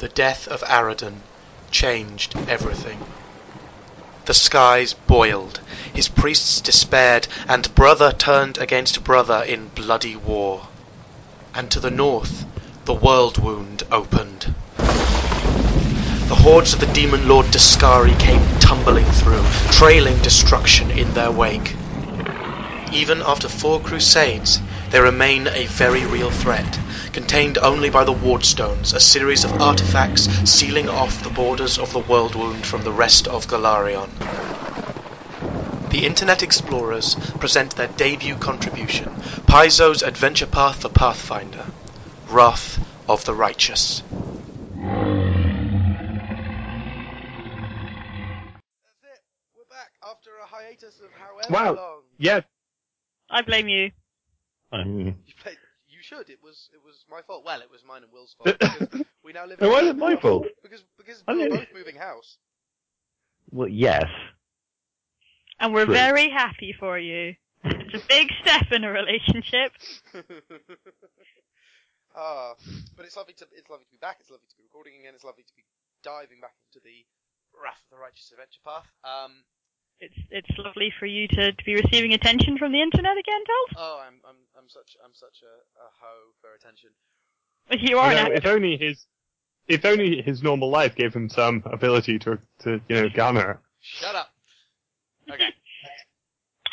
[0.00, 1.22] The death of Aroden
[1.72, 3.00] changed everything.
[4.26, 5.58] The skies boiled,
[5.92, 10.68] his priests despaired, and brother turned against brother in bloody war.
[11.52, 12.46] And to the north
[12.84, 14.54] the world wound opened.
[16.28, 21.74] The hordes of the demon lord Deskari came tumbling through, trailing destruction in their wake.
[22.92, 24.60] Even after four crusades,
[24.90, 26.78] they remain a very real threat,
[27.18, 31.98] contained only by the Wardstones, a series of artifacts sealing off the borders of the
[31.98, 34.08] world wound from the rest of Golarion.
[35.90, 39.08] The Internet Explorers present their debut contribution,
[39.48, 41.66] Paizo's Adventure Path for Pathfinder,
[42.28, 44.00] Wrath of the Righteous.
[48.86, 49.20] That's it.
[49.56, 51.74] We're back after a hiatus of however Wow.
[51.74, 52.02] long.
[52.18, 52.42] Yeah,
[53.28, 53.90] I blame you.
[54.70, 55.58] Um, You played.
[55.88, 56.30] You should.
[56.30, 56.70] It was.
[56.72, 56.77] It was
[57.10, 57.44] my fault.
[57.44, 59.60] Well, it was mine and Will's fault because we now live.
[59.60, 60.46] No, in why is it my fault?
[60.62, 62.36] Because because I we were didn't- both moving house.
[63.50, 64.04] well, yes.
[65.60, 65.94] And we're True.
[65.94, 67.34] very happy for you.
[67.64, 69.72] It's a big step in a relationship.
[72.16, 72.54] ah,
[72.96, 74.18] but it's lovely to it's lovely to be back.
[74.20, 75.14] It's lovely to be recording again.
[75.14, 75.64] It's lovely to be
[76.02, 77.04] diving back into the
[77.56, 78.86] Wrath of the Righteous Adventure Path.
[79.04, 79.44] Um.
[79.98, 83.70] It's it's lovely for you to, to be receiving attention from the internet again, Dalt.
[83.82, 86.94] Oh, I'm I'm I'm such I'm such a, a hoe for attention.
[87.80, 89.04] You are you know, if only his,
[89.66, 93.60] if only his normal life gave him some ability to, to you know, garner.
[93.80, 94.30] Shut up.
[95.30, 95.52] Okay.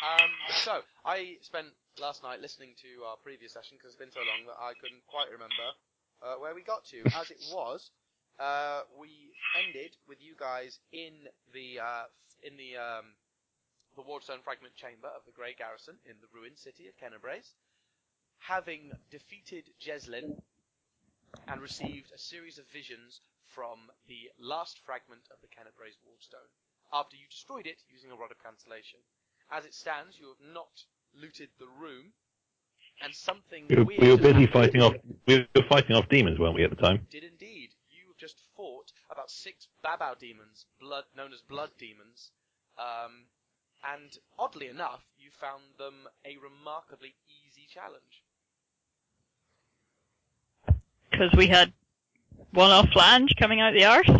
[0.00, 0.30] Um,
[0.64, 1.68] so I spent
[2.00, 5.04] last night listening to our previous session because it's been so long that I couldn't
[5.06, 5.68] quite remember
[6.22, 7.04] uh, where we got to.
[7.12, 7.90] As it was,
[8.38, 12.04] uh, we ended with you guys in the uh,
[12.42, 13.12] in the um,
[13.96, 17.56] the Wardstone Fragment Chamber of the Grey Garrison in the ruined city of Kenabres,
[18.38, 20.36] having defeated Jeslyn
[21.48, 26.50] and received a series of visions from the last fragment of the Kenabres Wardstone
[26.92, 29.00] after you destroyed it using a rod of cancellation.
[29.50, 32.12] As it stands, you have not looted the room,
[33.02, 34.94] and something We were, weird we were busy fighting off.
[35.26, 37.06] We were fighting off demons, weren't we, at the time?
[37.10, 37.70] Did indeed.
[37.90, 42.30] You have just fought about six Babau demons, blood known as blood demons,
[42.78, 43.26] um,
[43.84, 48.24] and oddly enough, you found them a remarkably easy challenge.
[51.10, 51.72] Because we had
[52.52, 54.10] one off flange coming out the arse.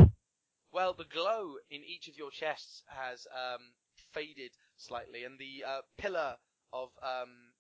[0.73, 3.73] Well, the glow in each of your chests has um,
[4.13, 6.37] faded slightly, and the uh, pillar
[6.73, 7.55] of um,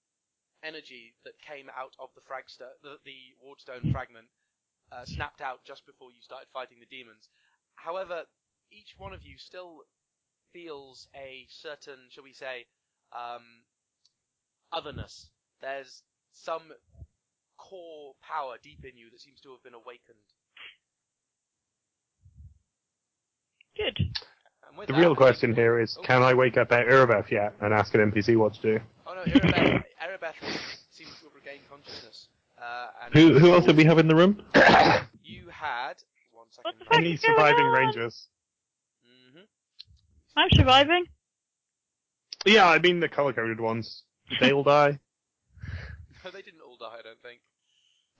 [0.62, 4.26] energy that came out of the fragster, the, the wardstone fragment,
[4.92, 7.28] uh, snapped out just before you started fighting the demons.
[7.74, 8.24] However,
[8.70, 9.82] each one of you still
[10.52, 12.66] feels a certain, shall we say,
[13.12, 13.64] um,
[14.72, 15.30] otherness.
[15.60, 16.72] There's some
[17.68, 20.18] core power deep in you that seems to have been awakened.
[23.76, 23.98] Good.
[24.86, 27.94] The that, real question here is, can I wake up at Irabeth yet and ask
[27.94, 28.80] an NPC what to do?
[29.06, 30.34] Oh no, Irabeth, Irabeth
[30.90, 32.28] seems to have regained consciousness.
[32.60, 34.42] Uh, and Who who else did we have in the room?
[35.28, 35.94] You had
[36.32, 36.62] one second.
[36.62, 36.98] What the fuck?
[36.98, 37.72] Any is going surviving on?
[37.72, 38.28] rangers?
[39.04, 39.40] hmm
[40.36, 41.04] I'm surviving.
[42.44, 44.04] Yeah, I mean the color-coded ones.
[44.30, 45.00] Did they all die?
[46.24, 46.96] No, they didn't all die.
[46.98, 47.38] I don't think.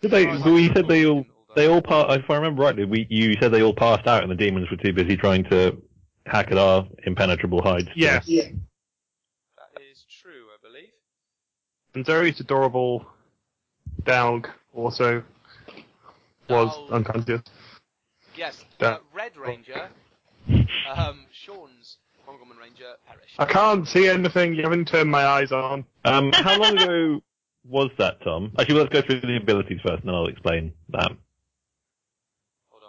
[0.00, 0.26] Did they?
[0.26, 1.24] Oh, I we said they all
[1.54, 4.30] they all pa- If I remember rightly, we you said they all passed out, and
[4.30, 5.80] the demons were too busy trying to
[6.26, 7.88] hack at our impenetrable hides.
[7.94, 8.26] Yes.
[8.26, 8.42] That
[9.90, 10.90] is true, I believe.
[11.94, 13.06] And Zoe's adorable
[14.04, 15.22] dog also
[16.48, 16.90] was Dalg.
[16.92, 17.42] unconscious.
[18.36, 19.88] Yes, Da- uh, Red Ranger,
[20.94, 21.96] um, Sean's
[22.26, 23.34] Montgomery Ranger perished.
[23.38, 24.54] I can't see anything.
[24.54, 25.86] You haven't turned my eyes on.
[26.04, 27.22] Um, how long ago
[27.68, 28.52] was that, Tom?
[28.58, 31.12] Actually, let's go through the abilities first, and then I'll explain that.
[32.70, 32.82] Hold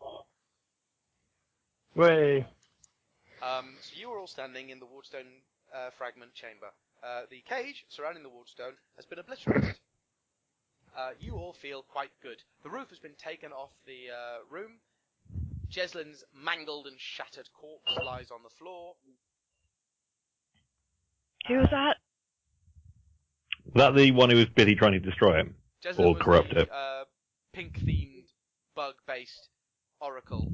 [0.00, 2.00] on.
[2.00, 2.46] Way.
[3.42, 5.28] Um, so you are all standing in the Wardstone
[5.74, 6.68] uh, fragment chamber.
[7.02, 9.76] Uh, the cage surrounding the Wardstone has been obliterated.
[10.96, 12.36] Uh, you all feel quite good.
[12.62, 14.72] The roof has been taken off the uh, room.
[15.68, 18.94] Jeslyn's mangled and shattered corpse lies on the floor.
[21.48, 21.96] Who was that?
[23.74, 25.46] Was that the one who was busy trying to destroy it?
[25.82, 26.70] Jeslyn Or corrupt the, it.
[26.70, 27.04] Uh,
[27.52, 28.28] pink-themed,
[28.76, 29.48] bug-based
[30.00, 30.52] oracle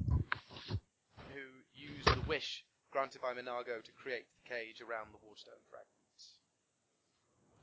[1.34, 1.44] who
[1.74, 6.38] used the wish granted by Minagho to create the cage around the Wardstone fragments.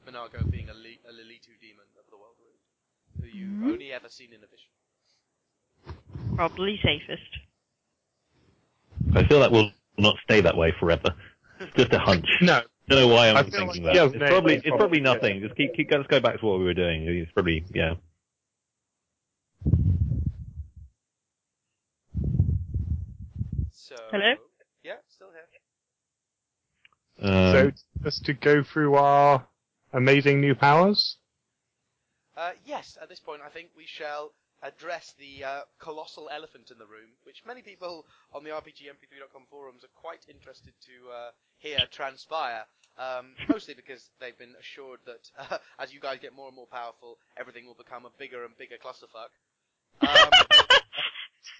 [0.05, 3.73] Minagho being a, li- a Lilitu demon of the world root, who you've Mhm.
[3.73, 4.69] only ever seen in a vision.
[6.35, 7.21] Probably safest.
[9.15, 11.15] I feel that will not stay that way forever.
[11.67, 12.27] It's just a hunch.
[12.41, 12.61] No.
[12.87, 13.93] I don't know why I'm thinking like that.
[13.93, 15.41] he It's has probably it's probably nothing.
[15.41, 17.03] Just keep keep let's go back to what we were doing.
[17.07, 17.95] It's probably yeah.
[23.71, 23.95] So.
[24.11, 24.35] Hello?
[24.83, 25.29] Yeah, still
[27.19, 27.31] here.
[27.31, 27.71] Um, so
[28.03, 29.47] just to go through our
[29.93, 31.17] amazing new powers.
[32.37, 34.31] Uh, yes, at this point, I think we shall
[34.65, 39.83] address the uh, colossal elephant in the room, which many people on the RPGMP3.com forums
[39.83, 42.65] are quite interested to uh, hear transpire.
[42.97, 46.67] Um, mostly because they've been assured that uh, as you guys get more and more
[46.67, 49.31] powerful, everything will become a bigger and bigger clusterfuck.
[50.01, 50.29] Um,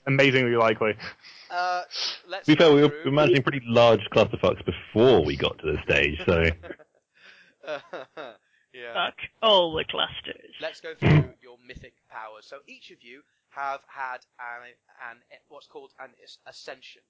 [0.07, 0.93] Amazingly likely.
[1.51, 1.83] uh,
[2.27, 5.71] let's to be fair, we were through- imagining pretty large clusterfucks before we got to
[5.71, 6.43] this stage, so
[8.73, 8.93] yeah.
[8.93, 10.53] Fuck all the clusters.
[10.61, 12.45] Let's go through your mythic powers.
[12.45, 14.75] So each of you have had an,
[15.11, 15.17] an
[15.49, 16.11] what's called an
[16.45, 17.01] ascension.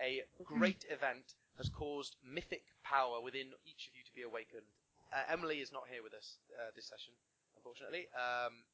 [0.00, 4.66] A great event has caused mythic power within each of you to be awakened.
[5.12, 7.12] Uh, Emily is not here with us uh, this session,
[7.56, 8.06] unfortunately.
[8.14, 8.64] Um,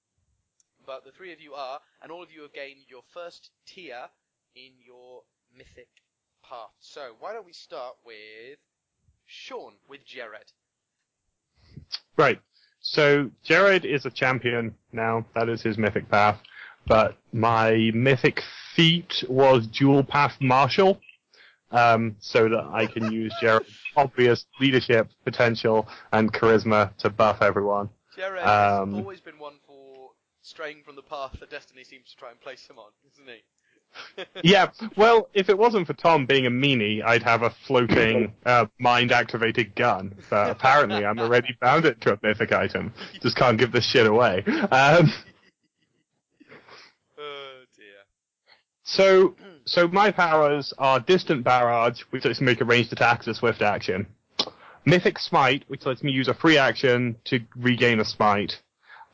[0.87, 4.09] but the three of you are, and all of you have gained your first tier
[4.57, 5.23] in your
[5.57, 5.89] mythic
[6.43, 6.73] path.
[6.81, 8.59] So why don't we start with
[9.27, 10.53] Sean with Jared?
[12.17, 12.41] Right.
[12.81, 15.25] So Jared is a champion now.
[15.35, 16.39] That is his mythic path.
[16.87, 18.43] But my mythic
[18.75, 21.01] feat was dual path marshal,
[21.71, 27.91] um, so that I can use Jared's obvious leadership potential and charisma to buff everyone.
[28.17, 30.11] Jared Um, has always been one for
[30.43, 33.43] straying from the path that destiny seems to try and place him on, isn't he?
[34.43, 38.67] Yeah, well, if it wasn't for Tom being a meanie, I'd have a floating uh,
[38.79, 40.15] mind-activated gun.
[40.29, 42.93] But apparently, I'm already bound it to a mythic item.
[43.23, 44.45] Just can't give this shit away.
[44.71, 45.13] Um,
[47.19, 48.05] Oh dear.
[48.83, 49.35] So,
[49.67, 53.35] so my powers are distant barrage, which lets me make a ranged attack as a
[53.35, 54.07] swift action.
[54.87, 58.61] Mythic smite, which lets me use a free action to regain a smite,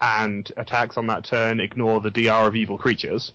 [0.01, 3.33] and attacks on that turn ignore the DR of evil creatures.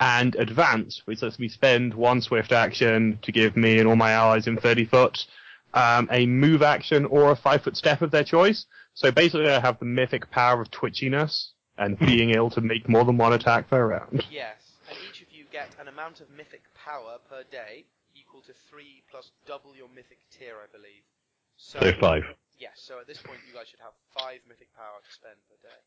[0.00, 4.12] And advance, which lets me spend one swift action to give me and all my
[4.12, 5.26] allies in 30 foot
[5.74, 8.66] um, a move action or a five foot step of their choice.
[8.94, 13.04] So basically, I have the mythic power of twitchiness and being able to make more
[13.04, 14.24] than one attack per round.
[14.30, 17.84] Yes, and each of you get an amount of mythic power per day
[18.14, 21.02] equal to three plus double your mythic tier, I believe.
[21.56, 22.24] So, so five.
[22.58, 25.68] Yes, so at this point you guys should have five mythic power to spend per
[25.68, 25.80] day.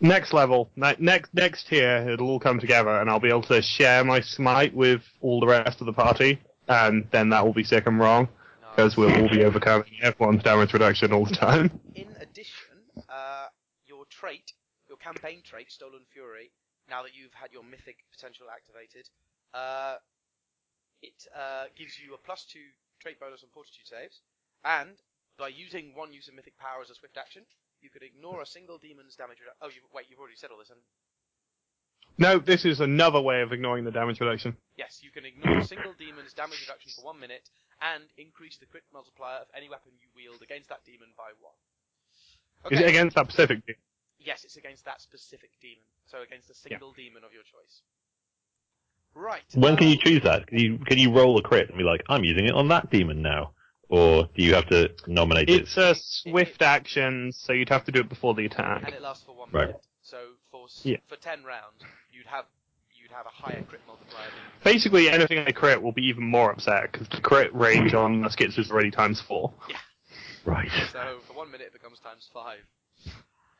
[0.00, 3.62] Next level, ne- next next tier, it'll all come together, and I'll be able to
[3.62, 7.64] share my smite with all the rest of the party, and then that will be
[7.64, 8.28] sick and wrong
[8.74, 11.70] because we'll all be overcoming everyone's damage reduction all the time.
[11.94, 13.46] In addition, uh,
[13.86, 14.52] your trait,
[14.88, 16.50] your campaign trait, Stolen Fury,
[16.88, 19.08] now that you've had your mythic potential activated,
[19.54, 19.96] uh,
[21.02, 22.64] it uh, gives you a plus two
[23.00, 24.20] trait bonus on fortitude saves,
[24.64, 24.96] and
[25.38, 27.42] by using one use of mythic power as a swift action,
[27.82, 29.60] you could ignore a single demon's damage reduction.
[29.62, 30.80] Oh, you, wait, you've already said all this, and
[32.18, 34.56] No, this is another way of ignoring the damage reduction.
[34.76, 37.50] yes, you can ignore a single demon's damage reduction for one minute,
[37.80, 41.58] and increase the crit multiplier of any weapon you wield against that demon by one.
[42.70, 43.66] Is it against that specific?
[43.66, 43.76] team?
[44.18, 45.82] Yes, it's against that specific demon.
[46.06, 47.82] So against a single demon of your choice.
[49.14, 49.42] Right.
[49.54, 50.46] When can uh, you choose that?
[50.46, 52.90] Can you can you roll a crit and be like, I'm using it on that
[52.90, 53.52] demon now,
[53.92, 55.62] or do you have to nominate it?
[55.62, 58.84] It's a swift action, so you'd have to do it before the attack.
[58.86, 59.66] And it lasts for one Right.
[59.68, 59.82] minute.
[60.00, 60.96] So for Yeah.
[61.08, 62.46] for ten rounds, you'd have
[62.94, 64.30] you'd have a higher crit multiplier.
[64.30, 68.22] Than Basically, anything I crit will be even more upset because the crit range on
[68.22, 69.52] the skits is already times four.
[69.68, 69.76] Yeah.
[70.46, 70.70] Right.
[70.90, 72.60] so for one minute it becomes times five.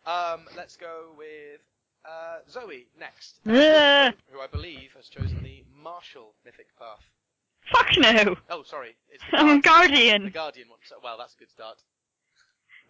[0.07, 1.61] Um, let's go with
[2.05, 4.15] uh, Zoe next, Ugh.
[4.33, 7.05] who I believe has chosen the marshal mythic path.
[7.71, 8.37] Fuck no!
[8.51, 10.31] Oh, sorry, it's the, I'm the Guardian!
[10.31, 10.79] guardian one.
[10.85, 11.79] So, well, that's a good start.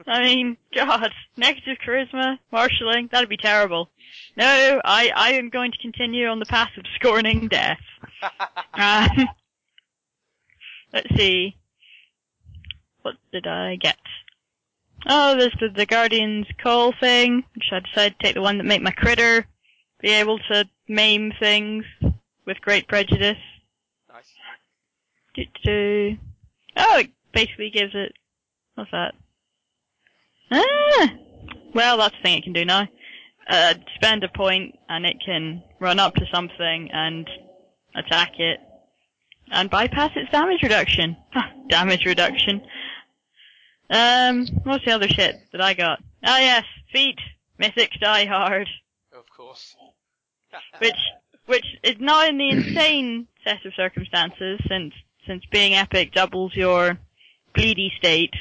[0.06, 3.90] I mean, God, negative charisma, marshalling, that'd be terrible.
[4.36, 7.78] No, I, I am going to continue on the path of scorning death.
[8.74, 9.28] Um,
[10.94, 11.56] let's see.
[13.02, 13.98] What did I get?
[15.06, 18.64] Oh, there's the, the Guardian's Call thing, which I decided to take the one that
[18.64, 19.46] made my critter
[20.00, 21.84] be able to maim things
[22.46, 23.36] with great prejudice.
[25.34, 26.16] Do, do.
[26.76, 28.12] Oh, it basically gives it.
[28.74, 29.14] What's that?
[30.50, 31.14] Ah!
[31.74, 32.88] Well, that's the thing it can do now.
[33.48, 37.28] Uh, spend a point and it can run up to something and
[37.94, 38.60] attack it
[39.50, 41.16] and bypass its damage reduction.
[41.32, 42.62] Huh, damage reduction.
[43.90, 46.00] Um, what's the other shit that I got?
[46.24, 47.18] Ah yes, feat.
[47.58, 48.68] Mythic Die Hard.
[49.12, 49.76] Of course.
[50.78, 50.96] Which,
[51.46, 54.94] which is not in the insane set of circumstances since,
[55.26, 56.98] since being epic doubles your
[57.54, 58.34] bleedy state.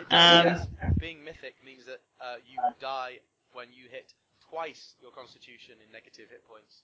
[0.00, 0.94] It does, Um, yes.
[0.98, 3.18] Being mythic means that uh, you die
[3.52, 4.12] when you hit
[4.50, 6.82] twice your constitution in negative hit points.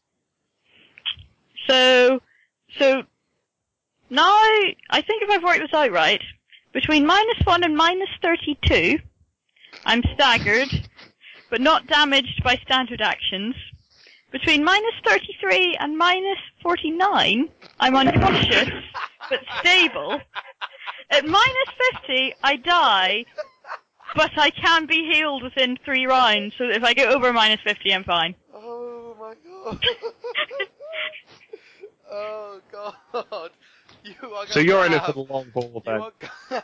[1.67, 2.21] So,
[2.79, 3.03] so
[4.11, 4.25] now
[4.91, 6.23] I think if I've worked this out right,
[6.73, 8.99] between minus one and minus thirty-two,
[9.85, 10.69] I'm staggered,
[11.51, 13.55] but not damaged by standard actions.
[14.31, 17.49] Between minus thirty-three and minus forty-nine,
[17.81, 18.69] I'm unconscious
[19.31, 20.21] but stable.
[21.11, 23.25] At minus fifty, I die,
[24.15, 26.55] but I can be healed within three rounds.
[26.59, 28.35] So if I get over minus fifty, I'm fine.
[28.55, 29.83] Oh my god.
[32.11, 33.51] oh god.
[34.05, 36.03] You are going So you're to in it for the long haul then.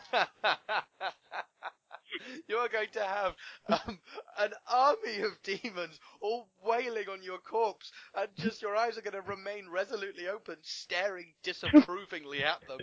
[2.24, 3.34] are, go- you are going to have
[3.68, 3.98] um,
[4.38, 9.14] an army of demons all wailing on your corpse, and just your eyes are going
[9.14, 12.78] to remain resolutely open, staring disapprovingly at them.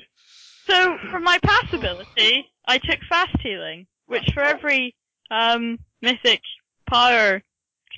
[0.68, 4.96] So for my pass ability, I took fast healing, which for every
[5.32, 6.42] um mythic
[6.90, 7.42] power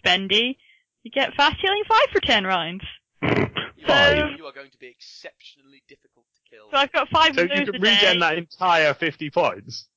[0.04, 0.58] spendy,
[1.04, 2.84] you get fast healing five for ten rounds.
[3.22, 4.18] You, Five.
[4.18, 6.66] are, you are going to be exceptionally difficult to kill.
[6.72, 7.80] So I've got five So of you can a day.
[7.80, 9.88] regen that entire 50 points.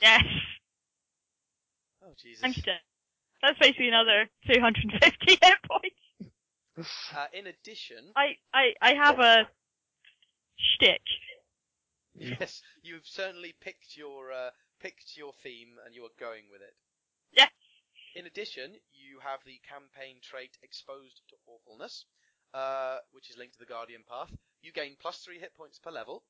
[0.00, 0.22] Yes,
[2.08, 2.40] Oh Jesus.
[3.42, 6.32] That's basically another 250 hit points.
[7.14, 9.48] Uh, in addition, I, I, I have a
[10.56, 11.02] shtick.
[12.14, 14.50] yes, you've certainly picked your uh,
[14.80, 16.74] picked your theme and you are going with it.
[17.32, 17.50] Yes.
[18.14, 22.04] In addition, you have the campaign trait Exposed to Awfulness,
[22.54, 24.30] uh, which is linked to the Guardian Path.
[24.62, 26.22] You gain plus three hit points per level,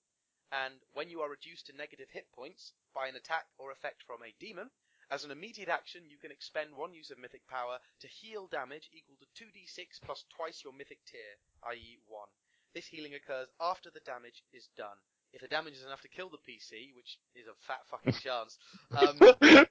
[0.51, 4.19] and when you are reduced to negative hit points by an attack or effect from
[4.27, 4.67] a demon,
[5.11, 8.91] as an immediate action, you can expend one use of mythic power to heal damage
[8.93, 11.39] equal to 2d6 plus twice your mythic tier,
[11.71, 12.03] i.e.
[12.09, 12.29] 1.
[12.75, 14.99] This healing occurs after the damage is done.
[15.33, 18.59] If the damage is enough to kill the PC, which is a fat fucking chance,
[18.91, 19.65] um, you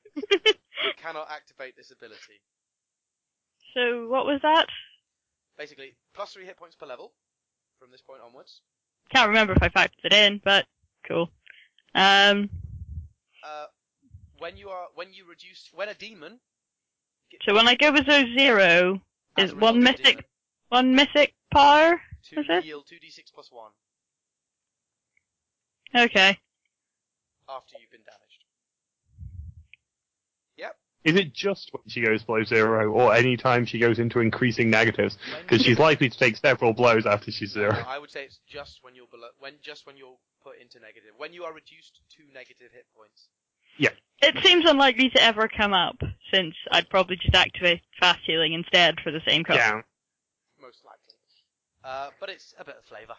[0.98, 2.40] cannot activate this ability.
[3.74, 4.68] So what was that?
[5.58, 7.12] Basically, plus three hit points per level
[7.78, 8.62] from this point onwards.
[9.14, 10.66] Can't remember if I factored it in, but
[11.08, 11.30] cool.
[11.94, 12.50] Um,
[13.48, 13.66] Uh,
[14.40, 16.40] when you are when you reduce when a demon
[17.46, 19.02] so when I go below zero,
[19.38, 20.24] as is one result mythic, demon,
[20.70, 22.02] one mythic power?
[22.30, 22.64] to is it?
[22.64, 23.72] heal 2d6 plus 1
[26.04, 26.38] Okay.
[27.50, 28.44] after you've been damaged.
[30.58, 30.76] Yep.
[31.06, 34.70] Is it just when she goes below zero, or any time she goes into increasing
[34.70, 35.18] negatives?
[35.42, 37.86] Because she's likely to take several blows after she's No, zero.
[37.88, 41.12] I would say it's just when you're below when just when you're put into negative.
[41.18, 43.30] When you are reduced to negative hit points.
[44.20, 45.98] It seems unlikely to ever come up,
[46.34, 49.60] since I'd probably just activate fast healing instead for the same cost.
[49.60, 49.82] Yeah.
[50.60, 51.16] most likely.
[51.84, 53.16] Uh, but it's a bit of flavour.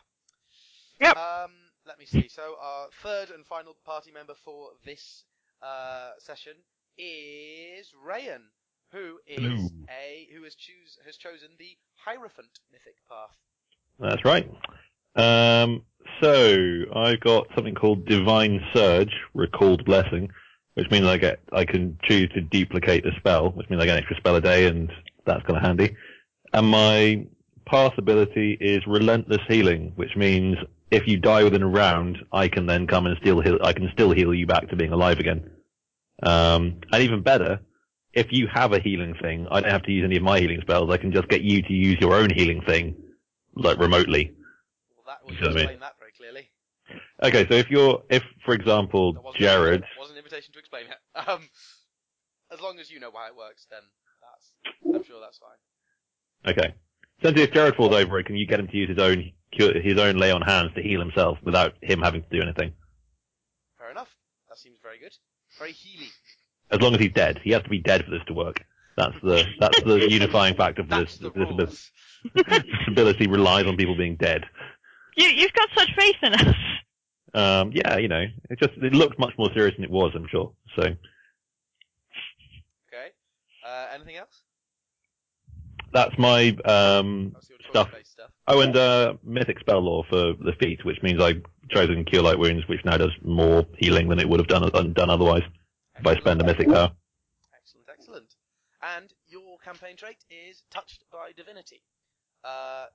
[1.01, 1.17] Yep.
[1.17, 1.53] Um,
[1.87, 2.29] let me see.
[2.29, 5.23] So our third and final party member for this
[5.63, 6.55] uh, session
[6.99, 8.43] is Rayan,
[8.91, 9.69] who is Hello.
[9.89, 13.37] a who has choose has chosen the Hierophant mythic path.
[14.01, 14.51] That's right.
[15.15, 15.83] Um,
[16.21, 20.29] so I've got something called Divine Surge, Recalled Blessing,
[20.79, 23.97] which means I get I can choose to duplicate the spell, which means I get
[23.97, 24.93] an extra spell a day, and
[25.25, 25.97] that's kind of handy.
[26.53, 27.27] And my
[27.67, 30.57] pass ability is Relentless Healing, which means
[30.93, 33.59] if you die within a round, I can then come and still heal.
[33.61, 35.51] I can still heal you back to being alive again.
[36.23, 37.59] Um, and even better,
[38.13, 40.61] if you have a healing thing, I don't have to use any of my healing
[40.61, 40.91] spells.
[40.93, 42.95] I can just get you to use your own healing thing,
[43.57, 44.33] like remotely.
[44.97, 46.49] Well, that You know what I explain that very clearly.
[47.21, 49.83] Okay, so if you're, if for example, Jared,
[50.45, 50.99] That wasn't an invitation to explain it.
[51.29, 51.49] Um,
[52.51, 53.81] as long as you know why it works, then
[54.23, 56.53] that's I'm sure that's fine.
[56.53, 56.75] okay,
[57.21, 59.99] essentially if Jared falls over, can you get him to use his own cure, his
[59.99, 62.73] own lay on hands to heal himself without him having to do anything?
[63.79, 64.09] Fair enough.
[64.49, 65.13] That seems very good.
[65.59, 66.09] Very healy.
[66.71, 68.65] As long as he's dead, he has to be dead for this to work.
[68.97, 71.31] That's the that's the unifying factor for That's this.
[71.33, 71.91] the This, rules.
[72.35, 74.45] this ability relies on people being dead.
[75.17, 76.55] You, you've got such faith in us.
[77.35, 80.13] Um, yeah, you know, it just it looked much more serious than it was.
[80.15, 80.53] I'm sure.
[80.77, 80.97] So Okay.
[83.67, 84.43] Uh, anything else?
[85.93, 87.35] that's my um,
[87.71, 87.89] stuff.
[88.05, 88.31] stuff.
[88.47, 92.39] Oh, and uh, Mythic Spell Lore for the feat, which means I've chosen Cure Light
[92.39, 95.43] Wounds, which now does more healing than it would have done done otherwise
[95.99, 96.93] if I spend a Mythic Power.
[97.55, 98.35] Excellent, excellent.
[98.83, 101.83] And your campaign trait is Touched by Divinity.
[102.45, 102.89] Uh, the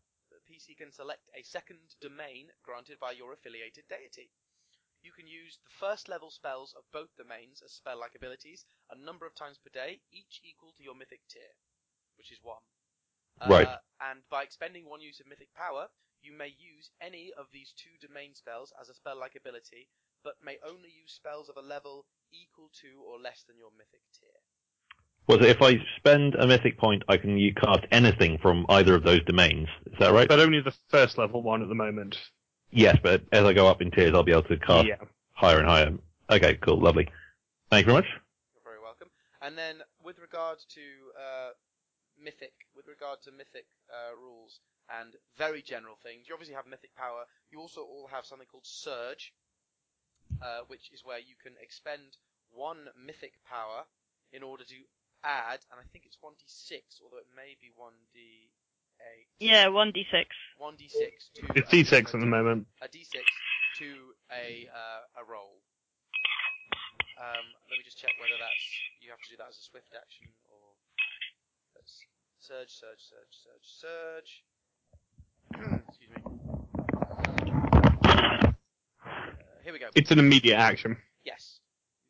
[0.53, 4.29] PC can select a second domain granted by your affiliated deity.
[5.01, 9.25] You can use the first level spells of both domains as spell-like abilities a number
[9.25, 11.57] of times per day, each equal to your mythic tier,
[12.17, 12.61] which is one.
[13.41, 13.67] Uh, Right.
[13.99, 15.89] And by expending one use of mythic power,
[16.21, 19.89] you may use any of these two domain spells as a spell-like ability,
[20.23, 24.03] but may only use spells of a level equal to or less than your mythic
[24.13, 24.42] tier.
[25.27, 29.03] Was it if I spend a mythic point, I can cast anything from either of
[29.03, 29.69] those domains?
[29.91, 30.27] Is that right?
[30.27, 32.17] But only the first level one at the moment.
[32.71, 34.95] yes, but as I go up in tiers, I'll be able to cast Yeah.
[35.31, 35.93] higher and higher.
[36.29, 37.07] Okay, cool, lovely.
[37.69, 38.11] Thank you very much.
[38.53, 39.09] You're very welcome.
[39.41, 40.81] And then with regard to
[41.17, 41.51] uh,
[42.21, 46.95] mythic, with regard to mythic uh, rules and very general things, you obviously have mythic
[46.95, 47.25] power.
[47.51, 49.33] You also all have something called surge,
[50.41, 52.17] uh, which is where you can expend
[52.51, 53.85] one mythic power
[54.33, 54.75] in order to
[55.23, 59.27] add, and I think it's 1d6, although it may be 1d8.
[59.39, 60.25] Yeah, 1d6.
[60.61, 62.67] 1d6 to It's a- D6 at the moment.
[62.81, 63.19] a d6
[63.79, 65.59] to a uh, a roll.
[67.19, 68.65] Um, let me just check whether that's
[69.01, 70.73] you have to do that as a swift action or
[71.75, 72.01] that's
[72.39, 74.43] surge, surge, surge, surge,
[75.53, 75.81] surge.
[75.89, 76.21] Excuse me.
[79.05, 79.87] Uh, here we go.
[79.95, 80.97] It's an immediate action.
[81.23, 81.59] Yes,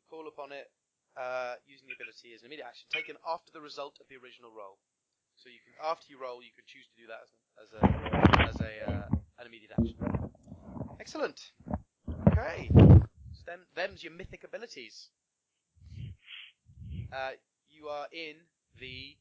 [0.00, 0.70] you call upon it
[1.16, 4.50] uh, using the ability as an immediate action taken after the result of the original
[4.50, 4.78] roll.
[5.36, 7.22] So you can after you roll, you can choose to do that
[7.58, 7.82] as a
[8.48, 9.06] as a, uh,
[9.38, 9.96] an immediate action.
[11.00, 11.40] Excellent.
[12.28, 12.70] Okay.
[12.74, 15.10] So them, them's your mythic abilities.
[17.12, 18.36] Uh, you are in
[18.80, 19.16] the.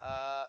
[0.00, 0.44] Uh,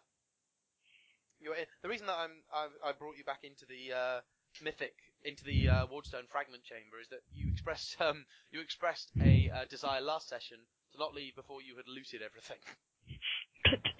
[1.40, 4.20] you're in, the reason that I'm I, I brought you back into the uh,
[4.64, 9.50] mythic into the uh, Wardstone fragment chamber is that you expressed um you expressed a
[9.70, 10.58] desire last session
[10.94, 12.58] to not leave before you had looted everything.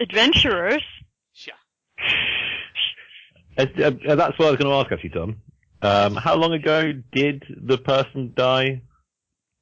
[0.00, 0.82] Adventurers?
[1.32, 1.54] Sure.
[3.58, 5.36] Uh, uh, uh, that's what I was going to ask actually, Tom.
[5.82, 8.82] Um, how long ago did the person die?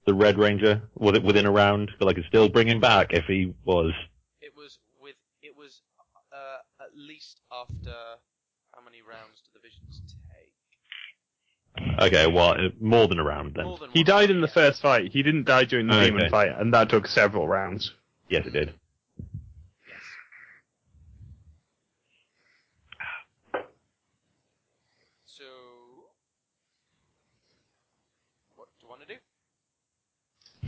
[0.05, 0.83] The Red Ranger?
[0.97, 1.91] Was it within a round?
[1.99, 3.93] But I could still bring him back if he was.
[4.41, 5.83] It was with it was
[6.33, 7.95] uh, at least after
[8.75, 10.55] how many rounds do the visions take?
[11.99, 13.75] Okay, well, uh, more than a round then.
[13.81, 15.11] Than He died in the first fight.
[15.12, 16.11] He didn't die during the Okay.
[16.11, 17.93] demon fight, and that took several rounds.
[18.29, 18.75] Yes, it did.
[19.88, 20.00] Yes.
[25.25, 25.45] So,
[28.56, 29.21] what do you want to do?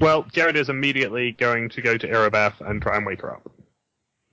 [0.00, 3.50] Well, Jared is immediately going to go to Irabeth and try and wake her up.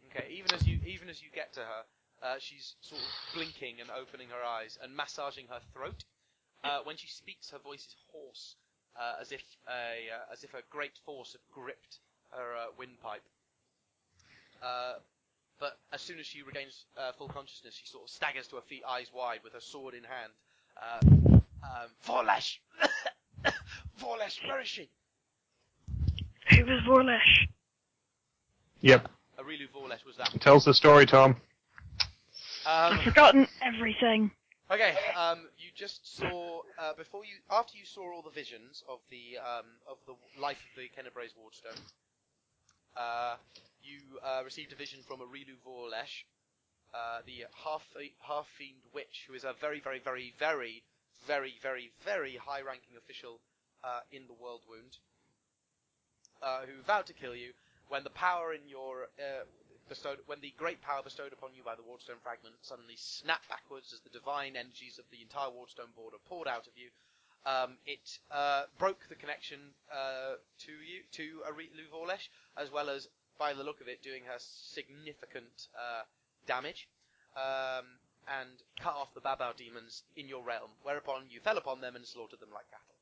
[0.10, 1.84] Okay, even as you even as you get to her,
[2.24, 6.04] uh, she's sort of blinking and opening her eyes and massaging her throat.
[6.64, 8.56] Uh, when she speaks, her voice is hoarse,
[9.00, 12.00] uh, as if a uh, as if a great force had gripped
[12.32, 13.24] her uh, windpipe.
[14.62, 14.94] Uh,
[15.60, 18.62] but as soon as she regains uh, full consciousness, she sort of staggers to her
[18.62, 20.34] feet, eyes wide, with her sword in hand.
[20.76, 22.58] Uh, um, Vorlesh,
[24.02, 24.90] Vorlesh, where is she?
[26.50, 27.48] Who was Vorlesh?
[28.82, 29.08] Yep.
[29.40, 30.30] Areelu Vorlesh was that.
[30.42, 31.32] Tells the story, Tom.
[31.32, 31.38] Um,
[32.66, 34.32] I've forgotten everything.
[34.72, 39.00] Okay, um, you just saw uh, before you after you saw all the visions of
[39.10, 41.76] the um, of the life of the Kenabres Wardstone.
[42.96, 43.36] Uh,
[43.84, 46.24] you uh, received a vision from Areelu Vorlesh,
[46.94, 47.84] uh, the half
[48.22, 50.84] half fiend witch, who is a very very very very
[51.28, 53.42] very very very high ranking official
[53.84, 54.96] uh, in the World Wound,
[56.42, 57.52] uh, who vowed to kill you
[57.90, 59.10] when the power in your
[59.92, 63.92] bestowed when the great power bestowed upon you by the Wardstone fragment suddenly snapped backwards
[63.92, 66.88] as the divine energies of the entire Wardstone border poured out of you.
[67.44, 69.60] Um, it uh, broke the connection
[69.92, 74.24] uh, to you to Areelu Vorlesh, as well as, by the look of it, doing
[74.32, 76.08] her significant uh,
[76.48, 76.88] damage,
[77.36, 78.00] um,
[78.40, 80.72] and cut off the Babau demons in your realm.
[80.84, 82.96] Whereupon you fell upon them and slaughtered them like cattle.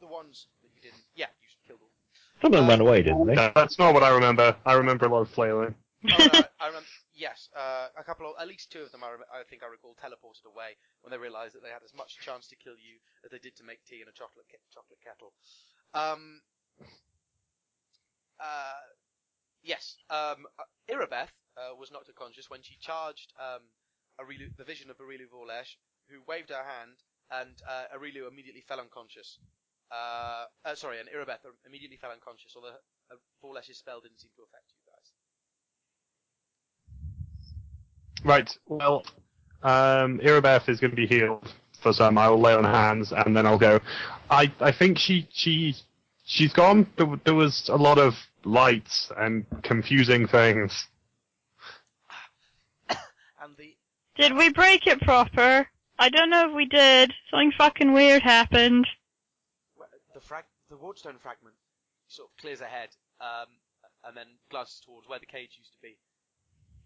[0.00, 1.92] The ones that you didn't, yeah, you killed them.
[2.40, 3.34] Some of them Uh, ran away, didn't they?
[3.34, 4.56] No, that's not what I remember.
[4.66, 5.74] I remember a lot of flailing.
[6.10, 6.88] Uh, I remember.
[7.14, 9.04] Yes, uh, a couple of, at least two of them.
[9.04, 11.94] I, rem- I think I recall teleported away when they realised that they had as
[11.94, 14.62] much chance to kill you as they did to make tea in a chocolate ke-
[14.74, 15.32] chocolate kettle.
[15.94, 16.42] Um.
[18.40, 18.82] Uh.
[19.62, 19.96] Yes.
[20.10, 20.46] Um.
[20.58, 23.62] uh, Irabeth uh, was knocked unconscious when she charged um
[24.20, 25.76] Areelu, the vision of Areelu Vorlesh,
[26.10, 26.98] who waved her hand,
[27.30, 29.38] and uh, Areelu immediately fell unconscious.
[29.90, 32.76] Uh, uh, sorry, and Irabeth immediately fell unconscious, although
[33.44, 35.12] Vorlesh's spell didn't seem to affect you guys.
[38.24, 38.56] Right.
[38.66, 39.04] Well,
[39.62, 42.16] um, Irabeth is going to be healed for some.
[42.18, 43.80] I will lay on hands, and then I'll go.
[44.30, 45.74] I I think she she
[46.24, 46.86] she's gone.
[46.96, 50.86] There, there was a lot of lights and confusing things.
[53.42, 53.76] And the
[54.16, 55.66] Did we break it proper?
[55.98, 57.12] I don't know if we did.
[57.30, 58.86] Something fucking weird happened.
[59.76, 61.56] Well, the frag, the Wardstone fragment
[62.08, 63.46] sort of clears ahead, um,
[64.04, 65.96] and then glances towards where the cage used to be.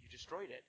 [0.03, 0.64] You destroyed it.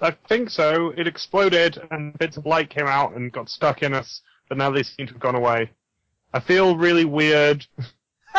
[0.00, 0.92] I think so.
[0.96, 4.70] It exploded, and bits of light came out and got stuck in us, but now
[4.70, 5.70] they seem to have gone away.
[6.32, 7.66] I feel really weird.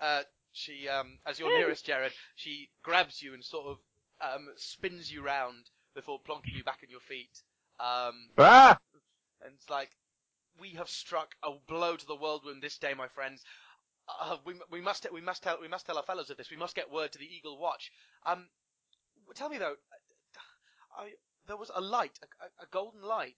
[0.00, 3.76] uh, she, um, as you're nearest Jared, she grabs you and sort of
[4.22, 7.42] um, spins you round before plonking you back on your feet.
[7.78, 8.78] Um, Ah!
[9.44, 9.90] and it's like,
[10.58, 13.44] we have struck a blow to the Worldwound this day, my friends.
[14.22, 16.50] Uh, we, we must we must tell we must tell our fellows of this.
[16.50, 17.90] We must get word to the Eagle Watch.
[18.24, 18.46] Um,
[19.34, 19.74] tell me though,
[20.96, 21.10] I,
[21.46, 23.36] there was a light, a, a, a golden light.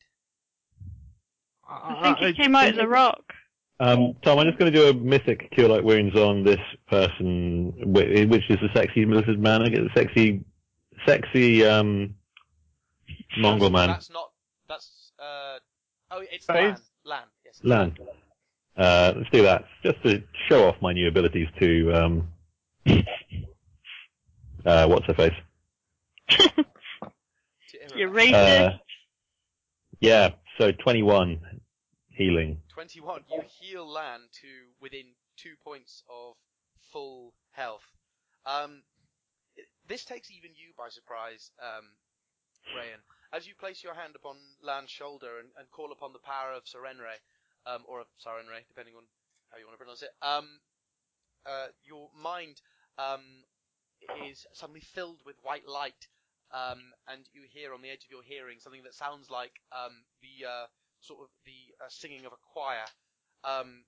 [1.68, 3.22] I think it came out of the rock.
[3.80, 7.72] Um, Tom, I'm just going to do a mythic cure light wounds on this person,
[7.92, 9.62] whi- which is the sexy militant man.
[9.62, 10.42] I get the sexy,
[11.06, 12.14] sexy um,
[13.38, 14.30] Mongol man, That's not.
[14.68, 15.58] That's uh.
[16.10, 16.74] Oh, it's That Lann.
[16.74, 17.22] is- Lann.
[17.44, 17.60] Yes.
[17.62, 17.96] Lann.
[18.76, 22.28] Uh, let's do that, just to show off my new abilities to um,
[24.64, 25.34] uh, what's her face?
[27.88, 28.74] To You're racist.
[28.74, 28.78] Uh,
[30.00, 31.40] yeah, so 21
[32.10, 32.58] healing.
[32.74, 33.22] 21.
[33.30, 34.48] You heal Lann to
[34.80, 36.34] within two points of
[36.92, 37.84] full health.
[38.46, 38.82] Um,
[39.88, 41.86] this takes even you by surprise, um,
[42.76, 43.00] Rayan.
[43.32, 46.64] As you place your hand upon Lann's shoulder and, and call upon the power of
[46.64, 47.20] Serenre,
[47.66, 49.04] um, or of Sarenre, depending on
[49.50, 50.60] how you want to pronounce it, um,
[51.46, 52.60] uh, your mind
[52.98, 53.44] um,
[54.28, 56.08] is suddenly filled with white light,
[56.52, 60.04] um, and you hear on the edge of your hearing something that sounds like um,
[60.22, 60.66] the uh,
[61.00, 62.84] sort of the uh, singing of a choir.
[63.44, 63.84] Um,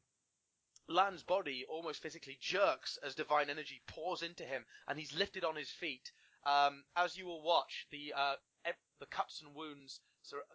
[0.89, 5.57] Lann's body almost physically jerks as divine energy pours into him, and he's lifted on
[5.57, 6.13] his feet.
[6.45, 10.01] Um, as you will watch, the uh, ev- the cuts and wounds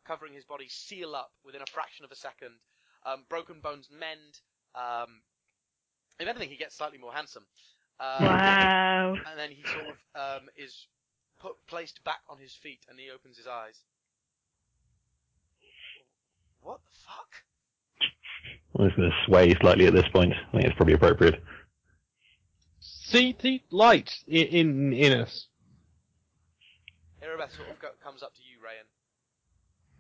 [0.06, 2.54] covering his body seal up within a fraction of a second.
[3.06, 4.42] Um, broken bones mend.
[4.76, 5.22] Um,
[6.20, 7.46] if anything, he gets slightly more handsome.
[8.00, 9.16] Um, Wow.
[9.26, 10.88] And then he sort of um, is
[11.46, 13.76] put placed back on his feet, and he opens his eyes.
[16.62, 17.30] What the fuck?
[18.78, 20.34] I'm just going to sway slightly at this point.
[20.34, 21.44] I think it's probably appropriate.
[22.80, 25.48] See the light in in, in us.
[27.24, 28.88] Irabeth sort of go, comes up to you, Rayan.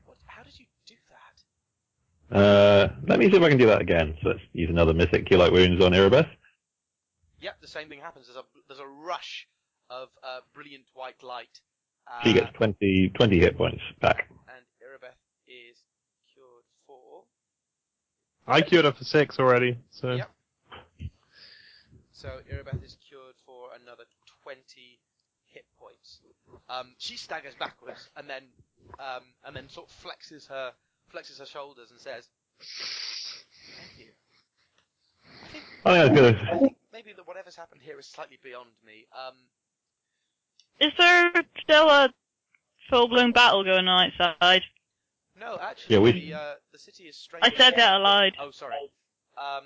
[0.06, 0.18] What?
[0.26, 0.96] How did you do
[2.32, 2.36] that?
[2.36, 4.18] Uh, let me see if I can do that again.
[4.24, 6.28] So let's use another mythic cure like wounds on Irabeth.
[7.40, 8.26] Yep, the same thing happens.
[8.26, 9.48] There's a there's a rush
[9.90, 11.62] of uh, brilliant white light.
[12.08, 14.28] Uh, She gets 20, 20 hit points back.
[14.48, 15.18] and Irabeth
[15.48, 15.78] is
[16.34, 17.24] cured for.
[18.48, 20.30] I cured her for six already, so Yep.
[22.12, 24.04] So Irabeth is cured for another
[24.44, 24.62] 20
[25.48, 26.20] hit points.
[26.70, 28.44] Um, she staggers backwards and then
[29.00, 30.72] um, and then sort of flexes her
[31.14, 32.28] flexes her shoulders and says,
[33.78, 34.12] "Thank you."
[35.44, 36.60] I think I think I was going I to.
[36.60, 39.06] think maybe that whatever's happened here is slightly beyond me.
[39.12, 39.36] Um,
[40.80, 42.10] Is there still a
[42.90, 44.62] full-blown battle going on outside?
[45.40, 47.46] no, actually, Yeah, we- the uh, the city is strange.
[47.46, 48.34] I said that aloud.
[48.40, 48.76] Oh, sorry.
[49.38, 49.64] Um,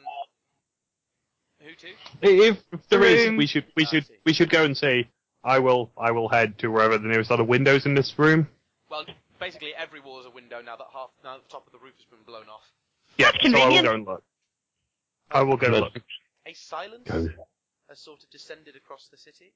[1.59, 1.87] who to?
[2.21, 3.37] if, if there is, Room.
[3.37, 4.13] we should we Ah, should see.
[4.25, 5.07] we should go and see.
[5.43, 8.47] I will I will head to wherever the nearest other windows in this room.
[8.89, 9.05] Well,
[9.39, 11.79] basically every wall is a window now that half now that the top of the
[11.79, 12.63] roof has been blown off.
[13.17, 13.85] Yeah, That's so I will convenient.
[13.85, 14.23] go and look.
[15.31, 16.01] I will go and look.
[16.47, 17.27] A silence Go.
[17.89, 19.53] has sort of descended across the city.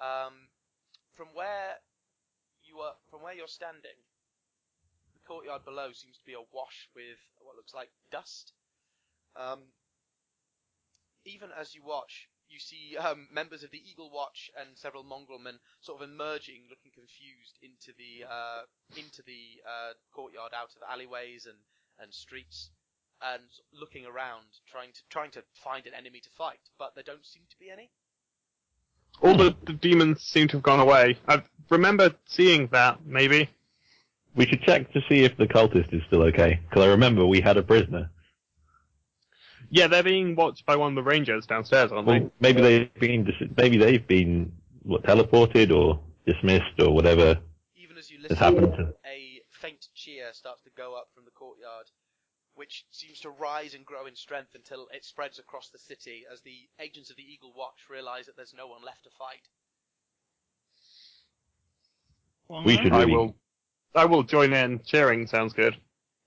[0.00, 0.32] Um,
[1.16, 1.80] from where
[2.62, 3.96] you are, from where you're standing,
[5.14, 8.52] the courtyard below seems to be awash with what looks like dust.
[9.34, 9.72] Um,
[11.24, 15.38] even as you watch, you see um, members of the Eagle Watch and several mongrel
[15.40, 18.62] men sort of emerging, looking confused into the uh,
[18.94, 21.58] into the uh, courtyard, out of alleyways and,
[21.98, 22.70] and streets,
[23.20, 27.26] and looking around, trying to trying to find an enemy to fight, but there don't
[27.26, 27.90] seem to be any.
[29.22, 31.18] All the, the demons seem to have gone away.
[31.26, 33.48] I remember seeing that, maybe.
[34.34, 36.60] We should check to see if the cultist is still okay.
[36.68, 38.10] Because I remember we had a prisoner.
[39.70, 42.30] Yeah, they're being watched by one of the rangers downstairs, aren't they?
[42.40, 44.52] Maybe they've been dis- maybe they've been
[44.82, 47.38] what, teleported or dismissed or whatever
[47.76, 48.94] Even as you has listen, happened to.
[49.04, 51.86] a faint cheer starts to go up from the courtyard,
[52.56, 56.40] which seems to rise and grow in strength until it spreads across the city as
[56.40, 59.46] the agents of the Eagle Watch realize that there's no one left to fight.
[62.64, 63.12] We should I really.
[63.12, 63.36] will.
[63.94, 64.80] I will join in.
[64.84, 65.76] Cheering sounds good.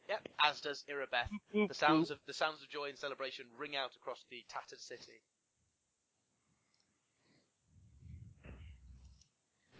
[0.07, 1.67] Yep, as does Irabeth.
[1.67, 5.21] The sounds of the sounds of joy and celebration ring out across the tattered city.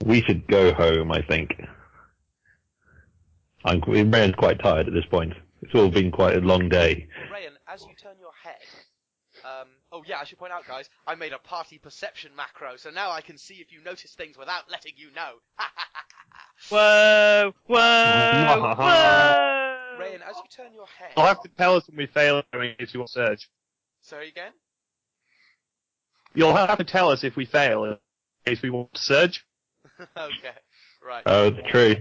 [0.05, 1.11] We should go home.
[1.11, 1.61] I think.
[3.65, 5.33] I'm Rand's quite tired at this point.
[5.61, 7.07] It's all been quite a long day.
[7.31, 8.55] Rayan, as you turn your head,
[9.43, 12.89] um, oh yeah, I should point out, guys, I made a party perception macro, so
[12.89, 15.33] now I can see if you notice things without letting you know.
[16.69, 17.53] Whoa!
[17.67, 18.75] Whoa!
[18.77, 19.75] Whoa!
[19.99, 22.75] Rayan, as you turn your head, I'll have to tell us when we fail in
[22.77, 23.49] case you want to surge.
[24.01, 24.51] sorry again.
[26.33, 27.97] You'll have to tell us if we fail in
[28.45, 29.45] case we want to surge.
[30.17, 30.55] okay,
[31.05, 31.23] right.
[31.25, 31.95] Oh, it's true.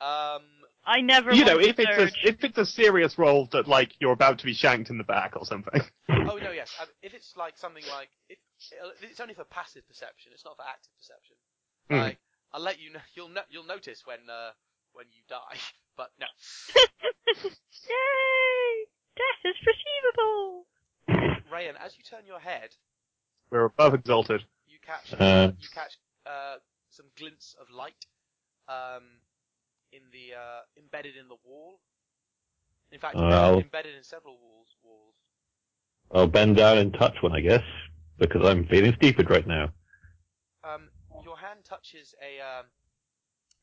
[0.00, 0.42] Um,
[0.90, 1.32] I never.
[1.32, 4.44] You know, if it's a if it's a serious roll that like you're about to
[4.44, 5.80] be shanked in the back or something.
[6.10, 6.74] oh no, yes.
[6.80, 8.38] Um, if it's like something like if
[9.02, 11.36] it's only for passive perception, it's not for active perception.
[11.88, 11.96] Hmm.
[11.96, 12.18] Like
[12.52, 13.00] I'll let you know.
[13.14, 14.50] You'll no, you'll notice when uh,
[14.92, 15.58] when you die.
[15.96, 16.26] But no.
[17.90, 18.86] Yay!
[19.16, 20.66] Death is perceivable.
[21.52, 22.70] Rayan, as you turn your head,
[23.50, 24.42] We're above exalted.
[24.66, 25.52] you catch Uh.
[25.60, 26.56] you catch uh,
[26.90, 28.06] some glints of light
[28.68, 29.02] um,
[29.92, 31.80] in the uh, embedded in the wall.
[32.92, 33.60] In fact, Well.
[33.60, 34.76] embedded in several walls.
[34.82, 35.14] Walls.
[36.12, 37.62] I'll bend down and touch one, I guess,
[38.18, 39.72] because I'm feeling stupid right now.
[40.64, 40.90] Um,
[41.24, 42.66] your hand touches a um,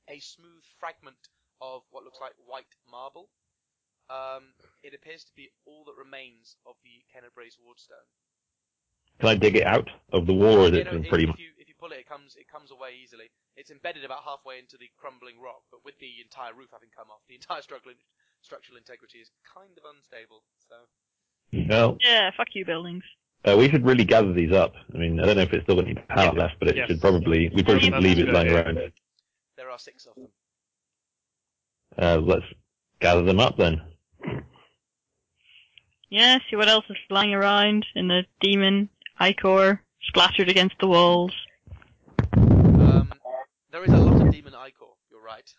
[0.09, 1.29] a smooth fragment
[1.61, 3.29] of what looks like white marble.
[4.09, 8.07] Um, it appears to be all that remains of the Kenabres wardstone.
[9.19, 11.23] Can I dig it out of the wall, or is You it know, if, pretty
[11.23, 11.39] if much?
[11.39, 13.29] you if you pull it, it comes it comes away easily.
[13.55, 17.09] It's embedded about halfway into the crumbling rock, but with the entire roof having come
[17.09, 17.95] off, the entire structural
[18.41, 20.43] structural integrity is kind of unstable.
[20.69, 20.75] So
[21.69, 23.03] Well, Yeah, fuck you, buildings.
[23.45, 24.73] uh, we should really gather these up.
[24.93, 26.41] I mean, I don't know if it's still got any power Yeah.
[26.43, 26.87] left, but it Yes.
[26.87, 28.93] should probably we probably shouldn't leave it lying around.
[29.55, 30.27] there are six of them.
[31.97, 32.45] Uh, let's
[32.99, 33.81] gather them up then.
[36.09, 41.33] Yeah, see what else is lying around in the demon ichor splattered against the walls.
[42.33, 43.11] Um,
[43.71, 44.93] there is a lot of demon ichor.
[45.09, 45.49] You're right.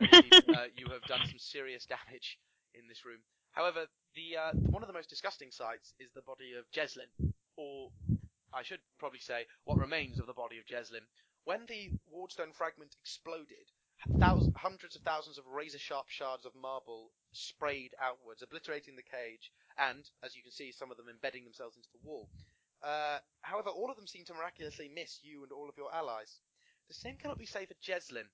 [0.00, 2.38] Maybe, uh, you have done some serious damage
[2.74, 3.20] in this room.
[3.52, 7.08] However, the uh, one of the most disgusting sights is the body of Jeslyn,
[7.56, 7.90] or
[8.52, 11.04] I should probably say, what remains of the body of Jeslyn.
[11.44, 13.70] When the wardstone fragment exploded,
[14.18, 20.10] thousands, hundreds of thousands of razor-sharp shards of marble sprayed outwards, obliterating the cage, and,
[20.22, 22.28] as you can see, some of them embedding themselves into the wall.
[22.82, 26.38] Uh, however, all of them seem to miraculously miss you and all of your allies.
[26.88, 28.26] The same cannot be said for Jeslyn.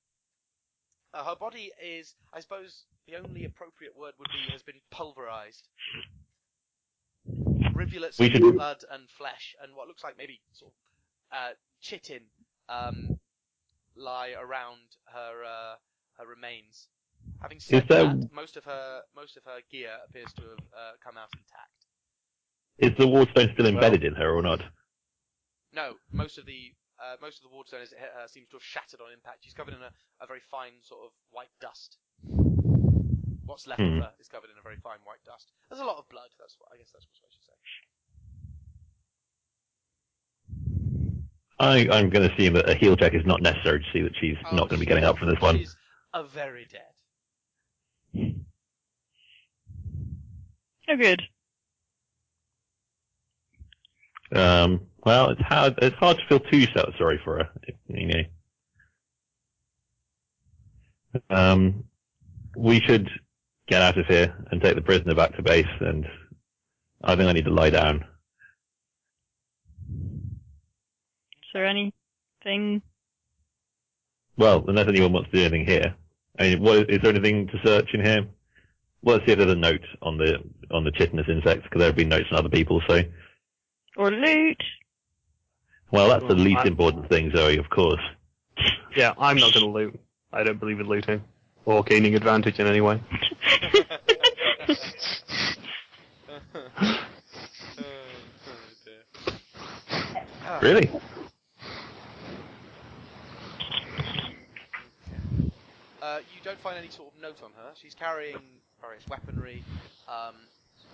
[1.15, 5.69] Uh, her body is, I suppose, the only appropriate word would be has been pulverized.
[7.75, 12.23] Rivulets of blood and flesh, and what looks like maybe sort of uh, chitin
[12.69, 13.19] um,
[13.97, 15.75] lie around her uh,
[16.19, 16.89] her remains.
[17.41, 20.93] Having said there- that, most of her most of her gear appears to have uh,
[21.03, 21.82] come out intact.
[22.83, 24.61] Is the wardstone still embedded in her or not?
[25.73, 29.01] No, most of the uh, most of the wardstone is, uh, seems to have shattered
[29.01, 29.45] on impact.
[29.45, 29.91] She's covered in a,
[30.21, 31.99] a very fine sort of white dust.
[33.47, 33.99] What's left Hmm.
[33.99, 35.53] of her is covered in a very fine white dust.
[35.71, 36.31] There's a lot of blood.
[36.39, 37.55] That's what I guess that's what I should say.
[41.59, 44.13] I, I'm going to assume that a heal check is not necessary to see that
[44.21, 45.59] she's Oh, not going to be getting up from this one.
[45.59, 45.77] She's
[46.13, 48.43] a very dead.
[50.89, 51.23] Oh, good.
[54.35, 55.75] Um, well, it's hard.
[55.83, 56.67] It's hard to feel too
[56.99, 57.51] sorry for her.
[57.89, 58.23] You know.
[61.31, 61.85] Um,
[62.57, 63.09] we should
[63.69, 65.67] get out of here and take the prisoner back to base.
[65.81, 66.07] And
[67.03, 68.05] I think I need to lie down.
[71.43, 72.83] Is there anything?
[74.37, 75.95] Well, unless anyone wants to do anything here.
[76.39, 78.27] I mean, what, is there anything to search in here?
[79.03, 80.39] Well, let's see if there's a note on the
[80.71, 82.81] on the chitinous insects because there have been notes on other people.
[82.89, 83.03] So,
[83.97, 84.63] Or loot?
[85.91, 87.59] well, that's the least I- important thing, Zoe.
[87.59, 88.01] Of course.
[88.97, 90.01] Yeah, I'm not going to loot.
[90.33, 91.23] I don't believe in looting
[91.65, 93.01] or gaining advantage in any way.
[100.61, 100.89] Really?
[106.01, 107.71] Uh, you don't find any sort of note on her.
[107.75, 108.37] She's carrying
[108.81, 109.65] various weaponry,
[110.09, 110.35] um,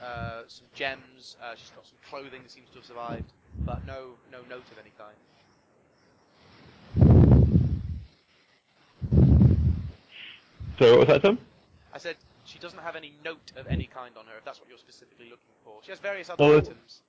[0.03, 1.37] uh, some gems.
[1.43, 3.33] Uh, she's got some clothing that seems to have survived,
[3.65, 5.17] but no, no note of any kind.
[10.79, 11.39] So, what was that, Tom?
[11.93, 14.39] I said she doesn't have any note of any kind on her.
[14.39, 17.03] If that's what you're specifically looking for, she has various other Well, items.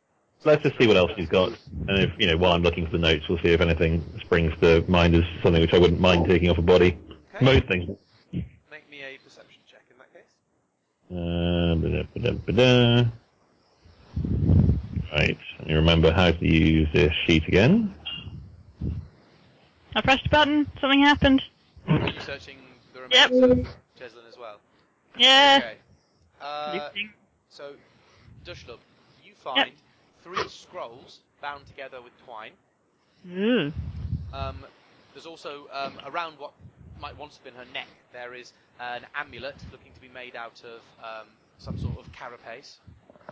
[0.45, 1.52] Let's just see what else she's got.
[1.89, 4.54] And if, you know, while I'm looking for the notes, we'll see if anything springs
[4.62, 6.97] to mind as something which I wouldn't mind taking off a body.
[7.36, 7.45] Okay.
[7.45, 7.97] Most things.
[8.32, 10.32] Make me a perception check in that case.
[11.12, 13.06] Uh, ba-da, ba-da, ba-da.
[15.12, 17.93] Right, let me remember how to use this sheet again.
[19.95, 20.67] I pressed a button.
[20.80, 21.41] Something happened.
[21.88, 22.58] Are you searching
[22.93, 23.32] the Yep.
[23.32, 23.60] remains of
[23.98, 24.62] Jeslyn as well?
[25.17, 25.60] Yeah.
[25.62, 25.78] Okay.
[26.39, 26.89] Uh,
[27.50, 27.76] so,
[28.45, 28.80] Dushlub,
[29.24, 29.76] you find
[30.24, 32.54] three scrolls bound together with twine.
[33.32, 33.72] Ooh.
[34.34, 34.65] Um,
[35.13, 36.54] there's also um, around what
[37.00, 37.88] might once have been her neck.
[38.12, 42.77] There is an amulet looking to be made out of um, some sort of carapace.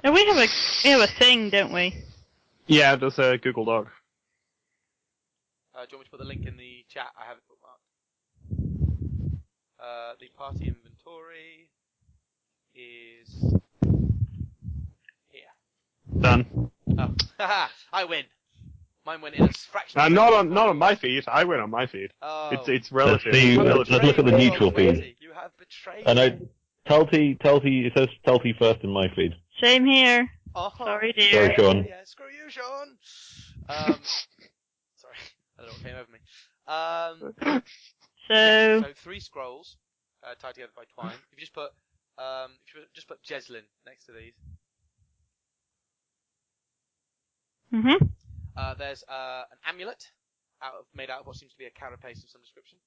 [0.03, 0.47] Now we have a
[0.83, 1.95] we have a thing, don't we?
[2.67, 3.87] Yeah, there's a Google Doc.
[5.75, 7.07] Uh, do you want me to put the link in the chat?
[7.19, 7.83] I have it bookmarked.
[9.79, 11.69] Uh, the party inventory
[12.75, 13.53] is
[15.29, 16.21] here.
[16.21, 16.71] Done.
[16.97, 17.67] Oh, haha!
[17.93, 18.25] I win.
[19.05, 20.01] Mine went in a fraction.
[20.01, 20.99] Uh, not on not on my yours.
[20.99, 21.23] feed.
[21.27, 22.11] I went on my feed.
[22.21, 22.49] Oh.
[22.51, 23.33] It's it's relative.
[23.33, 23.93] see, You It's let's- relative.
[23.93, 25.15] let's look at the neutral me feed.
[25.37, 25.51] Already.
[25.53, 26.07] You have betrayed.
[26.07, 26.29] I know.
[26.39, 26.47] me.
[26.87, 29.33] Tulty, Tulty, it says Tulty first in my feed.
[29.61, 30.29] Same here.
[30.55, 30.85] Uh-huh.
[30.85, 31.53] Sorry, dear.
[31.53, 31.85] Sorry, Sean.
[31.87, 32.97] Yeah, screw you, Sean.
[33.69, 33.99] Um,
[34.95, 35.15] sorry,
[35.59, 36.19] I don't know what came over me.
[37.53, 37.61] Um,
[38.27, 39.77] So, so three scrolls
[40.23, 41.15] uh, tied together by twine.
[41.31, 41.71] If you just put,
[42.19, 44.33] um, if you just put Jeslyn next to these,
[47.71, 48.05] hmm
[48.57, 50.11] uh, there's uh, an amulet
[50.61, 52.77] out of, made out of what seems to be a carapace of some description.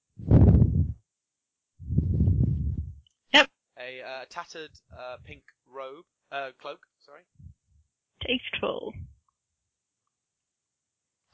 [3.80, 6.80] A uh, tattered uh, pink robe, uh, cloak.
[7.04, 7.22] Sorry.
[8.22, 8.92] tasteful.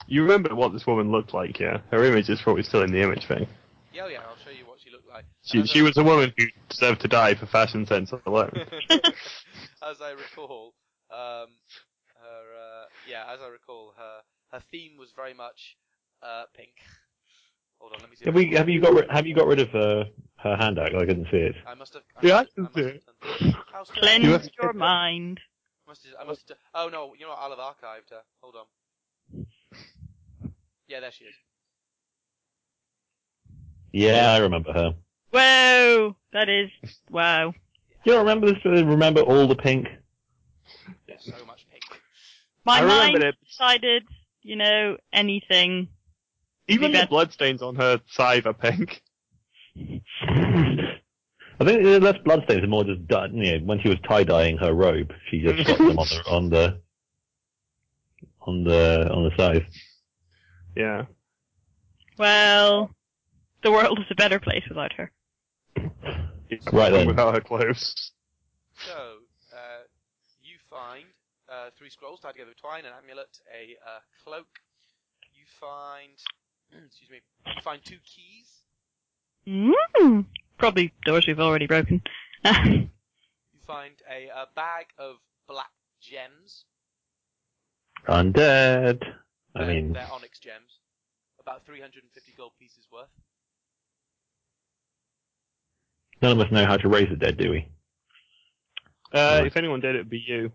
[0.06, 1.78] You remember what this woman looked like, yeah?
[1.90, 3.48] Her image is probably still in the image thing.
[3.92, 4.18] Yeah, oh yeah.
[4.28, 5.24] I'll show you what she looked like.
[5.42, 8.52] She As she I- was a woman who deserved to die for fashion sense alone.
[9.82, 10.74] as I recall,
[11.10, 11.48] um,
[12.20, 14.20] her uh, yeah, as I recall, her
[14.52, 15.76] her theme was very much
[16.22, 16.74] uh, pink.
[17.78, 18.26] Hold on, let me see.
[18.26, 18.52] Have we?
[18.54, 18.92] Have you got?
[18.94, 19.74] ri- Have you got rid of
[20.38, 20.94] her handout?
[20.94, 21.56] I couldn't see it.
[21.66, 22.02] I must have.
[22.16, 23.02] I Yeah, must I can have, see it.
[23.06, 24.24] have done- How strange.
[24.24, 25.40] Cleanse You your mind.
[25.86, 26.58] Must have, I must have.
[26.74, 27.38] Oh no, you know what?
[27.40, 28.22] I'll have archived her.
[28.40, 29.46] Hold on.
[30.88, 31.34] Yeah, there she is.
[33.92, 34.94] Yeah, I remember her.
[35.30, 36.16] Whoa!
[36.32, 36.70] That is,
[37.10, 37.52] wow.
[38.04, 38.58] Do you remember this?
[38.64, 39.88] uh, Remember all the pink?
[41.08, 41.82] Yeah, so much pink.
[42.64, 43.34] My I remember mind it.
[43.46, 44.02] decided,
[44.42, 45.88] you know, anything.
[46.68, 47.08] Even the better.
[47.08, 49.02] bloodstains on her side are pink.
[51.58, 53.34] I think uh, less bloodstains and more just done.
[53.36, 56.22] You know, when she was tie dyeing her robe, she just got them on the
[56.28, 56.80] on the
[58.42, 59.66] on the on the side.
[60.76, 61.06] Yeah.
[62.18, 62.90] Well,
[63.62, 65.10] the world is a better place without her.
[66.72, 67.06] Right then.
[67.06, 68.12] Without her clothes.
[68.86, 69.18] So,
[69.52, 69.84] uh,
[70.42, 71.04] you find
[71.48, 74.46] uh, three scrolls tied together with twine, an amulet, a uh, cloak.
[75.34, 76.12] You find,
[76.86, 78.55] excuse me, you find two keys.
[79.48, 80.26] Mm,
[80.58, 82.02] probably doors we've already broken.
[82.44, 82.88] You
[83.66, 85.16] find a, uh bag of
[85.48, 86.64] black gems.
[88.08, 89.02] Undead.
[89.54, 90.80] I They're- mean, they're onyx gems,
[91.40, 93.08] about 350 gold pieces worth.
[96.22, 97.68] none of us know how to raise the dead, do we?
[99.12, 99.46] Uh, Right.
[99.46, 100.50] if anyone did, it'd be you.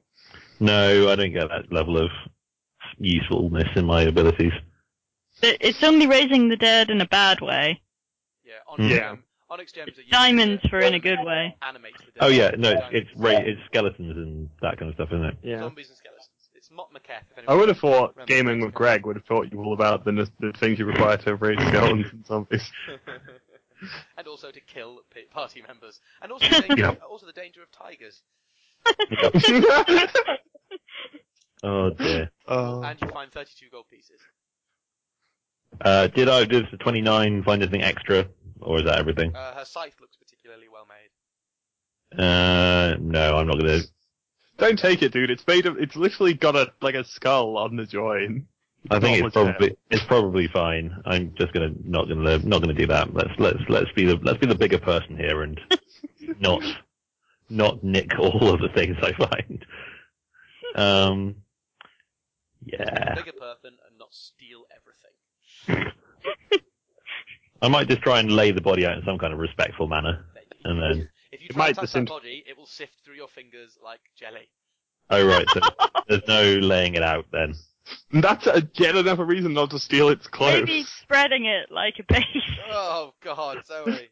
[0.60, 2.10] No, I don't get that level of
[2.98, 4.54] usefulness in my abilities.
[5.42, 7.82] It- it's only raising the dead in a bad way.
[8.44, 8.90] Yeah, onyx, hmm.
[8.92, 9.10] Yeah.
[9.10, 11.56] Gem, onyx gems are Diamonds uh, for in a good way.
[11.62, 12.24] animate the.
[12.24, 12.90] Oh yeah, no, it's Diamonds.
[12.92, 15.38] it's, ra- it's skeletons and that kind of stuff, isn't it?
[15.44, 15.60] Yeah.
[15.60, 16.28] Zombies and skeletons.
[16.56, 17.24] It's Mott McKeff.
[17.38, 20.30] If I would have thought gaming with Greg would have taught you all about the,
[20.40, 22.72] the things you require to raise skeletons and zombies.
[24.18, 25.00] and also to kill
[25.32, 26.94] party members, and also the danger, Yeah.
[27.10, 28.22] also the danger of tigers.
[31.64, 32.32] Oh dear.
[32.48, 32.82] Oh.
[32.82, 34.20] And you find 32 gold pieces.
[35.80, 38.28] Uh, did I did the 29 find anything extra,
[38.60, 39.36] or is that everything?
[39.36, 42.24] Uh, her scythe looks particularly well made.
[42.24, 43.80] Uh, no, I'm not gonna.
[44.58, 45.32] Don't take it, dude.
[45.32, 45.78] It's made of.
[45.78, 48.48] It's literally got a like a skull on the join.
[48.90, 49.58] I think it's legit.
[49.58, 51.02] probably it's probably fine.
[51.06, 53.14] I'm just gonna not gonna not gonna do that.
[53.14, 55.60] Let's let's let's be the let's be the bigger person here and
[56.40, 56.64] not
[57.50, 59.66] not nick all of the things I find.
[60.76, 61.36] Um,
[62.64, 64.71] yeah, Bigger person and not steal everything.
[67.62, 70.26] I might just try and lay the body out in some kind of respectful manner,
[70.64, 72.94] and then If you It try might to touch disin- that body, it will sift
[73.06, 74.50] through your fingers like jelly.
[75.10, 75.60] oh right, so
[76.08, 77.54] there's no laying it out then.
[78.12, 80.62] And that's a, yet another reason not to steal its clothes.
[80.68, 82.26] Maybe spreading it like a base.
[82.72, 84.10] Oh God, Zoe.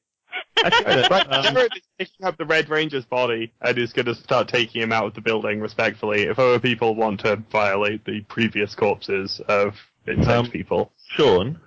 [0.63, 4.13] Actually, Right, um, Jared is picking up the Red Ranger's body and is going to
[4.15, 6.23] start taking him out of the building respectfully.
[6.23, 9.75] If other people want to violate the previous corpses of
[10.07, 10.91] insect Um, people.
[11.09, 11.59] Sean,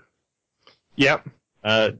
[0.96, 1.26] Yep.
[1.64, 1.90] Uh,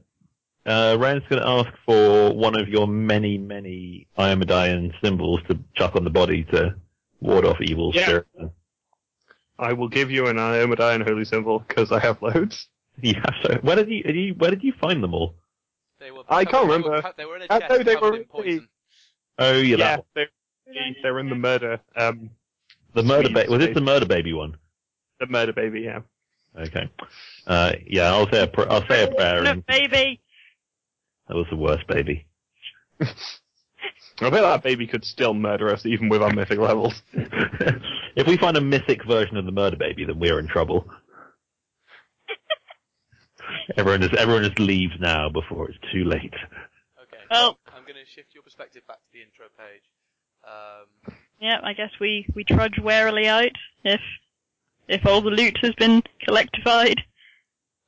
[0.65, 5.95] uh, Rand's going to ask for one of your many, many Iomedaean symbols to chuck
[5.95, 6.75] on the body to
[7.21, 8.03] ward off evil Yeah.
[8.03, 8.29] spirits.
[9.59, 12.67] I will give you an Iomedaean holy symbol because I have loads.
[13.01, 15.33] Yeah, so where did you, did you where did you find them all?
[15.99, 16.21] They were.
[16.29, 16.89] I can't they remember.
[17.01, 18.67] Were, they were in a Uh, no, they were in poison.
[19.39, 20.05] Oh, yeah, yeah, that one.
[20.13, 20.27] they're,
[21.01, 22.29] they're in the murder, um,
[22.93, 23.73] the murder Sweet, ba- was this sweet.
[23.73, 24.57] the murder baby one?
[25.19, 25.81] the murder baby.
[25.81, 26.01] Yeah.
[26.59, 26.89] Okay.
[27.47, 30.21] Uh, yeah, I'll say a pr- I'll say a prayer, No, and baby.
[31.27, 32.25] that was the worst baby.
[33.01, 37.01] I bet that baby could still murder us even with our mythic levels.
[37.13, 40.87] if we find a mythic version of the murder baby, then we're in trouble.
[43.77, 46.33] everyone just everyone just leaves now before it's too late.
[47.01, 47.17] Okay.
[47.31, 49.83] Well- I'm going to shift your perspective back to the intro page.
[50.45, 53.51] Um, Yeah, I guess we, we trudge warily out
[53.83, 53.99] if
[54.87, 56.99] if all the loot has been collectivied.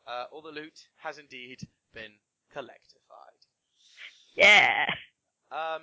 [0.07, 1.59] uh, all the loot has indeed
[1.93, 2.11] been
[2.55, 3.45] collectivied.
[4.35, 4.85] Yeah.
[5.51, 5.81] Um,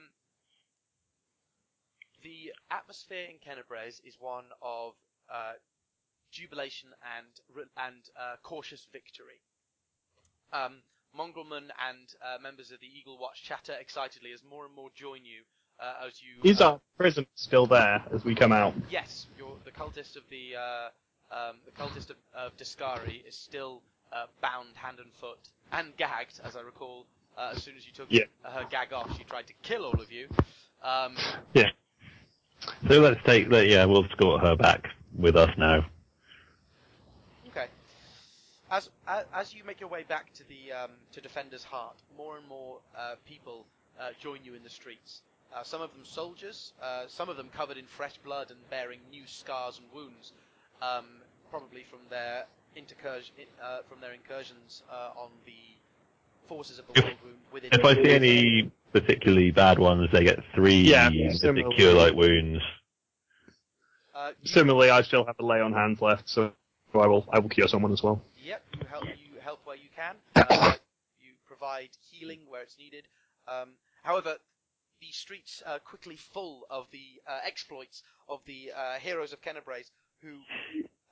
[2.22, 4.94] the atmosphere in Kenabres is one of
[5.32, 5.54] uh,
[6.30, 7.26] jubilation and
[7.76, 9.40] and uh, cautious victory.
[10.52, 10.82] Um,
[11.16, 15.24] Mongrelman and uh, members of the Eagle Watch chatter excitedly as more and more join
[15.24, 15.42] you
[15.80, 16.48] uh, as you.
[16.48, 18.74] Is uh, our prison still there as we come out?
[18.90, 20.88] Yes, you're, the cultist of the uh,
[21.34, 25.38] um, the cultist of, of Deskari is still uh, bound hand and foot
[25.72, 27.06] and gagged, as I recall.
[27.36, 28.24] Uh, as soon as you took Yeah.
[28.42, 30.28] her gag off, she tried to kill all of you.
[30.82, 31.16] Um,
[32.88, 33.66] So let's take that.
[33.68, 35.84] Yeah, we'll escort her back with us now.
[37.48, 37.66] okay.
[38.70, 42.36] As, as as you make your way back to the um, to Defender's Heart, more
[42.36, 43.66] and more uh, people
[44.00, 45.22] uh, join you in the streets.
[45.54, 49.00] Uh, some of them soldiers, uh, some of them covered in fresh blood and bearing
[49.10, 50.32] new scars and wounds,
[50.80, 51.04] um,
[51.50, 52.44] probably from their
[52.76, 53.30] intercursion,
[53.62, 55.52] uh, from their incursions uh, on the
[56.48, 57.70] forces of the If- Worldwound within.
[57.72, 61.76] If I see any particularly bad ones, they get three Yeah, the similarly.
[61.76, 62.62] cure light wounds.
[64.14, 66.52] uh, you, Similarly, I still have a lay on hands left, so
[66.94, 68.22] I will I will cure someone as well.
[68.42, 70.16] Yep, you help you help where you can.
[70.34, 70.72] Uh,
[71.20, 73.04] you provide healing where it's needed.
[73.48, 73.70] Um,
[74.02, 74.36] however,
[75.02, 79.90] the streets are quickly full of the uh, exploits of the uh, heroes of Kenabres,
[80.22, 80.46] who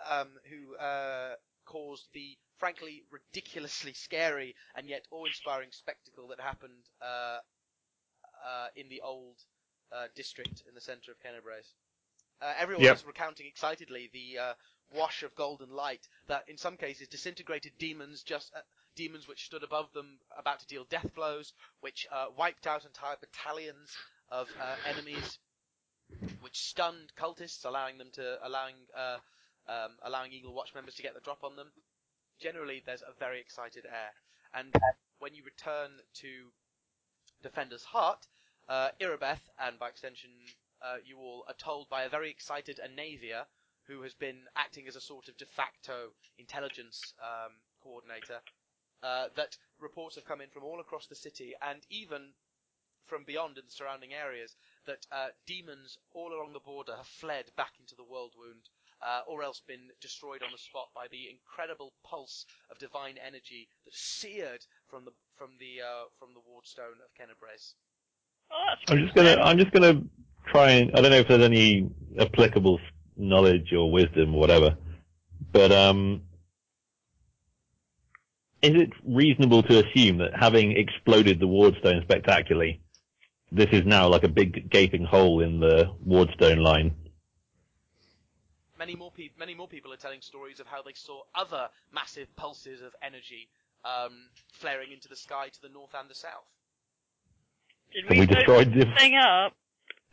[0.09, 1.37] um, who uh,
[1.67, 7.39] caused the frankly ridiculously scary and yet awe-inspiring spectacle that happened uh,
[8.47, 9.39] uh, in the old
[9.93, 11.75] uh, district in the centre of Kenabres.
[12.43, 13.01] Uh, everyone Yep.
[13.01, 14.55] was recounting excitedly the uh,
[14.95, 18.61] wash of golden light that, in some cases, disintegrated demons just uh,
[18.97, 23.17] demons which stood above them, about to deal death blows, which uh, wiped out entire
[23.21, 23.91] battalions
[24.31, 25.39] of uh, enemies,
[26.41, 29.19] which stunned cultists, allowing them to allowing uh,
[29.69, 31.69] um, allowing Eagle Watch members to get the drop on them.
[32.41, 34.11] Generally, there's a very excited air,
[34.55, 34.75] and
[35.19, 36.29] when you return to
[37.43, 38.27] Defender's Heart,
[38.69, 40.31] uh, Irabeth, and by extension,
[40.83, 43.45] uh, you all are told by a very excited Anevia,
[43.91, 48.39] who has been acting as a sort of de facto intelligence um, coordinator,
[49.03, 52.31] uh, that reports have come in from all across the city and even
[53.07, 54.55] from beyond in the surrounding areas
[54.87, 58.71] that uh, demons all along the border have fled back into the Worldwound.
[59.03, 63.67] Uh, or else been destroyed on the spot by the incredible pulse of divine energy
[63.87, 64.61] that seared
[64.91, 67.73] from the from the uh, from the wardstone of Kenabres.
[68.53, 70.03] Oh, I'm just gonna I'm just gonna
[70.49, 71.89] try and I don't know if there's any
[72.19, 72.79] applicable
[73.21, 74.77] knowledge or wisdom or whatever,
[75.53, 76.23] but um,
[78.63, 82.81] is it reasonable to assume that having exploded the wardstone spectacularly,
[83.51, 86.95] this is now like a big gaping hole in the wardstone line?
[88.79, 92.35] Many more people, many more people are telling stories of how they saw other massive
[92.37, 93.49] pulses of energy
[93.85, 94.13] um,
[94.53, 96.49] flaring into the sky to the north and the south.
[97.93, 99.53] Did Have we blow destroyed this thing up?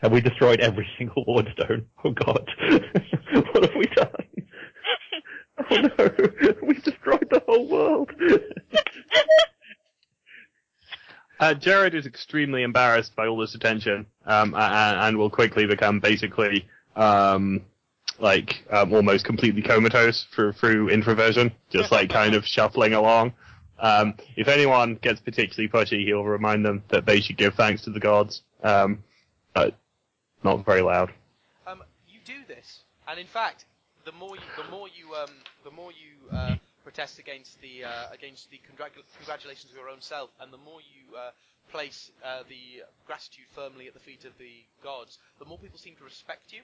[0.01, 1.85] Have we destroyed every single wardstone?
[2.03, 2.49] Oh god.
[3.51, 4.09] what have we done?
[5.71, 6.11] Oh no,
[6.61, 8.11] we've destroyed the whole world.
[11.39, 15.65] Uh, Jared is extremely embarrassed by all this attention, um, a- a- and will quickly
[15.65, 17.61] become basically, um,
[18.19, 23.33] like, um, almost completely comatose through, through introversion, just like kind of shuffling along.
[23.79, 27.91] Um, if anyone gets particularly pushy, he'll remind them that they should give thanks to
[27.91, 29.03] the gods, um,
[29.53, 29.75] but
[30.47, 31.11] not very loud.
[31.65, 33.65] Um, you do this, and in fact,
[34.05, 35.31] the more you, the more you, um,
[35.65, 39.99] the more you uh, protest against the uh, against the congratu- congratulations of your own
[39.99, 41.31] self, and the more you uh,
[41.69, 45.95] place uh, the gratitude firmly at the feet of the gods, the more people seem
[45.95, 46.61] to respect you.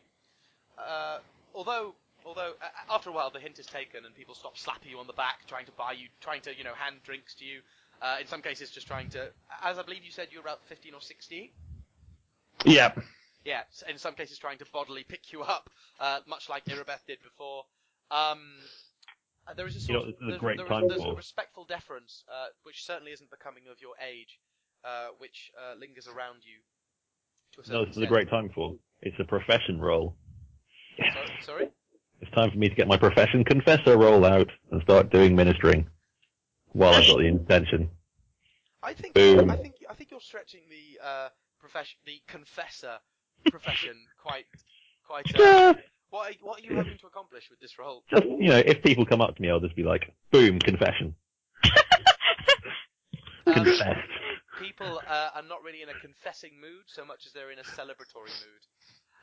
[0.77, 1.17] Uh,
[1.53, 1.93] although,
[2.25, 5.07] although uh, after a while the hint is taken and people stop slapping you on
[5.07, 7.59] the back, trying to buy you, trying to you know hand drinks to you.
[8.01, 9.27] Uh, in some cases, just trying to,
[9.63, 11.49] as I believe you said, you're about 15 or 16.
[12.65, 12.91] Yeah.
[13.45, 15.69] Yeah, in some cases trying to bodily pick you up,
[15.99, 17.65] uh, much like Irabeth did before.
[18.09, 18.39] Um,
[19.47, 22.23] uh, there is a You know, sort of, there's, great there there's a respectful deference,
[22.31, 24.39] uh, which certainly isn't becoming of your age,
[24.85, 26.59] uh, which uh, lingers around you.
[27.53, 28.75] To a No, this is a great time for.
[29.01, 30.15] It's a profession role.
[30.97, 31.69] So- sorry.
[32.21, 35.89] It's time for me to get my profession confessor roll out and start doing ministering.
[36.71, 37.89] While I've got the intention.
[38.81, 39.49] I think Boom.
[39.51, 41.29] I think I think you're stretching the uh,
[41.59, 42.99] profession, the confessor
[43.49, 44.45] profession, quite,
[45.05, 45.39] quite.
[45.39, 45.73] Uh,
[46.09, 48.03] what are, what are you hoping to accomplish with this role?
[48.09, 51.15] Just you know, if people come up to me, I'll just be like, boom, confession,
[53.45, 53.67] Um,
[54.59, 57.63] people uh, are not really in a confessing mood so much as they're in a
[57.63, 58.63] celebratory mood.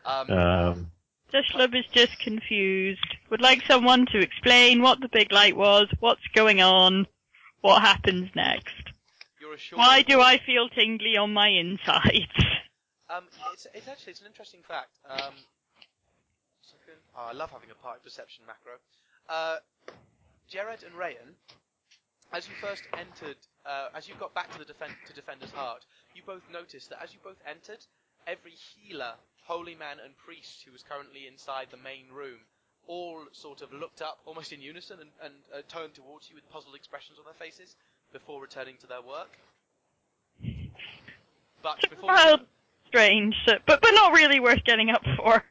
[0.05, 0.91] Um, Um,
[1.33, 3.17] Dushlub is just confused.
[3.31, 7.07] Would like someone to explain what the big light was, what's going on,
[7.61, 8.75] what happens next.
[9.41, 9.57] you're.
[9.75, 12.27] Why do I feel tingly on my insides?
[13.11, 14.99] Um, it's, it's actually it's an interesting fact.
[15.09, 15.35] Um.
[17.17, 18.79] Oh, I love having a party perception macro.
[19.29, 19.59] Uh,
[20.49, 21.35] Jared and Rayan,
[22.33, 23.37] as you first entered,
[23.67, 25.85] uh, as you got back to the defend, to Defender's Heart,
[26.15, 27.85] you both noticed that as you both entered,
[28.27, 32.39] every healer, holy man, and priest who was currently inside the main room
[32.87, 36.49] all sort of looked up almost in unison and, and uh, turned towards you with
[36.51, 37.77] puzzled expressions on their faces
[38.13, 39.39] before returning to their work.
[41.63, 42.11] But before
[42.91, 45.45] strange, so- but but not really worth getting up for.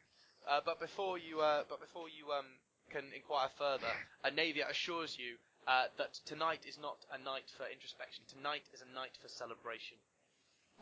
[0.48, 2.44] Uh, but before you, uh, but before you um,
[2.90, 3.86] can inquire further,
[4.26, 5.36] Navia assures you
[5.66, 8.24] uh, that tonight is not a night for introspection.
[8.28, 9.96] Tonight is a night for celebration.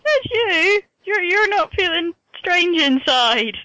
[0.02, 0.82] Says you.
[1.04, 3.56] You're you're not feeling strange inside.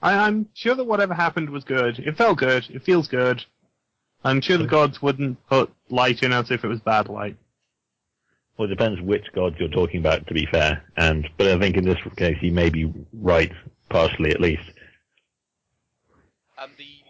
[0.00, 1.98] I, I'm sure that whatever happened was good.
[1.98, 2.66] It felt good.
[2.70, 3.44] It feels good.
[4.24, 7.36] I'm sure the gods wouldn't put light in us if it was bad light.
[8.56, 10.84] Well, it depends which gods you're talking about, to be fair.
[10.96, 13.52] And but I think in this case, he may be right,
[13.88, 14.62] partially at least.
[16.58, 17.02] Um, the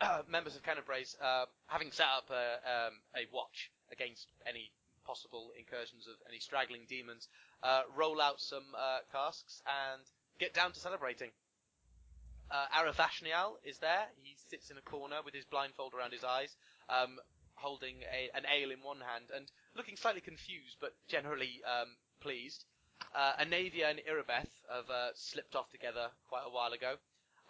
[0.00, 4.72] uh, members of Kenabres, uh, having set up a, um, a watch against any
[5.04, 7.28] possible incursions of any straggling demons,
[7.62, 10.02] uh, roll out some uh, casks and
[10.38, 11.30] get down to celebrating.
[12.50, 14.06] Uh, Aravashnial is there.
[14.22, 16.56] He sits in a corner with his blindfold around his eyes,
[16.88, 17.18] um,
[17.54, 21.88] holding a, an ale in one hand and looking slightly confused, but generally um,
[22.20, 22.64] pleased.
[23.14, 26.94] Uh, Anevia and Irabeth have uh, slipped off together quite a while ago.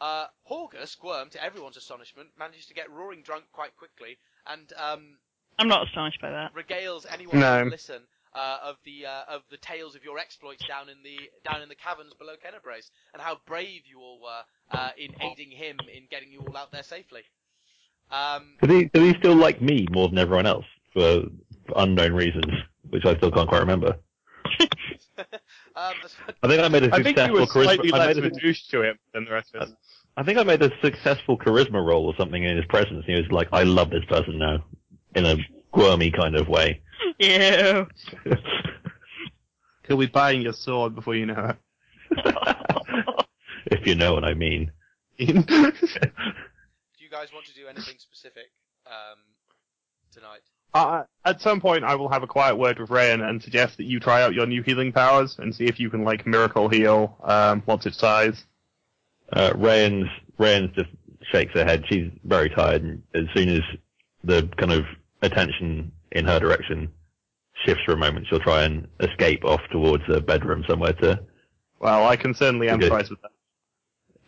[0.01, 4.17] Uh, Horgus, Squirm, to everyone's astonishment, manages to get roaring drunk quite quickly
[4.47, 5.19] and um,
[5.59, 6.55] I'm not astonished by that.
[6.55, 7.65] regales anyone No.
[7.65, 8.03] who listen
[8.35, 11.69] uh, of the uh, of the tales of your exploits down in the down in
[11.69, 14.43] the caverns below Kenabres and how brave you all were
[14.79, 17.23] uh, in aiding him in getting you all out there safely.
[18.11, 22.13] Um, Does he, does he still like me more than everyone else for, for unknown
[22.13, 22.53] reasons,
[22.89, 23.97] which I still can't quite remember?
[25.19, 25.95] um,
[26.43, 27.95] I think I made a I think you successful were slightly charisma.
[27.95, 29.73] I less made, of a, a to him than the rest of us.
[30.17, 33.05] I think I made a successful charisma roll or something in his presence.
[33.07, 34.65] He was like, "I love this person now,"
[35.15, 35.37] in a
[35.69, 36.83] squirmy kind of way.
[37.19, 37.87] Ew.
[39.87, 41.57] He'll be buying your sword before you know it.
[43.67, 44.73] if you know what I mean.
[45.19, 45.35] do you
[47.11, 48.51] guys want to do anything specific
[48.87, 49.19] um,
[50.13, 50.43] tonight?
[50.75, 53.85] Uh, at some point, I will have a quiet word with Rayan and suggest that
[53.85, 57.17] you try out your new healing powers and see if you can like miracle heal
[57.23, 58.45] um, once it's size.
[59.33, 60.09] Uh, Rayan's,
[60.39, 60.91] Rayan's just
[61.31, 61.85] shakes her head.
[61.89, 63.63] She's very tired, and as soon as
[64.25, 64.85] the kind of
[65.23, 66.91] attention in her direction
[67.65, 71.21] shifts for a moment, she'll try and escape off towards a bedroom somewhere to.
[71.79, 73.31] Well, I can certainly empathize with that.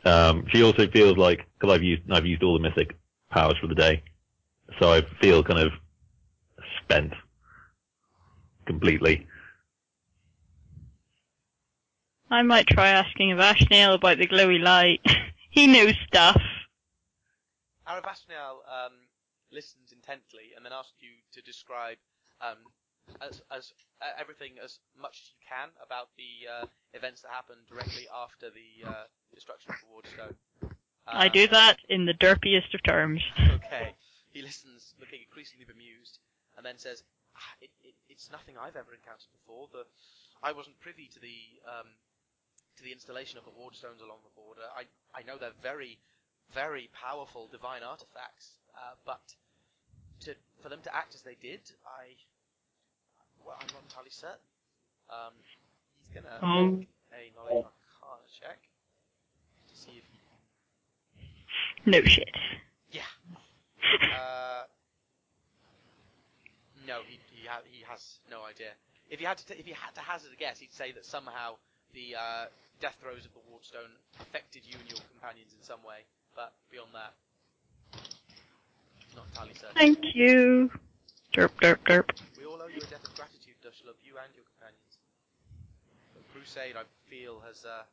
[0.05, 2.97] Um, she also feels like because I've used I've used all the mythic
[3.31, 4.03] powers for the day,
[4.81, 5.73] so I feel kind of
[6.93, 7.15] spent
[8.67, 9.27] completely.
[12.31, 15.01] I might try asking Vashniel about the glowy light.
[15.51, 16.41] he knows stuff.
[17.89, 18.93] Aravashnial um,
[19.51, 21.99] listens intently and then asks you to describe
[22.41, 22.57] um,
[23.21, 27.61] as, as uh, everything as much as you can about the uh, events that happened
[27.69, 30.37] directly after the uh, destruction of the Wardstone.
[31.07, 33.23] I do that in the derpiest of terms.
[33.65, 33.95] Okay.
[34.33, 36.19] He listens, looking increasingly bemused,
[36.63, 37.03] and then says,
[37.35, 39.67] "Ah, it, it, "It's nothing I've ever encountered before.
[39.75, 39.83] The,
[40.47, 41.91] I wasn't privy to the um,
[42.79, 44.63] to the installation of the wardstones along the border.
[44.79, 45.99] I, I know they're very,
[46.55, 49.35] very powerful divine artifacts, uh, but
[50.21, 52.15] to for them to act as they did, I,
[53.45, 54.47] well, I'm not entirely certain.
[55.11, 55.35] Um,
[55.99, 56.79] he's gonna Um.
[56.79, 58.63] make a knowledge arcana check
[59.69, 60.05] to see if
[61.87, 62.31] No shit.
[62.93, 63.03] yeah.
[64.13, 64.65] Uh,
[66.87, 68.73] no, he he, ha- he has no idea.
[69.11, 71.05] If he had to t- if he had to hazard a guess, he'd say that
[71.05, 71.57] somehow
[71.93, 72.45] the uh,
[72.81, 76.05] death throes of the wardstone affected you and your companions in some way.
[76.35, 77.13] But beyond that,
[79.07, 79.77] he's not entirely certain.
[79.77, 80.71] Thank you.
[81.33, 82.11] Derp, derp, derp.
[82.39, 84.97] We all owe you a debt of gratitude, Dushlub, you and your companions.
[86.17, 87.85] The crusade, I feel, has uh,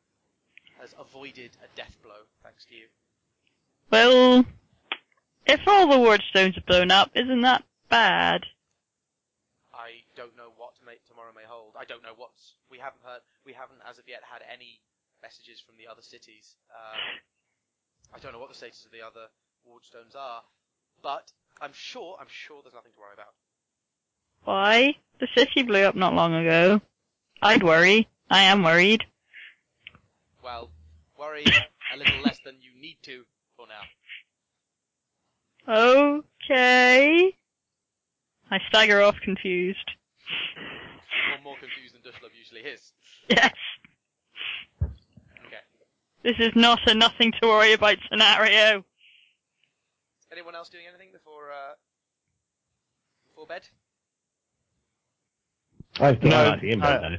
[0.80, 2.86] has avoided a death blow thanks to you.
[3.90, 4.44] Well,
[5.46, 8.46] if all the wardstones are blown up, isn't that bad?
[10.20, 11.72] I don't know what to make tomorrow may hold.
[11.80, 12.52] I don't know what's.
[12.70, 13.24] We haven't heard.
[13.46, 14.84] We haven't as of yet had any
[15.22, 16.56] messages from the other cities.
[16.68, 17.00] Um,
[18.12, 19.32] I don't know what the status of the other
[19.64, 20.42] wardstones are,
[21.02, 22.18] but I'm sure.
[22.20, 23.32] I'm sure there's nothing to worry about.
[24.44, 24.94] Why?
[25.20, 26.82] The city blew up not long ago.
[27.40, 28.06] I'd worry.
[28.28, 29.04] I am worried.
[30.44, 30.68] Well,
[31.18, 31.46] worry
[31.94, 33.24] a little less than you need to
[33.56, 33.88] for now.
[35.66, 37.32] Okay.
[38.50, 39.90] I stagger off confused.
[41.36, 42.92] Or more confused than Dushlov usually is.
[43.28, 43.52] Yes.
[44.82, 45.62] Okay.
[46.22, 48.84] This is not a nothing to worry about scenario.
[50.32, 51.74] Anyone else doing anything before uh,
[53.28, 53.62] before bed?
[55.98, 57.16] I still No, am actually in bed I- now.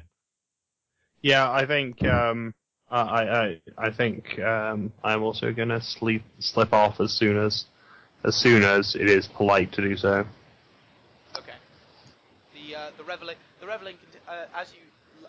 [1.23, 2.53] Yeah, I think um,
[2.89, 7.65] I I I think um, I'm also gonna sleep slip off as soon as
[8.23, 10.25] as soon as it is polite to do so.
[12.81, 14.81] Uh, the reveling the reveling uh, as you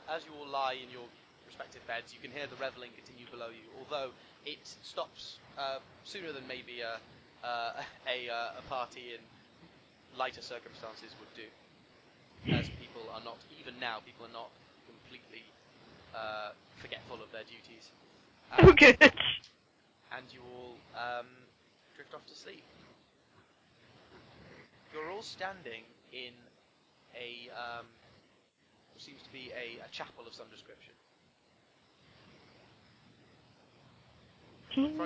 [0.08, 1.08] as you all lie in your
[1.46, 3.68] respective beds, you can hear the reveling continue below you.
[3.78, 4.12] Although
[4.44, 7.00] it stops uh, sooner than maybe a
[7.46, 9.20] uh, a, uh, a party in
[10.18, 11.48] lighter circumstances would do,
[12.52, 14.52] as people are not even now people are not
[14.86, 15.54] completely
[16.14, 17.92] uh, forgetful of their duties.
[18.62, 19.12] Oh, Um, good.
[20.10, 21.48] and you all um,
[21.94, 22.66] drift off to sleep.
[24.92, 26.34] You're all standing in
[27.14, 27.86] a um,
[28.92, 30.92] what seems to be a, a chapel of some description.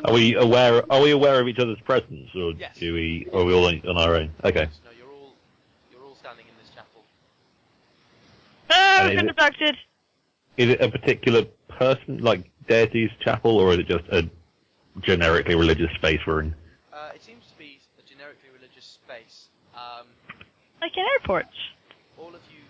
[0.05, 0.85] Are we aware?
[0.93, 2.77] Are we aware of each other's presence, or Yes.
[2.79, 3.27] do we?
[3.33, 4.33] Are we all on, on our own?
[4.45, 4.69] Okay.
[4.85, 5.33] No, you're all
[5.91, 7.03] you're all standing in this chapel.
[8.71, 9.77] Oh, And is been it- abducted.
[10.57, 14.31] Is it a particular person, like deity's chapel, or is it just a
[15.03, 16.55] generically religious space we're in?
[16.93, 19.49] Uh, it seems to be a generically religious space.
[19.75, 20.07] Um,
[20.81, 21.55] Like in airports.
[22.17, 22.63] all of you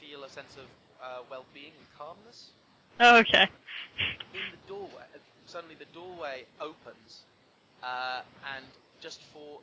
[0.00, 0.66] feel a sense of
[1.00, 2.50] uh, well-being and calmness.
[2.98, 3.46] Oh, okay.
[4.34, 5.06] in the doorway,
[5.46, 7.22] suddenly the doorway opens,
[7.82, 8.22] uh,
[8.56, 8.64] and
[9.00, 9.60] just for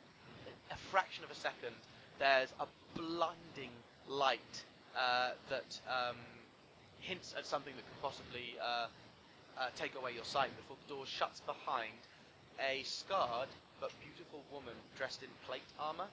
[0.70, 1.76] a fraction of a second,
[2.18, 2.66] there's a
[2.96, 3.70] blinding
[4.08, 4.64] light
[4.96, 6.16] uh, that um,
[7.00, 8.86] hints at something that could possibly uh,
[9.58, 12.00] uh, take away your sight before the door shuts behind
[12.60, 13.48] a scarred
[13.80, 16.08] but beautiful woman dressed in plate armor.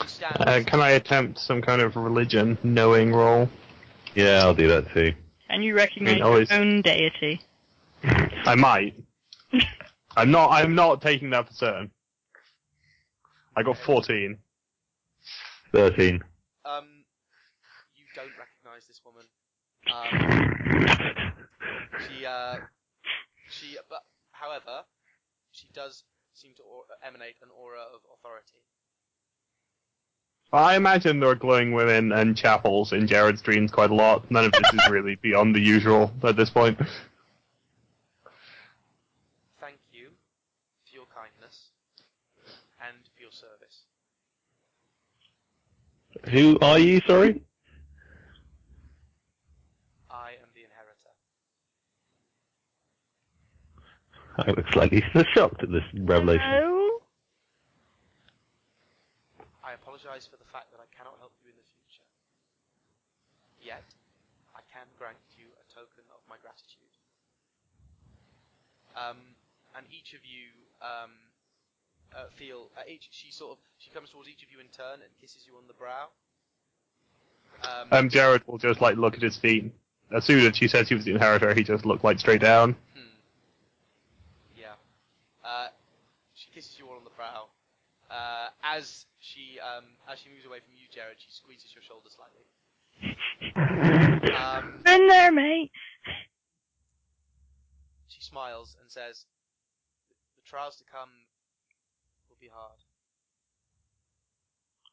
[0.00, 3.48] Who stands Uh, can I attempt some kind of religion knowing roll?
[4.14, 5.12] Yeah, I'll do that too.
[5.48, 7.40] Can you recognize I mean, always- your own deity?
[8.04, 8.94] I might.
[10.16, 10.50] I'm not.
[10.50, 11.90] I'm not taking that for certain.
[13.56, 14.36] I got 14.
[15.72, 16.22] Thirteen.
[16.64, 17.04] Um,
[17.96, 19.24] you don't recognise this woman.
[19.90, 21.34] Um,
[22.08, 22.56] she, uh,
[23.50, 24.84] she, but however,
[25.52, 28.62] she does seem to or- emanate an aura of authority.
[30.54, 34.30] I imagine there are glowing women and chapels in Jared's dreams quite a lot.
[34.30, 36.78] None of this is really beyond the usual at this point.
[39.60, 40.10] Thank you
[40.84, 41.70] for your kindness
[42.86, 43.80] and for your service.
[46.30, 47.00] Who are you?
[47.06, 47.42] Sorry.
[50.10, 51.14] I am the inheritor.
[54.38, 55.02] I look slightly
[55.34, 56.46] shocked at this revelation.
[56.46, 56.73] Hello?
[60.04, 62.04] I apologise for the fact that I cannot help you in the future.
[63.64, 63.84] Yet,
[64.52, 66.92] I can grant you a token of my gratitude.
[68.92, 69.16] Um,
[69.72, 70.52] and each of you
[70.84, 71.10] um,
[72.12, 75.00] uh, feel uh, each she sort of she comes towards each of you in turn
[75.00, 76.12] and kisses you on the brow.
[77.64, 79.72] Um, Um, Jared will just like look at his feet.
[80.14, 82.76] As soon as she says he was the inheritor, he just looked like straight down.
[82.94, 83.16] Hmm.
[84.54, 84.76] Yeah.
[85.42, 85.68] Uh,
[86.34, 87.48] she kisses you all on the brow.
[88.10, 92.08] Uh, as she um, as she moves away from you, Jared, she squeezes your shoulder
[92.10, 92.46] slightly.
[94.34, 95.70] Um, Been there, mate.
[98.08, 99.26] she smiles and says,
[100.36, 101.10] "The trials to come
[102.28, 102.78] will be hard."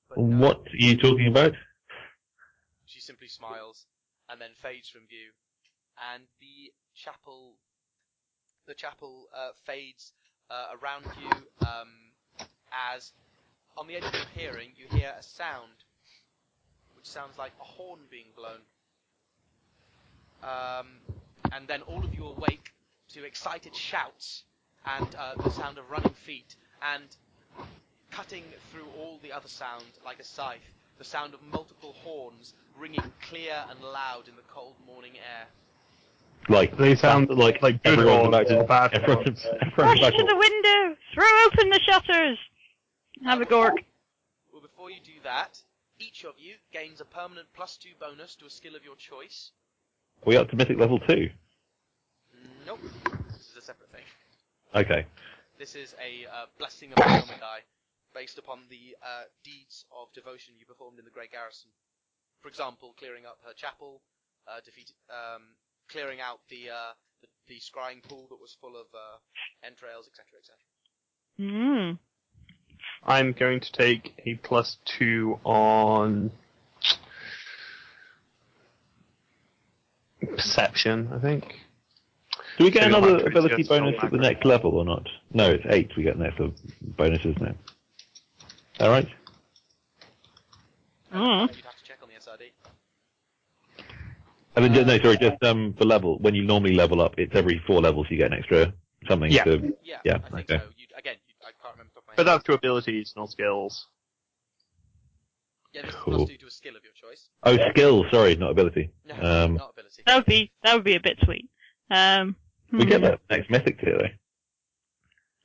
[0.10, 1.54] But no, What are you talking about?
[2.86, 3.86] She simply smiles
[4.30, 5.32] and then fades from view,
[6.14, 7.56] and the chapel,
[8.68, 10.14] the chapel uh, fades
[10.50, 11.30] uh, around you
[11.68, 12.12] um,
[12.94, 13.12] as,
[13.78, 15.86] on the edge of your hearing, you hear a sound,
[16.96, 18.62] which sounds like a horn being blown.
[20.44, 20.88] Um,
[21.52, 22.72] and then all of you awake
[23.14, 24.44] to excited shouts
[24.86, 27.04] and uh, the sound of running feet, and
[28.10, 30.60] cutting through all the other sound like a scythe,
[30.98, 35.48] the sound of multiple horns ringing clear and loud in the cold morning air.
[36.50, 39.68] Like They sound like like good everyone's horns about to or bad everyone's, horns.
[39.78, 40.98] Rush to the window!
[41.14, 42.40] Throw open the shutters!
[43.24, 43.78] Have a gork.
[44.52, 45.62] Well, before you do that,
[46.00, 49.52] each of you gains a permanent plus two bonus to a skill of your choice.
[50.26, 51.30] Are we up to mythic level two?
[52.66, 52.80] Nope.
[53.32, 54.06] This is a separate thing.
[54.76, 55.06] Okay.
[55.60, 57.62] This is a uh, blessing of the moment die,
[58.16, 61.70] based upon the uh, deeds of devotion you performed in the Grey Garrison.
[62.42, 64.02] For example, clearing up her chapel,
[64.48, 65.54] uh, defeat, um,
[65.90, 69.18] clearing out the, uh, the the scrying pool that was full of uh,
[69.64, 70.58] entrails, etc., etc.
[71.40, 72.00] Mm.
[73.04, 76.32] I'm going to take a plus two on
[80.20, 81.56] perception, I think.
[82.58, 85.08] Do we get So another might ability just bonus at the next level or not?
[85.34, 85.92] No, it's eight.
[85.98, 87.56] We get next level bonuses now.
[88.80, 89.08] All right.
[91.14, 91.42] Mm.
[91.56, 92.52] You'd have to check on the SRD.
[94.56, 96.18] I mean, no, sorry, just um, for level.
[96.20, 98.74] When you normally level up, it's every four levels you get an extra
[99.08, 99.32] something.
[99.32, 99.44] Yeah.
[99.46, 100.64] To, Yeah, Yeah, I think okay.
[100.64, 100.70] so.
[102.22, 103.88] But that's to abilities, not skills.
[105.74, 106.14] yeah, this is Cool.
[106.18, 107.30] plus two to a skill of your choice.
[107.42, 108.06] oh, skill.
[108.12, 108.92] Sorry, not ability.
[109.06, 110.04] No, Um, not ability.
[110.06, 111.50] That would be that would be a bit sweet.
[111.90, 112.36] Um,
[112.72, 113.06] We get hmm.
[113.06, 114.10] that next mythic tier though.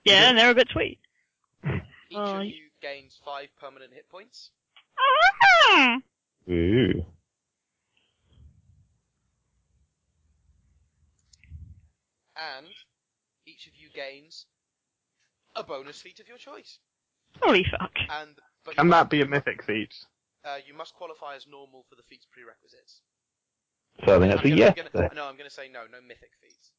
[0.04, 1.00] Yeah, and they're a bit sweet.
[1.64, 1.82] Each
[2.14, 4.50] Oh, of you gains five permanent hit points.
[4.98, 5.96] Ah!
[6.50, 7.06] Ooh.
[12.36, 12.66] and
[13.46, 14.44] each of you gains
[15.56, 16.78] a bonus feat of your choice.
[17.42, 17.92] Holy fuck.
[18.08, 19.94] And but Can that be a mythic feat?
[20.44, 23.02] uh, you must qualify as normal for the feat's prerequisites.
[24.04, 24.78] So I think that's I'm a gonna, yes.
[24.78, 26.70] I'm gonna, no, I'm going to say no, no mythic feats.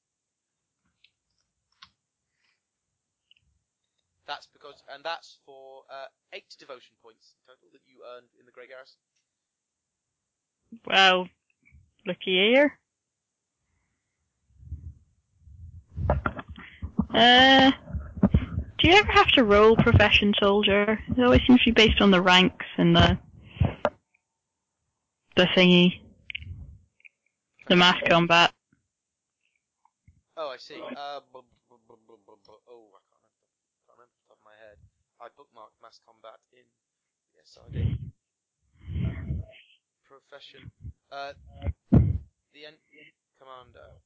[4.27, 8.45] That's because, and that's for uh, eight devotion points in total that you earned in
[8.45, 8.99] the Grey Garrison.
[10.85, 11.29] Well,
[12.05, 12.77] looky here.
[17.13, 17.71] Uh,
[18.77, 20.99] do you ever have to roll profession soldier?
[21.15, 23.17] It always seems to be based on the ranks and the
[25.35, 26.01] the thingy,
[27.69, 28.51] the mass combat.
[30.35, 30.81] Oh, I see.
[30.81, 33.45] Uh, bu- bu- bu- bu- bu- bu- oh, I can't remember,
[33.85, 34.77] can't remember off the top of my head.
[35.21, 36.65] I bookmarked mass combat in
[37.33, 37.97] the SRD.
[39.05, 39.45] Uh,
[40.05, 40.71] profession.
[41.11, 41.33] Uh,
[42.53, 42.81] the en-
[43.37, 43.97] commander.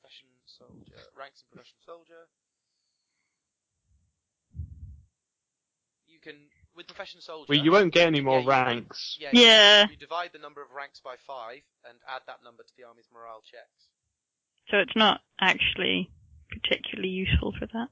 [0.00, 1.00] Profession soldier.
[1.16, 2.28] Ranks in profession soldier.
[6.08, 6.34] You can
[6.74, 7.46] with profession soldier.
[7.48, 9.16] Well, you won't get any more Yeah, you- ranks.
[9.20, 9.30] Yeah.
[9.32, 9.88] you- Yeah.
[9.88, 13.08] You divide the number of ranks by five and add that number to the army's
[13.12, 13.88] morale checks.
[14.70, 16.10] So it's not actually
[16.50, 17.88] particularly useful for that.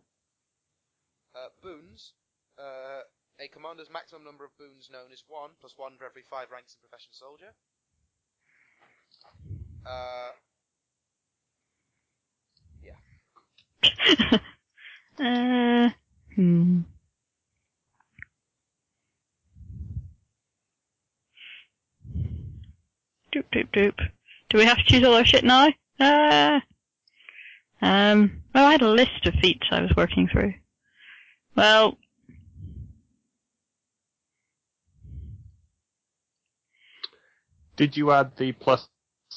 [1.35, 2.13] Uh, boons.
[2.59, 3.03] Uh,
[3.39, 6.75] a commander's maximum number of boons known is one, plus one for every five ranks
[6.75, 7.55] in profession soldier.
[9.85, 10.33] Uh,
[12.83, 12.97] yeah.
[15.19, 15.91] uh,
[16.35, 16.81] hmm.
[23.37, 24.09] Doop doop doop.
[24.49, 25.69] Do we have to choose all our shit now?
[26.01, 26.61] Uh,
[27.83, 30.55] um, well, I had a list of feats I was working through.
[31.55, 31.99] Well,
[37.77, 38.89] Did you add the plus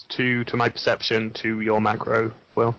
[0.08, 2.74] two to my perception to your macro, Will?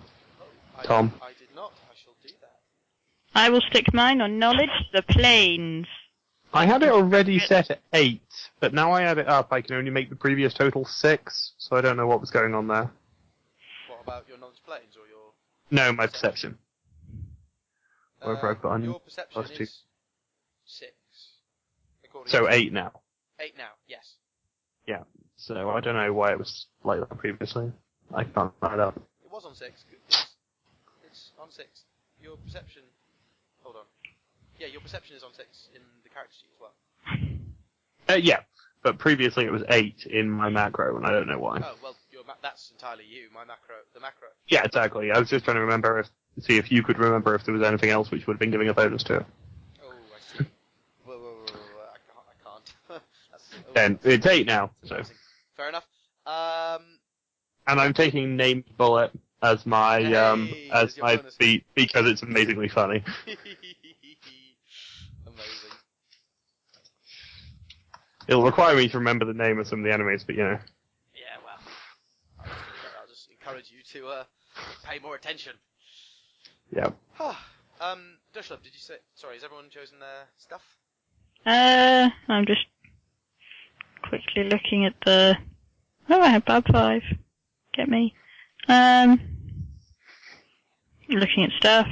[0.75, 1.13] I, Tom.
[1.21, 1.71] I did not.
[1.87, 3.39] I shall do that.
[3.39, 5.85] I will stick mine on knowledge the planes.
[6.53, 8.21] I had it already set at eight,
[8.59, 11.75] but now I add it up, I can only make the previous total six, so
[11.75, 12.91] I don't know what was going on there.
[13.89, 15.31] What about your knowledge planes or your?
[15.71, 16.57] No, my perception.
[18.21, 19.63] Whatever uh, I've got on Your perception plus two.
[19.63, 19.79] is
[20.65, 20.91] six.
[22.27, 22.91] So to- eight now.
[23.39, 23.71] Eight now.
[23.87, 24.15] Yes.
[24.87, 25.03] Yeah.
[25.37, 27.71] So I don't know why it was like that previously.
[28.13, 28.95] I can't find out.
[29.25, 29.83] It was on six.
[30.07, 30.25] It's,
[31.05, 31.67] it's on six.
[32.21, 32.83] Your perception.
[33.63, 33.85] Hold on.
[34.59, 36.73] Yeah, your perception is on six in the character sheet as well.
[38.09, 38.39] Uh, yeah,
[38.83, 41.59] but previously it was eight in my macro, and I don't know why.
[41.63, 43.27] Oh well, your ma- that's entirely you.
[43.33, 44.29] My macro, the macro.
[44.47, 45.11] Yeah, exactly.
[45.11, 46.09] I was just trying to remember if
[46.43, 48.69] see if you could remember if there was anything else which would have been giving
[48.69, 49.25] a bonus to it.
[49.83, 50.45] Oh, I see.
[51.05, 52.63] whoa, whoa, whoa, whoa, whoa, I can't.
[52.89, 53.03] I can't.
[53.69, 54.71] oh, Then it's eight now.
[54.83, 55.01] So.
[55.55, 55.85] Fair enough.
[56.25, 56.99] Um,
[57.67, 59.11] and I'm taking named bullet
[59.43, 63.03] as my um Hey, as as my feat because it's amazingly funny.
[65.27, 65.71] amazing.
[68.27, 70.59] It'll require me to remember the name of some of the enemies, but you know.
[71.13, 71.59] Yeah, well,
[72.39, 74.23] I'll just, I'll just encourage you to uh,
[74.83, 75.53] pay more attention.
[76.75, 76.91] Yeah.
[77.81, 78.95] um, Dushlub, did you say?
[79.15, 80.61] Sorry, has everyone chosen their stuff?
[81.45, 82.65] Uh, I'm just
[84.03, 85.37] quickly looking at the.
[86.09, 87.01] Oh, I have Bab 5.
[87.75, 88.13] Get me.
[88.67, 89.19] Um,
[91.09, 91.87] looking at stuff.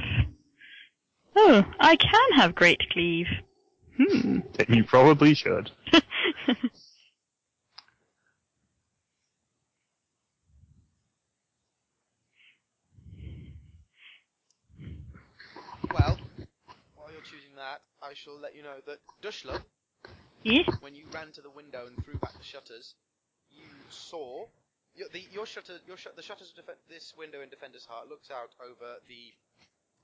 [1.36, 3.26] Oh, I can have Great Cleave.
[4.00, 4.38] Hmm.
[4.68, 5.70] You probably should.
[15.92, 16.18] Well,
[16.94, 19.60] while you're choosing that, I shall let you know that Dushla,
[20.44, 20.68] yes?
[20.80, 22.94] when you ran to the window and threw back the shutters,
[23.50, 24.46] you saw
[24.94, 28.08] your, the, your shutter, your shut, the shutters of defe- this window in Defender's Heart
[28.08, 29.34] looks out over the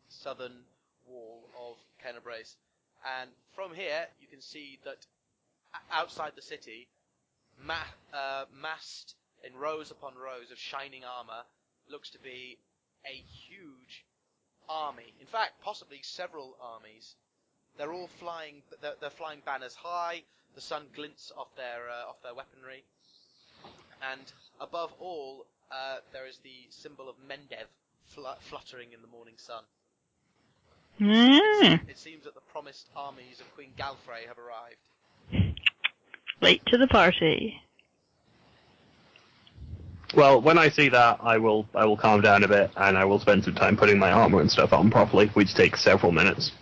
[0.08, 0.64] southern
[1.06, 2.56] wall of Kenabres,
[3.20, 5.06] and from here you can see that
[5.90, 6.88] outside the city,
[7.62, 11.44] ma- uh, massed in rows upon rows of shining armor,
[11.90, 12.58] looks to be
[13.06, 14.04] a huge
[14.68, 15.14] army.
[15.20, 17.14] In fact, possibly several armies.
[17.78, 18.62] They're all flying.
[18.80, 20.22] They're, they're flying banners high.
[20.54, 22.84] The sun glints off their uh, off their weaponry,
[24.00, 27.66] and above all, uh, there is the symbol of Mendev
[28.06, 29.62] fl- fluttering in the morning sun.
[30.98, 31.74] Hmm.
[31.88, 35.56] It seems that the promised armies of Queen Galfrey have arrived.
[36.40, 37.60] Late to the party.
[40.14, 43.04] Well, when I see that, I will I will calm down a bit, and I
[43.04, 46.52] will spend some time putting my armor and stuff on properly, which takes several minutes.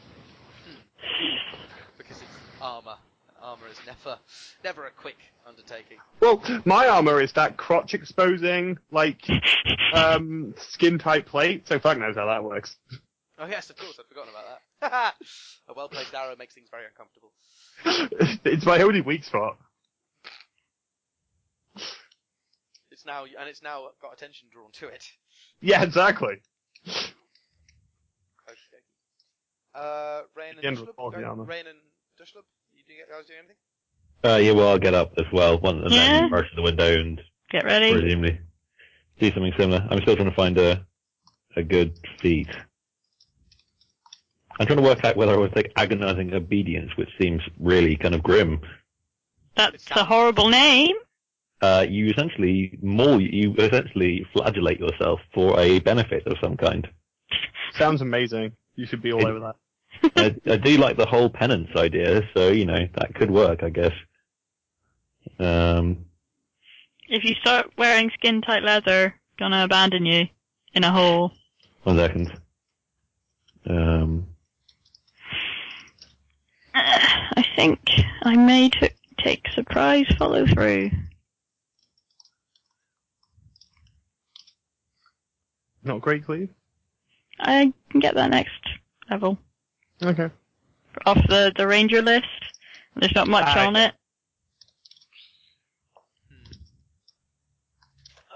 [1.99, 2.31] Because it's
[2.61, 2.97] armor.
[3.41, 4.19] Armor is never,
[4.65, 5.99] never a quick undertaking.
[6.21, 9.21] Well, my armor is that crotch exposing, like,
[9.95, 12.77] um, skin tight plate, so fuck knows how that works.
[13.39, 15.15] Oh yes, of course, I'd forgotten about that.
[15.69, 17.33] a well placed arrow makes things very uncomfortable.
[18.45, 19.59] it's my only weak spot.
[22.91, 25.05] It's now, and it's now got attention drawn to it.
[25.61, 26.37] Yeah, exactly.
[26.87, 27.11] Okay.
[29.75, 30.97] Uh, Rain The and Dushlub?
[30.97, 31.11] Go-
[31.45, 31.79] Rain and
[32.21, 32.45] Dushlub?
[32.73, 33.57] You do you guys do anything?
[34.25, 36.21] Uh, yeah, well, I'll get up as well, one, and Yeah.
[36.23, 37.21] then rush to the window and
[37.51, 37.93] Get ready.
[37.93, 38.39] presumably
[39.19, 39.87] do something similar.
[39.91, 40.87] I'm still trying to find a
[41.57, 42.49] a good feat.
[44.59, 48.15] I'm trying to work out whether I would take agonizing obedience, which seems really kind
[48.15, 48.61] of grim.
[49.57, 50.97] That's a horrible name.
[51.61, 56.87] Uh, you essentially maul, you essentially flagellate yourself for a benefit of some kind.
[57.79, 58.53] Sounds amazing.
[58.77, 59.57] You should be all It- over that.
[60.17, 63.71] I, I do like the whole penance idea, so you know that could work, I
[63.71, 63.93] guess.
[65.39, 66.07] Um,
[67.09, 70.27] If you start wearing skin tight leather, gonna abandon you
[70.75, 71.33] in a hole.
[71.85, 72.39] one second.
[73.67, 74.27] Um,
[76.75, 77.79] I think
[78.23, 80.91] I may t- take surprise follow through.
[85.85, 86.51] Not great, Cleave?
[87.41, 88.61] I can get that next
[89.11, 89.39] level
[90.03, 90.31] Okay.
[91.07, 92.27] off the the ranger list.
[92.97, 93.87] There's not much Ah, on okay.
[93.87, 93.95] it.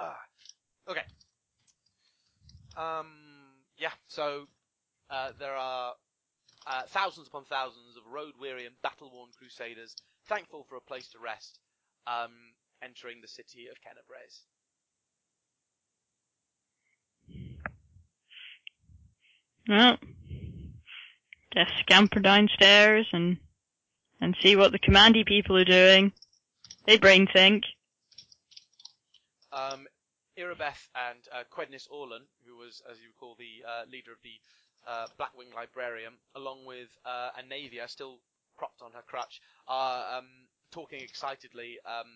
[0.01, 0.19] Ah,
[0.89, 1.05] okay.
[2.77, 3.09] Um,
[3.79, 4.47] yeah, so
[5.11, 5.95] uh, there are
[6.69, 9.97] uh, thousands upon thousands of road-weary and battle-worn crusaders,
[10.27, 11.59] thankful for a place to rest,
[12.07, 12.33] um,
[12.83, 14.43] entering the city of Kenabres.
[19.69, 19.99] Well,
[21.53, 23.39] just scamper downstairs and
[24.21, 26.13] and see what the commandy people are doing.
[26.87, 27.65] They brain think.
[29.53, 29.87] Um,
[30.37, 34.41] Irabeth and uh, Quednys Orlun, who was, as you recall, the uh, leader of the
[34.87, 38.19] uh, Blackwing librarian, along with uh, Anevia, still
[38.57, 40.27] propped on her crutch, are um,
[40.71, 42.07] talking excitedly um,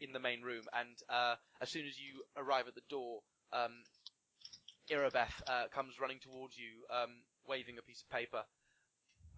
[0.00, 0.64] in the main room.
[0.72, 3.20] And uh, as soon as you arrive at the door,
[3.52, 3.72] um,
[4.90, 7.10] Irabeth uh, comes running towards you, um,
[7.46, 8.42] waving a piece of paper.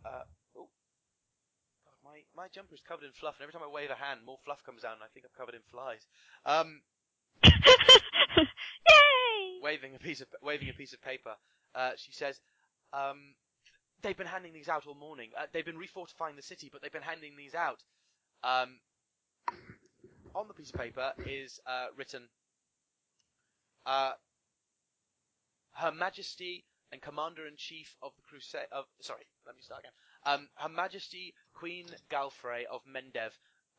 [0.05, 0.25] Uh,
[0.57, 0.69] oh.
[1.85, 4.21] God, my, my jumper is covered in fluff, and every time I wave a hand,
[4.25, 6.07] more fluff comes down, and I think I'm covered in flies.
[6.47, 6.83] Um,
[7.45, 8.51] Yay!
[9.63, 11.35] waving a piece of waving a piece of paper.
[11.75, 12.41] Uh, she says,
[12.93, 13.35] um,
[14.03, 15.31] "They've been handing these out all morning.
[15.37, 17.83] Uh, they've been refortifying the city, but they've been handing these out."
[18.43, 18.81] Um,
[20.35, 22.29] on the piece of paper is uh, written,
[23.87, 24.13] uh,
[25.73, 29.93] "Her Majesty and Commander in Chief of the Crusade of sorry, let me start again.
[30.25, 33.33] Um, Her Majesty Queen Galfrey of Mendev."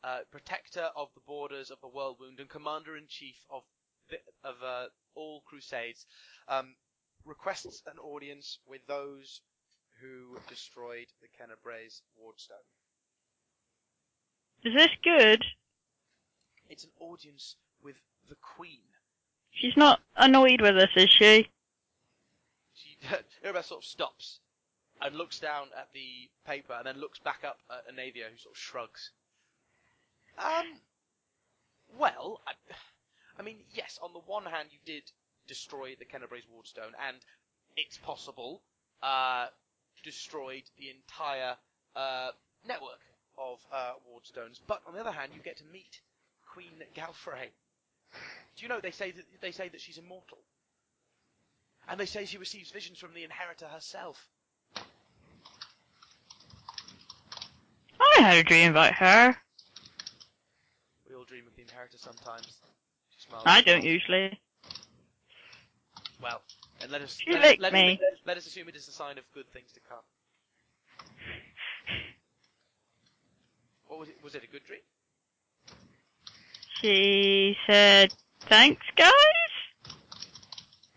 [0.04, 3.62] Uh, protector of the borders of the Worldwound and commander in chief of
[4.08, 6.06] the, of uh, all crusades,
[6.48, 6.74] um,
[7.24, 9.40] requests an audience with those
[10.00, 12.66] who destroyed the Kenabres wardstone.
[14.64, 15.44] Is this good?
[16.68, 17.96] It's an audience with
[18.28, 18.80] the Queen.
[19.50, 21.48] She's not annoyed with us, is she?
[22.74, 22.96] She,
[23.44, 24.40] Irabeth sort of stops
[25.00, 28.54] and looks down at the paper and then looks back up at Anevia, who sort
[28.54, 29.10] of shrugs.
[30.38, 30.80] Um,
[31.98, 32.52] well, I,
[33.38, 35.02] I mean, yes, on the one hand, you did
[35.46, 37.16] destroy the Kenabres wardstone, and
[37.76, 38.62] it's possible,
[39.02, 39.46] uh,
[40.04, 41.56] destroyed the entire
[41.96, 42.30] uh,
[42.66, 43.00] network
[43.38, 44.60] of uh, wardstones.
[44.66, 46.00] But on the other hand, you get to meet
[46.52, 47.50] Queen Galfrey.
[48.56, 50.38] Do you know they say that they say that she's immortal,
[51.88, 54.28] and they say she receives visions from the inheritor herself.
[58.00, 59.36] I had a dream about her.
[61.08, 62.46] We all dream of the inheritor sometimes.
[63.10, 63.44] She smiles.
[63.46, 64.38] I don't usually.
[66.22, 66.40] Well,
[66.80, 67.98] and let us let, me.
[68.00, 69.98] Let, let us assume it is a sign of good things to come.
[73.88, 74.16] What was it?
[74.22, 74.80] Was it a good dream?
[76.80, 79.12] She said, "Thanks, guys."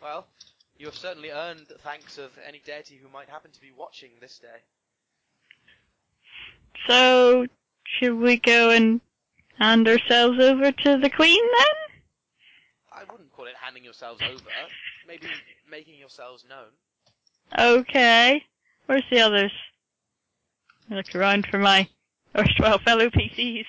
[0.01, 0.27] Well,
[0.77, 4.11] you have certainly earned the thanks of any deity who might happen to be watching
[4.21, 4.61] this day.
[6.87, 7.47] So,
[7.83, 9.01] should we go and
[9.57, 11.85] hand ourselves over to the Queen then?
[12.93, 14.43] I wouldn't call it handing yourselves over.
[15.07, 15.27] Maybe
[15.69, 16.69] making yourselves known.
[17.57, 18.43] Okay.
[18.87, 19.51] Where's the others?
[20.89, 21.87] I look around for my
[22.37, 23.65] erstwhile fellow PCs.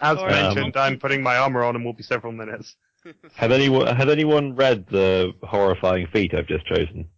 [0.00, 2.76] As Or- mentioned, um, I'm putting my armor on and will be several minutes.
[3.36, 7.08] Had anyone had anyone read the horrifying feat I've just chosen?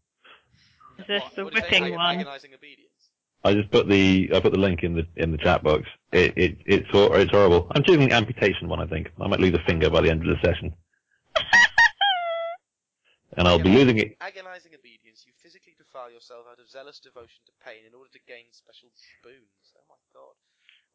[0.99, 1.81] Is this What- the what did it say?
[1.81, 2.39] whipping Ag- one?
[3.43, 5.85] I just put the I put the link in the in the chat box.
[6.13, 7.67] It, it it's hor- it's horrible.
[7.75, 8.81] I'm choosing the amputation one.
[8.81, 10.75] I think I might lose a finger by the end of the session,
[13.37, 14.17] and I'll be losing it.
[14.21, 15.25] Agonizing obedience.
[15.27, 18.91] You physically defile yourself out of zealous devotion to pain in order to gain special
[19.23, 19.65] boons.
[19.79, 20.35] Oh my god.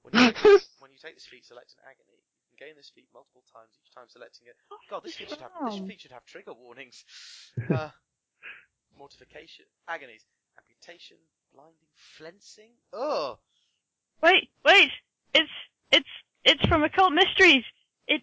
[0.04, 2.20] When you, take this, when you take this feat, select an agony.
[2.20, 4.56] You can gain this feat multiple times, each time selecting it.
[4.90, 7.04] God, this feat should have this feat should have trigger warnings.
[7.66, 7.90] Uh,
[9.00, 10.24] mortification, agonies,
[10.60, 11.18] amputation,
[11.54, 12.72] blinding, flensing.
[12.94, 13.40] Oh,
[14.22, 14.92] Wait, wait!
[15.34, 15.52] It's
[15.92, 16.10] it's
[16.44, 17.64] it's from Occult Mysteries.
[18.08, 18.22] It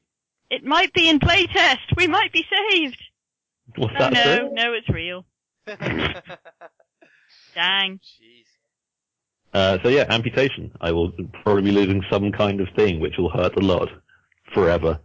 [0.50, 1.96] it might be in playtest.
[1.96, 3.00] We might be saved.
[3.76, 4.12] What's Oh that?
[4.12, 4.48] no, sir?
[4.52, 5.24] no, it's real.
[7.54, 8.00] Dang.
[8.00, 8.46] jeez.
[9.52, 10.72] Uh, so yeah, amputation.
[10.80, 13.88] I will probably be losing some kind of thing which will hurt a lot
[14.54, 14.98] forever.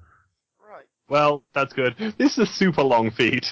[0.66, 0.86] Right.
[1.10, 1.96] Well, that's good.
[2.18, 3.46] This is a super long feat.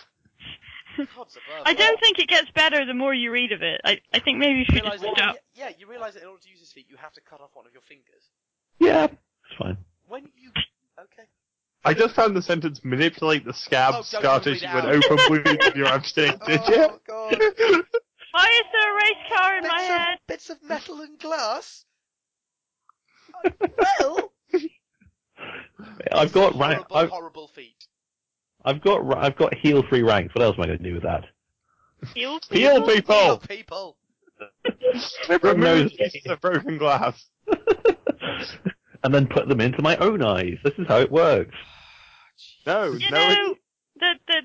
[1.65, 3.81] I don't think it gets better the more you read of it.
[3.83, 5.35] I I think maybe if you Realize just that, stop.
[5.53, 7.49] yeah, you realize that in order to use this feat, you have to cut off
[7.53, 8.23] one of your fingers.
[8.79, 9.75] Yeah, it's fine.
[10.07, 10.51] When you
[10.97, 11.27] okay.
[11.85, 14.85] I just found the sentence manipulate the scab Oh, don't scar even read tissue it
[14.85, 16.91] and open wound of your abstained Oh digit.
[17.07, 17.37] god.
[18.31, 20.17] Why is there a race car in my bits, head?
[20.27, 21.85] bits of metal and glass.
[23.45, 23.49] Uh,
[23.99, 24.31] well,
[26.11, 26.85] I've got horrible, rank.
[26.91, 27.87] I've, horrible feat.
[28.65, 30.33] I've got I've got heal free ranks.
[30.33, 31.25] What else am I going to do with that?
[32.13, 33.37] Heal Heal Heal people!
[33.47, 33.97] people.
[35.29, 37.25] Everyone knows Remove pieces of broken glass.
[39.03, 40.57] and then put them into my own eyes.
[40.63, 41.55] This is how it works.
[42.65, 43.55] No, You no, it's- know,
[43.97, 44.41] the, the,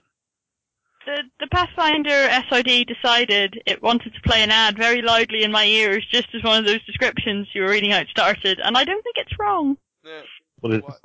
[1.07, 5.65] the, the Pathfinder SRD decided it wanted to play an ad very loudly in my
[5.65, 9.03] ears just as one of those descriptions you were reading out started, and I don't
[9.03, 9.77] think it's wrong.
[10.05, 10.23] No,
[10.61, 10.83] What is?
[10.83, 11.01] what?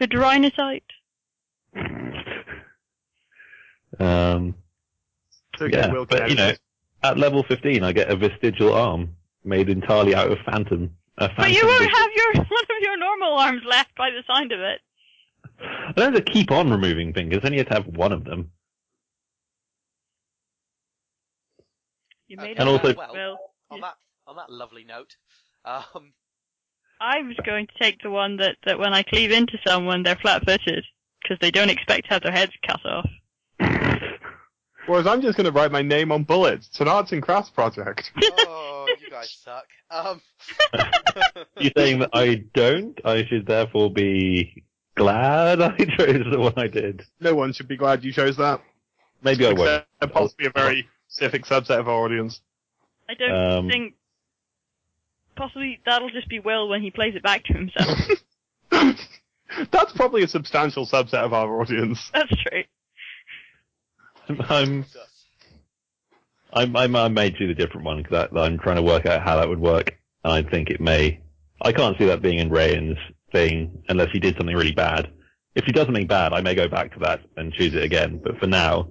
[0.00, 0.82] The Drynosite.
[3.98, 4.54] Um,
[5.60, 6.60] okay, yeah, Will but you know, edit
[7.02, 10.90] at level 15, I get a vestigial arm made entirely out of phantom.
[11.18, 14.22] A But you won't vis- have your one of your normal arms left by the
[14.26, 14.80] sound of it.
[15.60, 17.40] I don't have to keep on removing fingers.
[17.42, 18.50] I only have to have one of them.
[22.28, 23.38] You made And it also- up, well, Will.
[23.70, 23.94] on that
[24.26, 25.14] on that lovely note,
[25.64, 26.12] um,
[27.00, 30.16] I was going to take the one that, that when I cleave into someone, they're
[30.16, 30.84] flat-footed
[31.22, 33.08] because they don't expect to have their heads cut off.
[34.86, 36.68] Whereas I'm just going to write my name on bullets.
[36.68, 38.10] It's an arts and crafts project.
[38.22, 39.66] oh, you guys suck.
[39.90, 40.20] Um,
[41.60, 42.98] you saying that I don't?
[43.04, 44.64] I should therefore be
[44.96, 47.02] glad I chose the one I did.
[47.20, 48.60] No one should be glad you chose that.
[49.22, 49.84] Maybe I won't.
[50.00, 52.40] Except possibly a very specific subset of our audience.
[53.08, 53.94] I don't Um, think.
[55.36, 57.98] Possibly that'll just be Will when he plays it back to himself.
[59.70, 62.10] That's probably a substantial subset of our audience.
[62.12, 62.64] That's true.
[64.48, 64.84] I'm
[66.52, 69.36] I'm, I'm, I may choose the different one because I'm trying to work out how
[69.36, 71.20] that would work, and I think it may.
[71.60, 72.98] I can't see that being in Rayan's
[73.36, 75.10] thing unless he did something really bad.
[75.54, 78.20] If she does something bad, I may go back to that and choose it again.
[78.22, 78.88] But for now,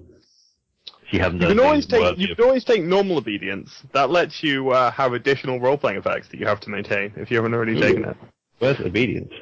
[1.10, 3.70] she hasn't You done can always anything take you of- can always take normal obedience.
[3.92, 7.30] That lets you uh, have additional role playing effects that you have to maintain if
[7.30, 7.80] you haven't already Ooh.
[7.80, 8.16] taken it.
[8.58, 9.32] Where's obedience?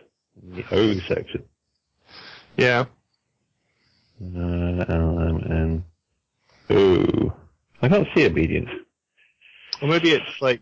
[0.42, 1.44] In the O section.
[2.56, 2.84] Yeah.
[4.22, 5.84] Uh, L-M-N.
[6.72, 7.32] Ooh.
[7.82, 8.70] I can't see obedience.
[9.82, 10.60] Or maybe it's like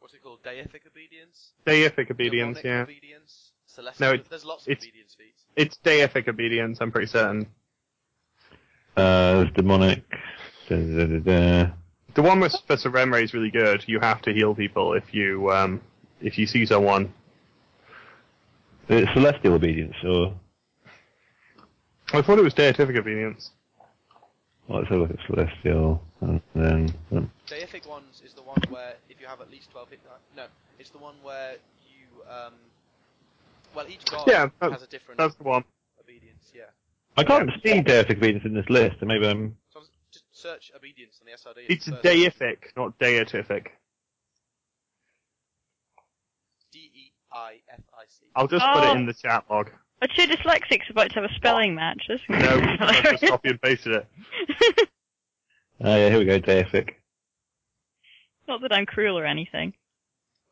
[0.00, 0.42] what's it called?
[0.42, 0.93] Deific obedience.
[1.66, 2.58] Deific obedience.
[2.60, 2.82] Demonic Yeah.
[2.82, 3.52] obedience.
[3.66, 4.06] Celestial.
[4.08, 5.42] No, it's- there's lots of it's- obedience feats.
[5.56, 6.78] It's deific obedience.
[6.80, 7.46] I'm pretty certain.
[8.96, 10.02] Uh, there's demonic.
[10.68, 11.70] Da, da, da, da.
[12.14, 13.82] The one with Professor Remray is really good.
[13.88, 15.80] You have to heal people if you um,
[16.20, 17.12] if you see someone.
[18.88, 20.34] It's celestial obedience, or
[22.12, 23.50] I thought it was deific obedience.
[24.68, 28.60] well, let's have a look at celestial, and then um, Deific ones is the one
[28.70, 30.46] where if you have at least 12 hit die- no,
[30.78, 32.54] it's the one where you um
[33.74, 35.64] well each god Yeah, has a different That's the one.
[36.00, 36.62] obedience, yeah.
[37.16, 39.56] I can't see deific obedience in this list, and maybe I'm.
[39.72, 39.80] So
[40.12, 41.66] just search obedience on the SRD.
[41.68, 43.66] It's first- deific, not deific.
[46.72, 48.26] D E I F I C.
[48.34, 48.92] I'll just put Oh.
[48.92, 49.70] it in the chat log.
[50.02, 52.02] Are two dyslexics about to have a spelling match?
[52.08, 54.88] This is No, I just copy and pasted it.
[55.80, 56.94] Oh yeah, here we go, deific.
[58.48, 59.72] Not that I'm cruel or anything.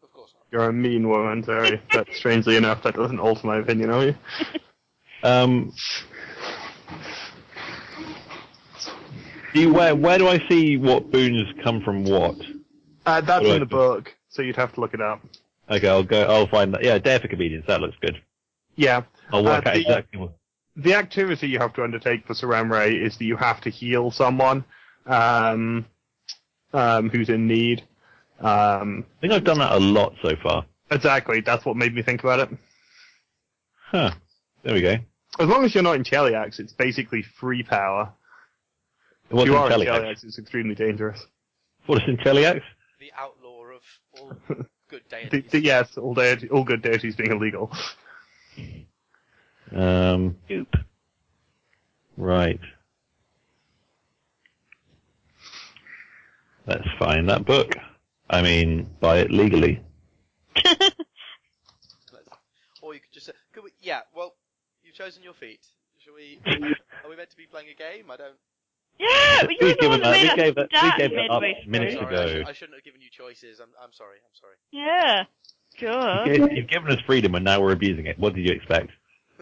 [0.03, 0.45] Of course not.
[0.51, 1.81] You're a mean woman, Terry.
[1.93, 4.15] but strangely enough, that doesn't alter my opinion of you.
[5.25, 5.73] Um,
[9.55, 12.37] do you, where where do I see what boons come from what?
[13.07, 13.55] Uh, that's Right.
[13.55, 15.21] in the book, so you'd have to look it up.
[15.71, 16.23] Okay, I'll go.
[16.23, 16.83] I'll find that.
[16.83, 17.65] Yeah, deific obedience.
[17.69, 18.21] That looks good.
[18.77, 19.03] Yeah.
[19.33, 20.33] I'll work Uh, out the- exactly what.
[20.75, 24.65] The activity you have to undertake for Sarenrae is that you have to heal someone
[25.07, 25.85] um,
[26.73, 27.83] um, who's in need.
[28.41, 30.65] Um, I think I've done that a lot so far.
[30.91, 32.59] exactly, that's what made me think about it.
[33.91, 34.11] Huh.
[34.63, 34.97] There we go.
[35.39, 38.13] As long as you're not in Cheliax, it's basically free power.
[39.31, 40.01] It was if you are in in Cheliax.
[40.03, 41.25] Cheliax, it's extremely dangerous.
[41.87, 42.61] What is in Cheliax?
[43.01, 43.81] The outlaw of
[44.21, 44.33] all
[44.89, 45.51] good The, deities.
[45.51, 47.71] the, yes, all, deity, all good deities being illegal.
[49.75, 50.37] Um.
[52.17, 52.61] Right.
[56.67, 57.75] Let's find that book.
[58.31, 59.83] I mean, buy it legally.
[62.81, 64.35] Or you could just say, could we, yeah, well,
[64.83, 65.61] you've chosen your feet.
[65.99, 68.11] Shall we, are we meant to be playing a game?
[68.11, 68.35] I don't,
[68.99, 71.31] yeah, you were We've the one that that- made we gave that- we gave that
[71.31, 72.07] up midway minutes through.
[72.09, 72.23] ago.
[72.23, 73.61] I, sh- I shouldn't have given you choices.
[73.61, 74.57] I'm, I'm sorry, I'm sorry.
[74.73, 75.25] Yeah.
[75.79, 76.27] Good.
[76.43, 78.19] You've you've given us freedom, and now we're abusing it.
[78.19, 78.91] What did you expect?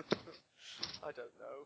[1.03, 1.64] I don't know.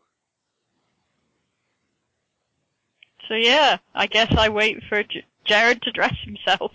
[3.27, 6.71] So yeah, I guess I wait for J- Jared to dress himself.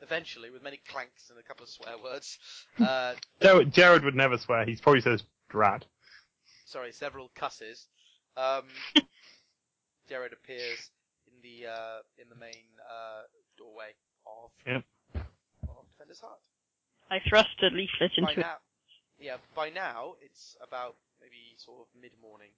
[0.00, 2.38] Eventually, with many clanks and a couple of swear words,
[2.80, 4.64] uh, Jared, Jared would never swear.
[4.64, 5.84] He probably says drat.
[6.66, 7.86] sorry, several cusses,
[8.36, 8.62] um,
[10.08, 10.90] Jared appears
[11.26, 13.22] in the, uh, in the main, uh,
[13.58, 13.90] doorway
[14.26, 14.84] of, Yep.
[15.68, 16.40] of Defender's Heart.
[17.10, 18.44] I thrust a leaflet By into it.
[18.44, 18.56] now,
[19.18, 22.50] yeah, by now, it's about maybe sort of mid-morning.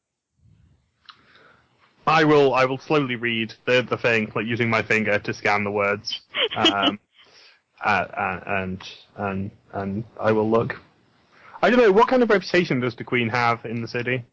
[2.06, 5.64] I will I will slowly read the the thing, like using my finger to scan
[5.64, 6.20] the words.
[6.56, 6.98] Um,
[7.84, 8.82] uh, uh, and
[9.16, 10.80] and and I will look.
[11.62, 14.24] I don't know what kind of reputation does the Queen have in the city.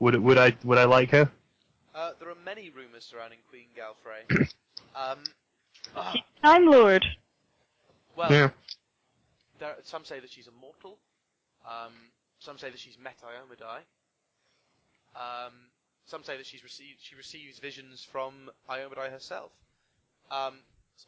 [0.00, 1.30] Would it, would I would I like her?
[1.94, 4.48] Uh, there are many rumours surrounding Queen Galfrey.
[4.96, 5.18] um,
[6.12, 7.06] She's Time Lord.
[8.16, 8.50] well, Yeah.
[9.58, 10.98] there, some say that she's immortal.
[11.66, 11.92] Um,
[12.38, 13.78] some say that she's met Iomedae.
[15.16, 15.52] Um,
[16.06, 19.50] some say that she's received, she receives visions from Iomedae herself.
[20.30, 20.54] Um,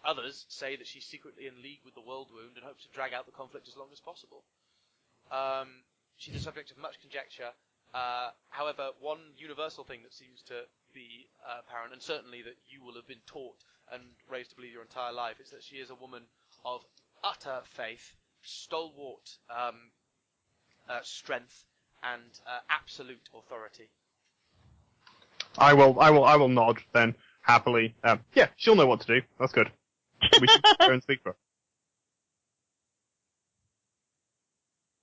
[0.05, 3.27] others say that she's secretly in league with the Worldwound and hopes to drag out
[3.27, 4.43] the conflict as long as possible.
[5.31, 5.69] Um,
[6.17, 7.51] she's the subject of much conjecture.
[7.95, 12.85] Uh, however, one universal thing that seems to be uh, apparent, and certainly that you
[12.85, 13.57] will have been taught
[13.93, 16.23] and raised to believe your entire life, is that she is a woman
[16.65, 16.85] of
[17.25, 19.77] utter faith, stalwart um,
[20.89, 21.65] uh, strength,
[22.03, 23.89] and uh, absolute authority.
[25.59, 27.95] I will I will I will nod then happily.
[28.05, 29.27] Um, yeah, she'll know what to do.
[29.39, 29.71] That's good.
[30.41, 31.37] We should go and speak to her.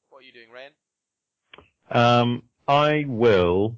[0.10, 2.22] What are you doing, Rayan?
[2.22, 3.76] Um, I will.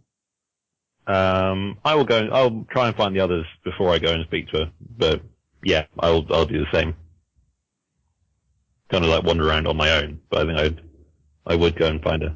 [1.07, 2.17] Um, I will go.
[2.19, 4.71] And, I'll try and find the others before I go and speak to her.
[4.97, 5.21] But
[5.63, 6.95] yeah, I'll I'll do the same.
[8.89, 10.81] Kind of like wander around on my own, but I think I'd
[11.47, 12.35] I would go and find her.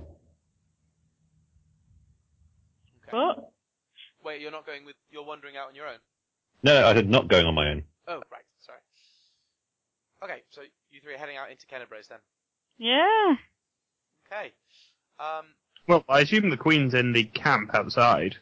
[3.07, 3.17] Okay.
[3.17, 3.50] What?
[4.23, 4.95] Wait, you're not going with.
[5.09, 5.97] You're wandering out on your own.
[6.63, 7.83] No, no, I said not going on my own.
[8.07, 8.43] Oh, right.
[8.59, 8.77] Sorry.
[10.23, 10.61] Okay, so
[10.91, 12.19] you three are heading out into Kenabres then.
[12.77, 13.35] Yeah.
[14.31, 14.51] Okay.
[15.19, 15.45] Um,
[15.87, 18.37] Well, I assume the Queen's in the camp outside.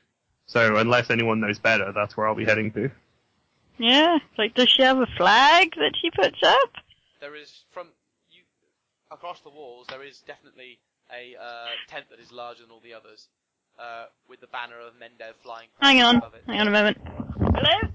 [0.45, 2.89] So unless anyone knows better, that's where I'll be heading to.
[3.77, 4.17] Yeah.
[4.37, 6.71] Like, does she have a flag that she puts up?
[7.21, 7.87] there is from
[8.31, 8.41] you
[9.11, 9.87] across the walls.
[9.89, 10.79] There is definitely
[11.13, 13.27] a uh, tent that is larger than all the others,
[13.79, 15.69] uh, with the banner of Mendev flying.
[15.79, 16.17] Hang on.
[16.17, 16.43] above it.
[16.45, 16.97] Hang on a moment.
[17.55, 17.89] Hello?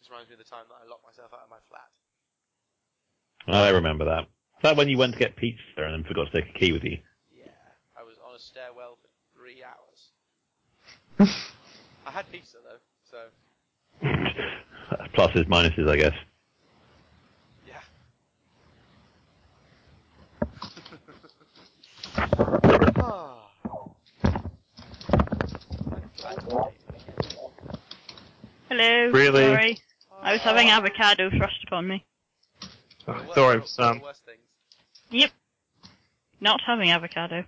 [0.00, 1.90] This reminds me of the time that I locked myself out of my flat.
[3.46, 4.22] I remember that.
[4.22, 6.72] Is that when you went to get pizza and then forgot to take a key
[6.72, 6.98] with you?
[7.36, 7.50] Yeah,
[7.98, 10.12] I was on a stairwell for three hours.
[12.06, 12.78] I had pizza though,
[13.10, 13.18] so
[15.14, 16.14] Pluses, minuses, I guess.
[17.66, 17.80] yeah.
[22.96, 23.48] Ah.
[28.68, 29.10] Hello.
[29.10, 29.42] Really?
[29.42, 29.78] Sorry.
[30.22, 32.04] I was having avocado thrust upon me.
[33.06, 34.00] There were- Sorry, Sam.
[35.10, 35.30] Yep.
[36.40, 37.44] Not having avocado.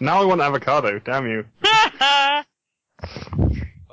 [0.00, 0.98] Now I want avocado.
[0.98, 1.44] Damn you.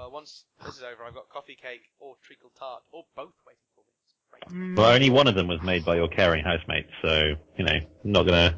[0.10, 3.62] Well, once this is over, I've got coffee cake or treacle tart, or both waiting
[3.76, 3.94] for me.
[4.04, 4.60] It's great.
[4.60, 4.76] Mm.
[4.76, 8.24] Well, only one of them was made by your caring housemate, so, you know, not
[8.24, 8.58] gonna...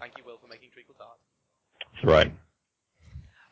[0.00, 1.18] Thank you, Will, for making treacle tart.
[1.94, 2.32] It's right.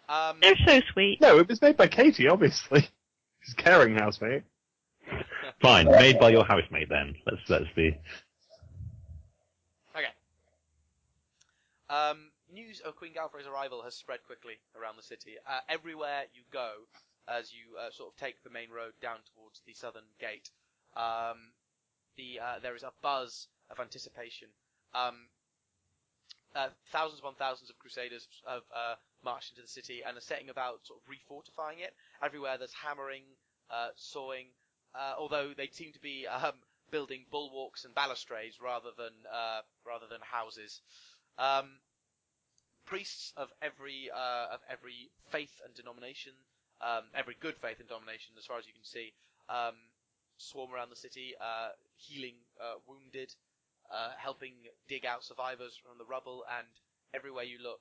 [0.08, 1.20] Um, They're so sweet.
[1.20, 2.80] No, it was made by Katie, obviously.
[3.42, 4.42] She's caring housemate.
[5.62, 7.14] Fine, made by your housemate then.
[7.26, 7.96] Let's, let's be...
[9.94, 10.10] Okay.
[11.88, 12.30] Um,
[12.76, 15.36] news of Queen Galfrey's arrival has spread quickly around the city.
[15.46, 16.70] Uh, everywhere you go,
[17.28, 20.50] as you uh, sort of take the main road down towards the southern gate,
[20.96, 21.52] um,
[22.16, 24.48] the uh, there is a buzz of anticipation.
[24.94, 25.28] Um,
[26.54, 28.94] uh, thousands upon thousands of crusaders have uh,
[29.24, 31.94] marched into the city and are setting about sort of refortifying it.
[32.22, 33.24] Everywhere there's hammering,
[33.70, 34.46] uh, sawing,
[35.18, 36.54] although they seem to be um,
[36.90, 39.12] building bulwarks and balustrades rather than
[39.84, 40.80] rather than houses.
[41.38, 41.80] Um,
[42.86, 46.32] priests of every uh, of every faith and denomination,
[46.80, 49.12] um, every good faith and denomination, as far as you can see,
[49.50, 49.74] um,
[50.38, 53.34] swarm around the city, uh, healing uh, wounded,
[53.92, 54.54] uh, helping
[54.88, 56.66] dig out survivors from the rubble, and
[57.12, 57.80] everywhere you look,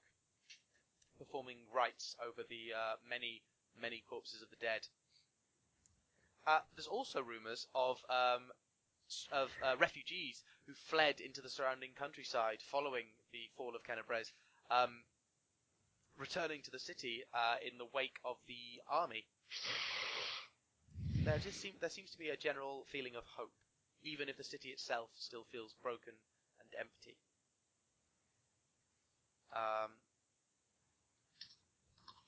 [1.18, 3.42] performing rites over the uh, many
[3.80, 4.82] many corpses of the dead.
[6.48, 8.50] Uh, there's also rumours of um,
[9.32, 14.32] of refugees who fled into the surrounding countryside following the fall of Kenabres,
[14.72, 15.04] um,
[16.18, 19.26] returning to the city uh, in the wake of the army.
[21.24, 23.52] There just seem, there seems to be a general feeling of hope,
[24.04, 26.14] even if the city itself still feels broken
[26.60, 27.18] and empty.
[29.56, 29.92] Um,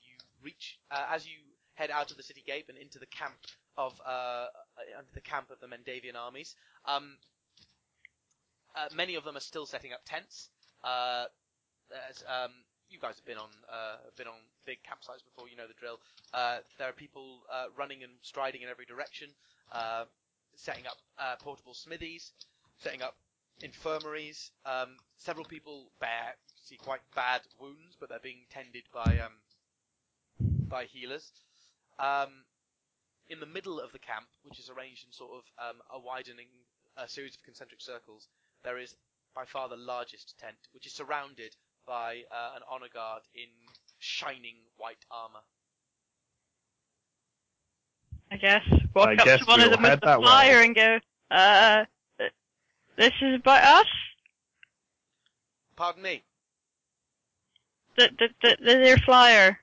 [0.04, 1.38] you reach uh, as you
[1.76, 3.36] head out of the city gate and into the camp
[3.78, 4.48] of uh, uh,
[5.14, 6.56] the camp of the Mendevian armies.
[6.86, 7.18] Um,
[8.76, 10.50] uh, many of them are still setting up tents.
[10.84, 11.26] Uh,
[11.90, 12.52] there's, um,
[12.90, 15.50] you guys have been on uh, been on big campsites before.
[15.50, 16.00] You know the drill.
[16.34, 19.30] Uh, there are people uh, running and striding in every direction,
[19.72, 20.06] uh,
[20.56, 22.32] setting up uh, portable smithies,
[22.78, 23.16] setting up
[23.62, 24.52] infirmaries.
[24.66, 29.36] Um, several people bear see quite bad wounds, but they're being tended by um,
[30.68, 31.32] by healers.
[32.00, 32.44] Um,
[33.30, 36.48] in the middle of the camp, which is arranged in sort of um, a widening
[36.96, 38.28] a series of concentric circles,
[38.64, 38.96] there is
[39.36, 41.56] by far the largest tent, which is surrounded
[41.88, 43.48] by uh, an honor guard in
[44.00, 45.40] shining white armor.
[48.32, 48.62] I guess.
[48.94, 50.26] Walk I up guess to one of we'll them with the that way.
[50.26, 51.00] flyer and go,
[51.32, 51.86] uh,
[52.98, 53.86] this is about us?
[55.76, 56.24] Pardon me.
[57.98, 59.60] The, the, the, the, their flyer.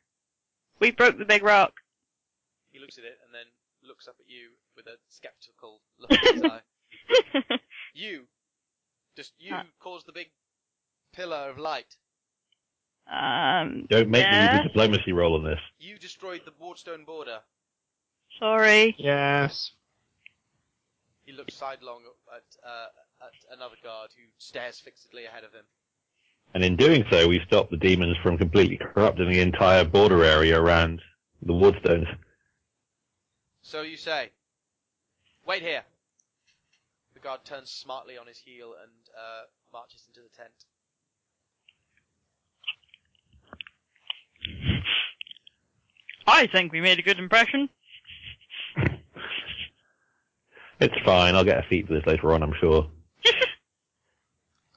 [0.81, 1.75] We broke the big rock.
[2.73, 3.47] He looks at it and then
[3.87, 6.61] looks up at you with a skeptical look in his eye.
[7.97, 8.25] You,
[9.17, 9.63] just you Uh.
[9.79, 10.31] caused the big
[11.13, 11.97] pillar of light.
[13.11, 14.57] Um, Don't make me yeah?
[14.57, 15.61] use a diplomacy roll on this.
[15.79, 17.41] You destroyed the Wardstone border.
[18.39, 18.95] Sorry.
[18.99, 19.73] Yes.
[21.25, 22.03] He looks sidelong
[22.35, 22.87] at, uh,
[23.23, 25.65] at another guard who stares fixedly ahead of him.
[26.55, 30.61] And in doing so, we stop the demons from completely corrupting the entire border area
[30.61, 31.01] around
[31.43, 32.07] the Wardstones.
[33.63, 34.31] So you say.
[35.47, 35.83] Wait here.
[37.15, 40.53] The guard turns smartly on his heel and uh, marches into the tent.
[46.27, 47.69] I think we made a good impression.
[50.81, 52.91] It's fine, I'll get a feat for this later on, I'm sure.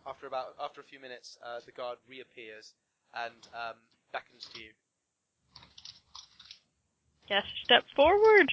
[0.08, 2.74] After about after a few minutes, uh, the guard reappears
[3.14, 3.76] and um,
[4.14, 4.70] beckons to you.
[7.30, 8.50] Yes, step forward.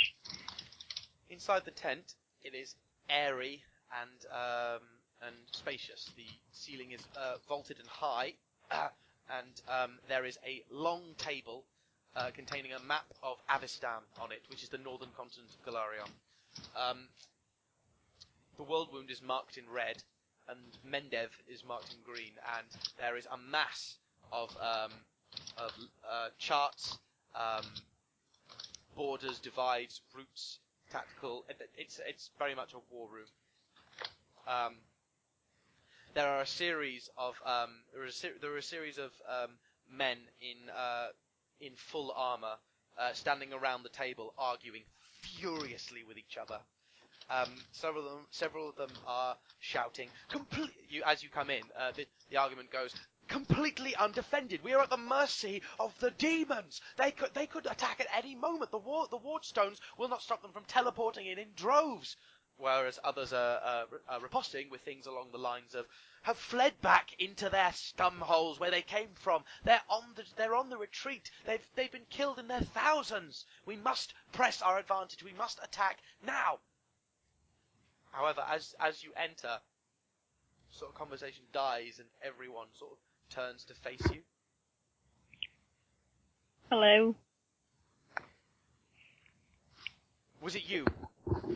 [1.30, 2.74] Inside the tent, it is
[3.08, 3.62] airy
[4.02, 4.82] and um,
[5.22, 6.10] and spacious.
[6.16, 8.34] The ceiling is uh, vaulted and high,
[9.30, 11.64] and um, there is a long table
[12.16, 16.10] uh, containing a map of Avistan on it, which is the northern continent of Golarion.
[16.76, 17.08] Um,
[18.58, 20.02] the Worldwound is marked in red,
[20.48, 22.66] and Mendev is marked in green, and
[22.98, 23.96] there is a mass
[24.32, 24.92] of um,
[25.58, 25.72] of
[26.10, 26.98] uh, charts,
[27.34, 27.64] um,
[28.96, 30.58] borders, divides, routes,
[30.90, 31.44] tactical.
[31.48, 33.26] it- It's it's very much a war room.
[36.14, 39.10] There are a series of um, there, are a ser- there are a series of
[39.28, 39.50] um,
[39.90, 41.08] men in uh,
[41.60, 42.54] in full armor
[42.98, 44.82] uh, standing around the table, arguing
[45.40, 46.58] furiously with each other.
[47.30, 50.08] Um, several of them, several of them are shouting.
[50.88, 52.94] You, as you come in, uh, the, the argument goes
[53.28, 54.60] completely undefended.
[54.62, 56.80] We are at the mercy of the demons.
[56.96, 58.70] They could they could attack at any moment.
[58.70, 62.16] The war, the ward stones will not stop them from teleporting in in droves.
[62.56, 65.86] Whereas others are, uh, are riposting with things along the lines of
[66.22, 69.44] have fled back into their scum holes where they came from.
[69.64, 71.30] They're on the they're on the retreat.
[71.44, 73.44] They've they've been killed in their thousands.
[73.66, 75.22] We must press our advantage.
[75.22, 76.60] We must attack now.
[78.10, 79.60] However, as as you enter,
[80.70, 82.98] sort of conversation dies and everyone sort of
[83.28, 84.22] turns to face you.
[86.70, 87.14] Hello.
[90.40, 90.86] Was it you?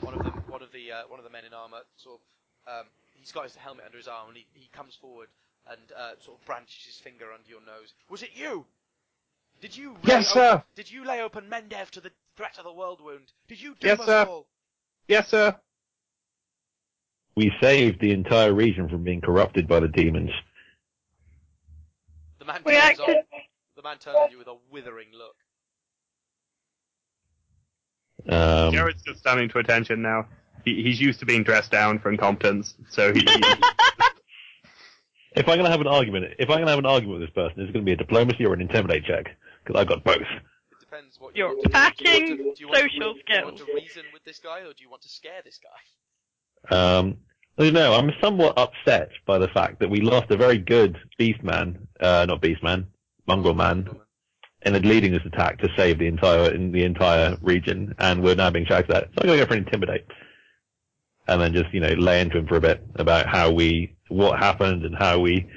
[0.03, 2.81] One of them, one of the uh, one of the men in armor, sort of.
[2.81, 5.29] Um, he's got his helmet under his arm and he, he comes forward
[5.71, 7.93] and uh, sort of branches his finger under your nose.
[8.11, 8.65] Was it you?
[9.61, 9.97] Did you?
[10.05, 10.63] Yes, op- sir.
[10.77, 13.33] Did you lay open Mendev to the threat of the Worldwound?
[13.49, 14.25] Did you Yes, us sir.
[14.29, 14.47] all?
[15.09, 15.57] Yes, sir.
[17.37, 20.31] We saved the entire region from being corrupted by the demons.
[22.39, 23.15] The man We turns on.
[23.77, 25.37] The man turns on you with a withering look.
[28.29, 30.27] Um, Jared's just standing to attention now.
[30.65, 33.27] He, he's used to being dressed down for incompetence, so he, he
[35.37, 37.29] if I'm going to have an argument, if I'm going to have an argument with
[37.29, 39.37] this person, is it going to be a diplomacy or an intimidate check?
[39.65, 40.17] Because I've got both.
[40.17, 41.79] It depends what you Your want to do.
[41.79, 43.69] hacking do you want to, do you want to social Do you want skills.
[43.69, 46.77] to reason with this guy or do you want to scare this guy?
[46.77, 47.19] Um,
[47.59, 51.87] I know I'm somewhat upset by the fact that we lost a very good Beastman,
[52.01, 52.87] uh, not Beastman,
[53.27, 53.89] Mongrel Man,
[54.63, 58.35] in a leading this attack to save the entire in the entire region, and we're
[58.35, 59.05] now being shouted at.
[59.05, 60.07] So I'm going to go for an intimidate,
[61.29, 64.39] and then just you know lay into him for a bit about how we what
[64.39, 65.49] happened and how we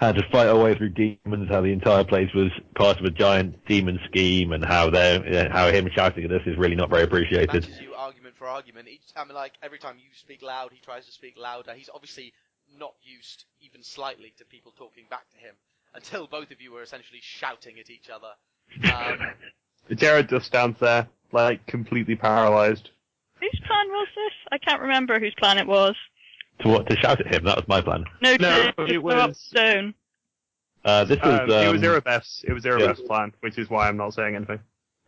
[0.00, 3.10] had to fight our way through demons, how the entire place was part of a
[3.10, 7.02] giant demon scheme, and how they how him shouting at us is really not very
[7.02, 7.52] appreciated.
[7.52, 8.88] matches you argument for argument.
[8.88, 11.74] Each time, like every time you speak loud, he tries to speak louder.
[11.74, 12.32] He's obviously
[12.78, 15.54] not used even slightly to people talking back to him
[15.96, 18.28] until both of you were essentially shouting at each other.
[18.92, 22.90] Um, Jared just stands there, like completely paralyzed.
[23.40, 24.32] Whose plan was this?
[24.50, 25.94] I can't remember whose plan it was.
[26.60, 27.44] To what to shout at him?
[27.44, 28.04] That was my plan.
[28.20, 29.94] No, No, to, it to up was- stone.
[30.84, 32.44] Uh, this was Um, it was um, Irabeth's.
[32.46, 34.60] It was Irabeth's plan, which is why I'm not saying anything.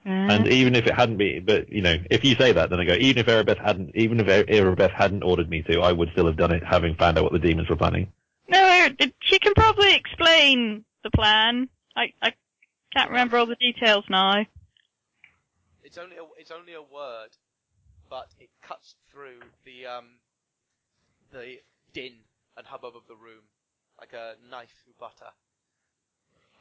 [0.05, 2.85] And even if it hadn't been, but you know, if you say that, then I
[2.85, 2.95] go.
[2.95, 6.37] Even if Irabeth hadn't, even if Irabeth hadn't ordered me to, I would still have
[6.37, 8.11] done it, having found out what the demons were planning.
[8.49, 8.89] No,
[9.21, 11.69] she can probably explain the plan.
[11.97, 12.33] I, I
[12.97, 14.45] can't remember all the details now.
[15.85, 17.31] it's only a, it's only a word,
[18.09, 20.07] but it cuts through the um,
[21.33, 21.61] the
[21.93, 22.13] din
[22.57, 23.45] and hubbub of the room
[23.99, 25.33] like a knife through butter.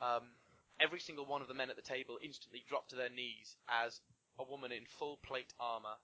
[0.01, 0.33] Um,
[0.79, 4.01] every single one of the men at the table instantly drop to their knees as
[4.39, 5.97] a woman in full plate armor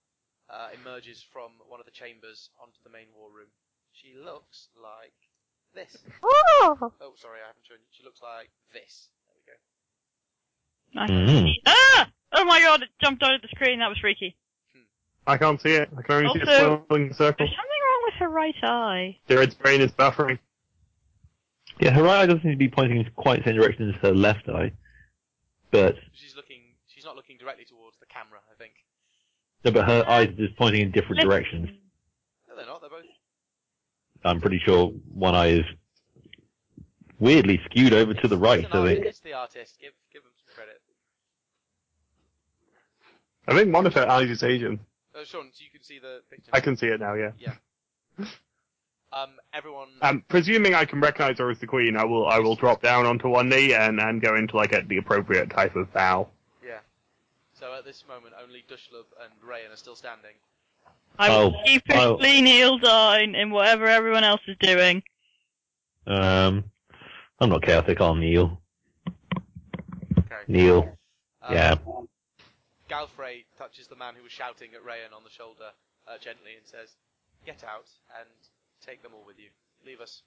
[0.49, 3.49] uh, emerges from one of the chambers onto the main war room.
[3.93, 5.13] She looks like
[5.73, 5.97] this.
[6.23, 7.85] Oh, sorry, I haven't shown you.
[7.91, 9.09] She looks like this.
[10.95, 11.15] There we go.
[11.15, 11.43] Nice.
[11.43, 11.51] Mm.
[11.65, 12.09] Ah!
[12.35, 13.79] Oh my god, it jumped out of the screen.
[13.79, 14.35] That was freaky.
[15.25, 15.89] I can't see it.
[15.97, 17.45] I can only see a Also- swirling circle.
[17.45, 19.17] There's something wrong with her right eye.
[19.29, 20.37] Jared's brain is buffering.
[21.79, 23.95] Yeah, her right eye doesn't seem to be pointing in quite the same direction as
[24.01, 24.71] her left eye,
[25.71, 26.61] but She's looking.
[26.87, 28.39] She's not looking directly towards the camera.
[28.51, 28.73] I think.
[29.63, 31.69] no, but her eyes are just pointing in different directions.
[32.49, 32.81] No, they're not.
[32.81, 33.05] They're both.
[34.25, 35.65] I'm pretty sure one eye is
[37.19, 39.77] weirdly skewed over to the right, It's, an so they, it's the artist.
[39.79, 40.81] Give give them some credit.
[43.47, 44.79] I think one of her eyes is Asian.
[45.15, 46.49] Oh, Sean, so you can see the picture.
[46.53, 47.31] I can see it now, Yeah.
[47.37, 47.55] yeah.
[49.11, 49.89] Um, everyone.
[50.01, 53.05] Um, presuming I can recognize her as the queen, I will I will drop down
[53.05, 56.29] onto one knee and, and go into like a, the appropriate type of bow.
[56.65, 56.79] yeah.
[57.53, 60.31] So at this moment, only Dushlub and Rayan are still standing.
[61.19, 65.03] I will I'll- sheepishly kneel down in whatever everyone else is doing.
[66.07, 66.63] um,
[67.39, 67.99] I'm not chaotic.
[68.01, 68.61] I'll kneel.
[70.17, 70.35] Okay.
[70.47, 70.97] Kneel.
[71.41, 71.75] Um, Yeah.
[72.89, 75.71] Galfrey touches the man who was shouting at Rayan on the shoulder
[76.07, 76.95] uh, gently and says,
[77.45, 77.87] "Get out
[78.19, 78.29] and
[78.85, 79.49] take them all with you.
[79.85, 80.21] Leave us."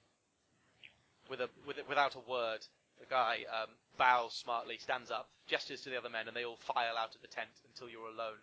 [1.29, 2.67] With a with a, without a word,
[2.99, 6.57] the guy um, bows smartly, stands up, gestures to the other men, and they all
[6.57, 8.39] file out of the tent until you're alone.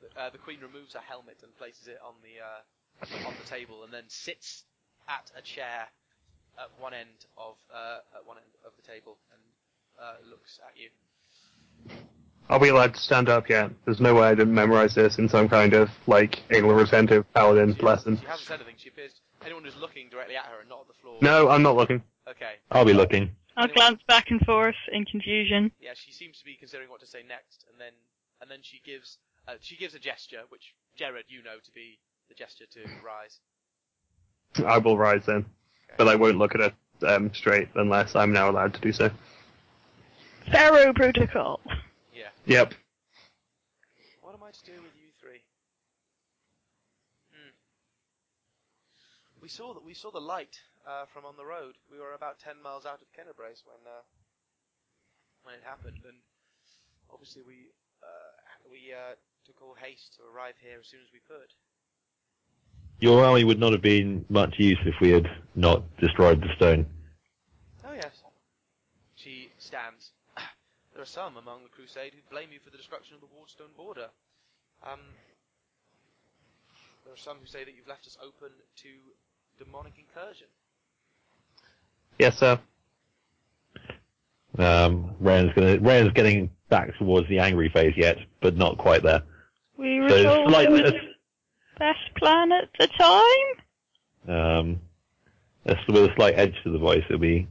[0.00, 3.46] The- Uh, the queen removes her helmet and places it on the uh, on the
[3.48, 4.64] table, and then sits
[5.08, 5.88] at a chair
[6.58, 9.40] at one end of uh, at one end of the table and
[10.00, 10.88] uh, looks at you.
[12.48, 13.70] Are we allowed to stand up yet?
[13.84, 17.76] There's no way I didn't memorize this in some kind of, like, anal retentive paladin
[17.76, 18.18] She, lesson.
[18.18, 18.74] she hasn't said anything.
[18.76, 19.12] She appears.
[19.44, 21.18] Anyone who's looking directly at her and not at the floor.
[21.22, 22.02] No, I'm not looking.
[22.28, 22.54] Okay.
[22.72, 23.30] I'll be looking.
[23.56, 25.70] I'll Anyone- glance back and forth in confusion.
[25.80, 27.92] Yeah, she seems to be considering what to say next, and then
[28.40, 29.18] and then she gives
[29.48, 31.98] uh, she gives a gesture, which Jared, you know to be
[32.28, 33.40] the gesture to rise.
[34.66, 35.44] I will rise then.
[35.96, 36.72] But I won't look at her
[37.06, 39.10] um, straight unless I'm now allowed to do so.
[40.50, 41.60] Pharaoh protocol.
[42.14, 42.30] Yeah.
[42.46, 42.74] Yep.
[44.22, 45.42] What am I to do with you three?
[47.32, 47.54] Hmm.
[49.42, 51.74] We saw that we saw the light uh, from on the road.
[51.90, 54.02] We were about ten miles out of Kenabres when uh,
[55.42, 56.18] when it happened, and
[57.10, 57.70] obviously we
[58.02, 58.32] uh,
[58.70, 59.14] we uh,
[59.50, 61.50] took all haste to arrive here as soon as we could.
[63.00, 66.86] Your army would not have been much use if we had not destroyed the stone.
[67.84, 68.22] Oh yes.
[69.16, 70.12] She stands.
[70.92, 73.74] There are some among the crusade who blame you for the destruction of the Wardstone
[73.76, 74.08] border.
[74.84, 74.98] Um,
[77.04, 78.50] there are some who say that you've left us open
[78.82, 78.88] to
[79.64, 80.48] demonic incursion.
[82.18, 82.58] Yes, sir.
[84.58, 89.22] Um, Ren's gonna Ren's getting back towards the angry phase yet, but not quite there.
[89.80, 91.00] We were So told it slightly, was the
[91.78, 93.48] best plan at the time.
[94.28, 94.80] um,
[95.64, 97.02] that's with a slight edge to the voice.
[97.08, 97.48] It'll be.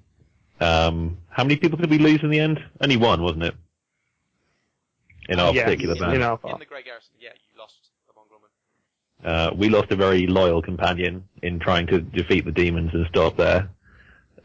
[0.62, 2.60] Um, how many people did we lose in the end?
[2.82, 3.56] Only one, wasn't it?
[5.30, 6.20] In our yeah, particular you band.
[6.20, 7.76] know, In the Grey Garrison, yeah, you lost
[8.10, 9.52] a mongrelman.
[9.52, 13.38] Uh, we lost a very loyal companion in trying to defeat the demons and stop
[13.38, 13.70] their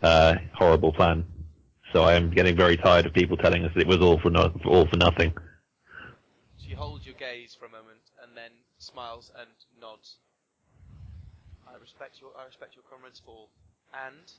[0.03, 1.25] uh, horrible plan.
[1.93, 4.53] So I am getting very tired of people telling us it was all for no-
[4.67, 5.33] all for nothing.
[6.59, 8.51] She holds your gaze for a moment and then
[8.95, 9.51] smiles and
[9.83, 10.17] nods.
[11.67, 13.51] I respect your I respect your comrade's fall,
[13.91, 14.31] and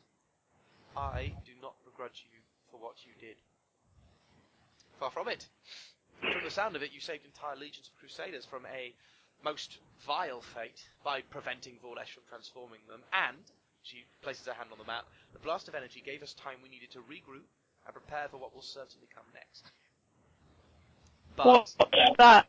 [0.96, 2.40] I do not begrudge you
[2.72, 3.36] for what you did.
[5.00, 5.46] Far from it.
[6.22, 8.96] From the sound of it, you saved entire legions of crusaders from a
[9.44, 13.44] most vile fate by preventing Vorlesh from transforming them, and
[13.84, 15.04] she places her hand on the map.
[15.34, 17.52] The blast of energy gave us time we needed to regroup
[17.86, 19.72] and prepare for what will certainly come next.
[21.36, 21.76] But What's
[22.18, 22.48] that?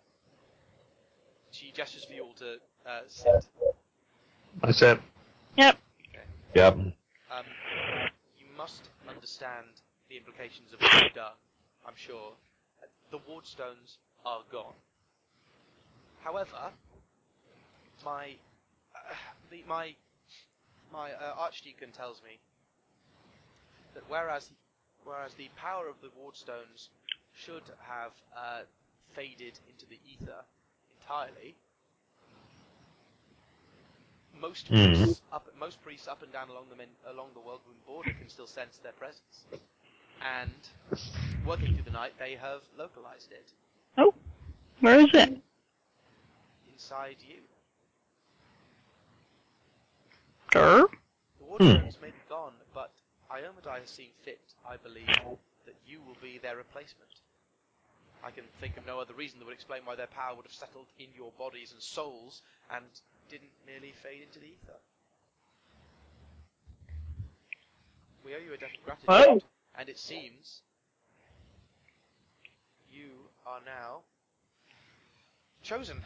[1.57, 2.57] She gestures for you all to
[2.87, 3.47] uh, sit.
[4.63, 5.01] I said,
[5.57, 5.79] Yep.
[6.55, 6.75] Yep.
[6.75, 6.95] Um,
[8.39, 9.67] you must understand
[10.09, 11.37] the implications of what you've done.
[11.87, 12.33] I'm sure.
[13.11, 14.75] The Wardstones are gone.
[16.23, 16.73] However,
[18.05, 18.35] my
[18.95, 19.15] uh,
[19.51, 19.95] the, my
[20.93, 22.41] my uh, archdeacon tells me
[23.95, 24.51] that whereas
[25.05, 26.91] whereas the power of the Wardstones
[27.33, 28.63] should have uh,
[29.15, 30.45] faded into the ether
[31.07, 31.57] entirely,
[34.33, 35.17] most Mhm.
[35.17, 38.29] priests up most priests up and down along the men, along the Worldwound border can
[38.29, 39.47] still sense their presence,
[40.21, 40.69] and
[41.45, 43.53] working through the night they have localized it
[43.99, 44.15] Oh,
[44.81, 45.43] where is it?
[46.67, 47.49] inside you.
[50.51, 50.89] Grr.
[51.39, 55.23] The Wardstones may be gone, but Iomedae has seen fit, I believe,
[55.67, 57.21] that you will be their replacement.
[58.27, 60.53] I can think of no other reason that would explain why their power would have
[60.53, 62.43] settled in your bodies and souls
[62.75, 62.85] and
[63.31, 64.81] didn't merely fade into the ether.
[68.25, 69.45] We owe you a debt of gratitude,
[69.79, 70.63] and it seems
[72.91, 73.11] you
[73.47, 74.01] are now
[75.63, 75.99] chosen.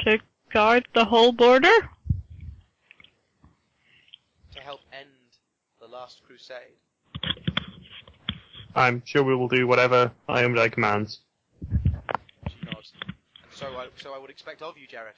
[0.00, 0.18] To
[0.50, 1.90] guard the whole border?
[4.54, 5.17] to help end
[5.98, 6.78] last crusade.
[8.76, 11.20] I'm sure we will do whatever Iomedae commands.
[11.70, 12.92] She nods.
[13.02, 15.14] And so I, so I would expect of you, Jared.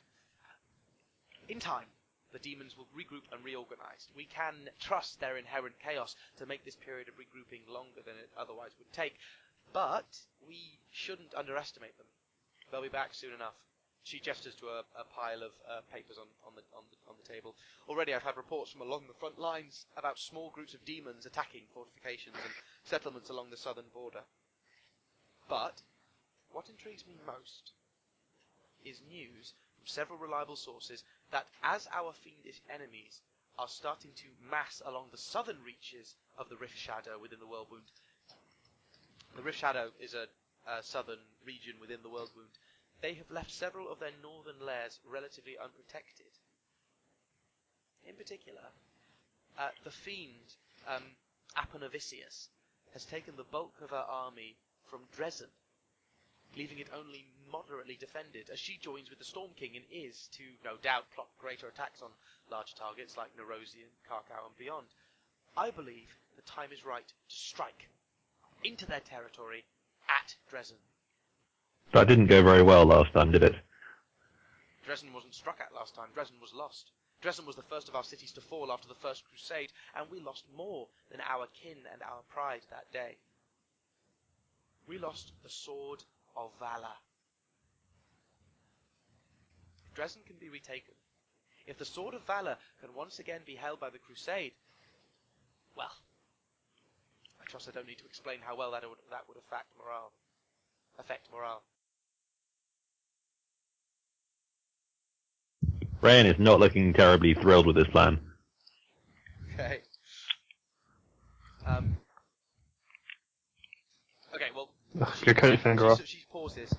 [1.50, 1.84] In time,
[2.32, 4.08] the demons will regroup and reorganize.
[4.16, 8.30] We can trust their inherent chaos to make this period of regrouping longer than it
[8.38, 9.16] otherwise would take,
[9.74, 10.08] but
[10.48, 12.06] we shouldn't underestimate them.
[12.70, 13.58] They'll be back soon enough.
[14.02, 17.16] She gestures to a, a pile of uh, papers on, on, the, on, the, on
[17.20, 17.54] the table.
[17.88, 21.62] Already I've had reports from along the front lines about small groups of demons attacking
[21.74, 22.52] fortifications and
[22.84, 24.22] settlements along the southern border.
[25.48, 25.82] But
[26.50, 27.72] what intrigues me most
[28.84, 33.20] is news from several reliable sources that as our fiendish enemies
[33.58, 37.90] are starting to mass along the southern reaches of the Rift Shadow within the Worldwound,
[39.36, 40.26] the Rift Shadow is a,
[40.66, 42.56] a southern region within the Worldwound.
[43.00, 46.32] They have left several of their northern lairs relatively unprotected.
[48.06, 48.66] In particular,
[49.58, 50.56] uh, the fiend
[50.88, 51.02] um,
[51.56, 52.48] Aponavicius
[52.92, 54.56] has taken the bulk of her army
[54.90, 55.48] from Drezen
[56.56, 60.42] leaving it only moderately defended, as she joins with the Storm King and is, to
[60.64, 62.10] no doubt, plot greater attacks on
[62.50, 64.86] larger targets like Nerosyan, Karkau, and beyond.
[65.56, 67.88] I believe the time is right to strike
[68.64, 69.64] into their territory
[70.08, 70.78] at Drezen.
[71.92, 73.56] That didn't go very well last time, did it?
[74.86, 76.08] Drezen wasn't struck at last time.
[76.16, 76.92] Drezen was lost.
[77.22, 80.20] Drezen was the first of our cities to fall after the First Crusade, and we
[80.20, 83.16] lost more than our kin and our pride that day.
[84.86, 86.02] We lost the sword
[86.36, 86.94] of valor.
[89.86, 90.94] If Drezen can be retaken,
[91.66, 94.52] if the sword of valor can once again be held by the Crusade,
[95.76, 95.92] well,
[97.40, 100.12] I trust I don't need to explain how well that would, that would affect morale.
[100.98, 101.62] Affect morale.
[106.02, 108.18] Rayan is not looking terribly thrilled with this plan.
[109.54, 109.80] Okay.
[111.66, 111.96] Um.
[114.34, 114.46] Okay.
[114.54, 114.70] Well.
[115.18, 115.98] she- Your coat finger she, off.
[115.98, 116.74] so she pauses.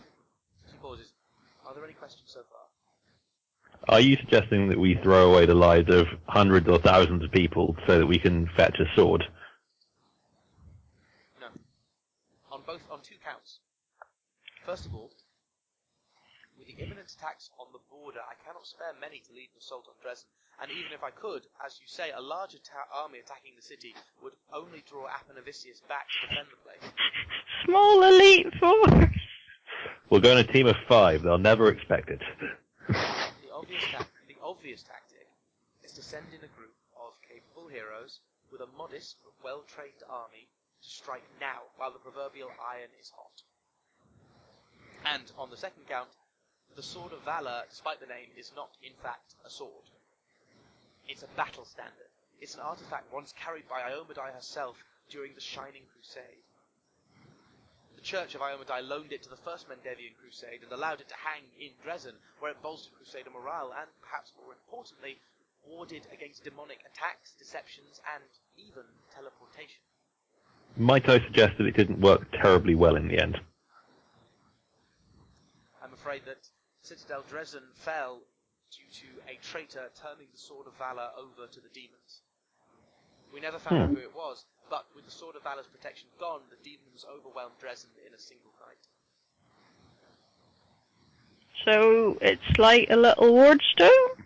[0.70, 1.12] She pauses.
[1.68, 3.96] Are there any questions so far?
[3.96, 7.76] Are you suggesting that we throw away the lives of hundreds or thousands of people
[7.88, 9.24] so that we can fetch a sword?
[11.40, 11.48] No.
[12.52, 13.60] On both, on two counts.
[14.66, 15.11] First of all, with
[16.72, 19.96] the imminent attacks on the border, I cannot spare many to lead an assault on
[20.00, 20.28] Drezen.
[20.62, 23.96] And even if I could, as you say, a large atta- army attacking the city
[24.24, 26.86] would only draw Aponavicius back to defend the place.
[27.66, 29.10] Small elite force.
[30.10, 31.24] We'll go in a team of five.
[31.24, 32.22] They'll never expect it.
[32.88, 35.28] The obvious, ta- the obvious tactic
[35.84, 38.20] is to send in a group of capable heroes
[38.52, 40.48] with a modest but well-trained army
[40.84, 43.42] to strike now while the proverbial iron is hot.
[45.04, 46.10] And on the second count,
[46.76, 49.90] the Sword of Valor, despite the name, is not in fact a sword.
[51.08, 52.12] It's a battle standard.
[52.40, 54.78] It's an artifact once carried by Iomedae herself
[55.10, 56.48] during the Shining Crusade.
[57.96, 61.16] The Church of Iomedae loaned it to the First Mendevian Crusade and allowed it to
[61.16, 65.20] hang in Drezen, where it bolstered Crusader morale and, perhaps more importantly,
[65.68, 68.24] warded against demonic attacks, deceptions, and
[68.58, 68.84] even
[69.14, 69.82] teleportation.
[70.78, 73.40] Might I suggest that it didn't work terribly well in the end?
[75.84, 76.48] I'm afraid that
[76.92, 78.20] Citadel Drezen fell
[78.76, 82.20] due to a traitor turning the Sword of Valor over to the demons.
[83.34, 83.96] We never found out Hmm.
[83.96, 87.96] who it was, but with the Sword of Valor's protection gone, the demons overwhelmed Drezen
[88.06, 88.84] in a single night.
[91.64, 94.26] So it's like a little wardstone?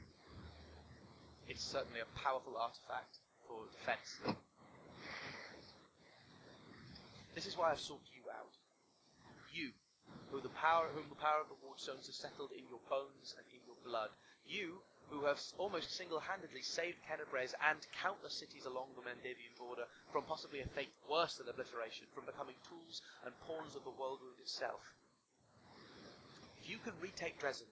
[1.47, 4.17] It's certainly a powerful artifact for defense.
[7.35, 8.01] This is why I've sought.
[8.11, 8.14] You,
[10.31, 13.45] who the power, whom the power of the Wardstones has settled in your bones and
[13.53, 14.09] in your blood.
[14.45, 20.25] You, who have almost single-handedly saved Kenabres and countless cities along the Mendevian border from
[20.25, 24.81] possibly a fate worse than obliteration, from becoming tools and pawns of the Worldwound itself.
[26.61, 27.69] If you can retake Drezen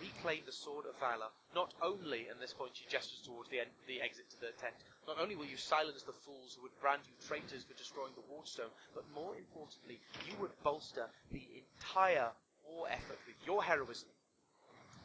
[0.00, 3.70] reclaim the Sword of Valor, not only, and this point she gestures towards the, end,
[3.86, 7.02] the exit to the tent, not only will you silence the fools who would brand
[7.06, 12.28] you traitors for destroying the Wardstone, but more importantly, you would bolster the entire
[12.68, 14.08] war effort with your heroism.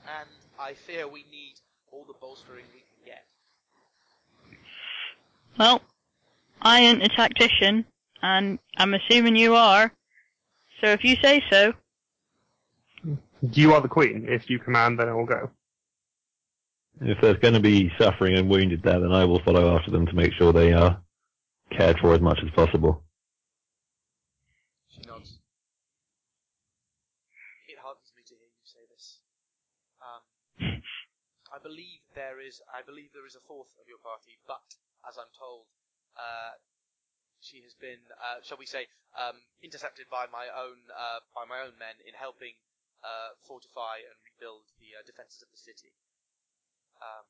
[0.08, 1.56] And I fear we need
[1.92, 3.26] all the bolstering we can get.
[5.58, 5.82] Well,
[6.62, 7.86] I ain't a tactician,
[8.22, 9.92] and I'm assuming you are.
[10.82, 11.74] So if you say so,
[13.42, 14.28] You are the queen.
[14.30, 15.50] If you command, then I will go.
[17.02, 20.06] If there's going to be suffering and wounded there, then I will follow after them
[20.06, 21.02] to make sure they are
[21.72, 23.02] cared for as much as possible.
[24.90, 25.40] She nods.
[27.68, 29.18] It heartens me to hear you say this.
[29.98, 30.84] Um,
[31.50, 32.62] I believe there is.
[32.70, 34.62] I believe there is a fourth of your party, but
[35.10, 35.66] as I'm told,
[36.14, 36.62] uh,
[37.40, 38.86] she has been, uh, shall we say,
[39.18, 42.54] um, intercepted by my own uh, by my own men in helping
[43.02, 45.94] uh, fortify and rebuild the uh, defences of the city.
[47.02, 47.26] Um,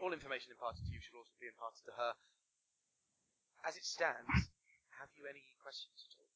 [0.00, 2.12] all information imparted to you should also be imparted to her.
[3.64, 4.52] As it stands,
[5.00, 6.32] have you any questions at all?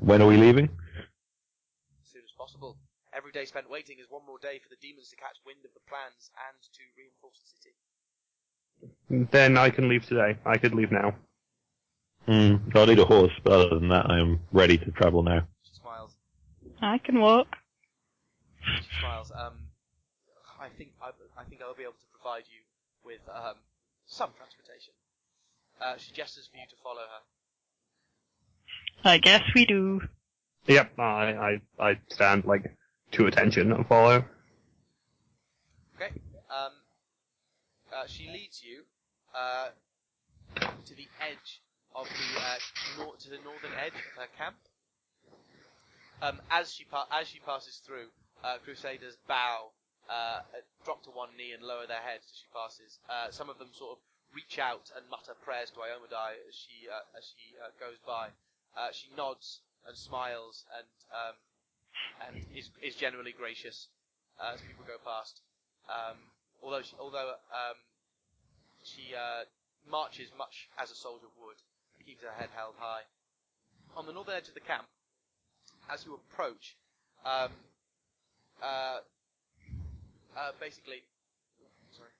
[0.00, 0.70] When are we leaving?
[2.00, 2.78] As soon as possible.
[3.12, 5.74] Every day spent waiting is one more day for the demons to catch wind of
[5.74, 7.74] the plans and to reinforce the city.
[9.30, 10.38] Then I can leave today.
[10.46, 11.14] I could leave now.
[12.26, 15.46] Hmm, I'll need a horse, but other than that, I am ready to travel now.
[15.64, 16.12] She smiles.
[16.80, 17.56] I can walk.
[18.62, 19.32] She smiles.
[19.34, 19.54] Um,
[20.60, 21.10] I think I,
[21.40, 22.60] I think I'll be able to provide you
[23.04, 23.54] with um,
[24.06, 24.92] some transportation.
[25.80, 27.22] Uh, she gestures for you to follow her.
[29.10, 30.02] I guess we do.
[30.66, 32.76] Yep, I, I, I stand like
[33.12, 34.24] to attention and follow.
[35.96, 36.12] Okay.
[36.50, 36.72] Um,
[37.92, 38.82] uh, she leads you
[39.34, 39.68] uh,
[40.84, 41.62] to the edge
[41.94, 42.58] of the uh,
[42.98, 44.56] nor- to the northern edge of her camp.
[46.22, 48.08] Um, as she pa- as she passes through,
[48.44, 49.72] uh, Crusaders bow
[50.08, 50.40] uh,
[50.84, 52.98] drop to one knee and lower their heads as she passes.
[53.08, 53.98] Uh, some of them sort of
[54.34, 58.28] reach out and mutter prayers to Iomedae as she uh, as she uh, goes by.
[58.92, 61.36] She nods and smiles and um,
[62.26, 63.88] and is is generally gracious
[64.40, 65.40] as people go past.
[65.88, 66.16] Um,
[66.62, 67.76] although she, although um,
[68.84, 69.12] she
[69.90, 71.56] marches much as a soldier would,
[72.10, 73.06] keeps her head held high.
[73.94, 74.86] On the northern edge of the camp,
[75.86, 76.74] as you approach,
[77.22, 77.54] um,
[78.58, 78.98] uh,
[80.34, 81.06] uh, basically,
[81.94, 82.10] sorry,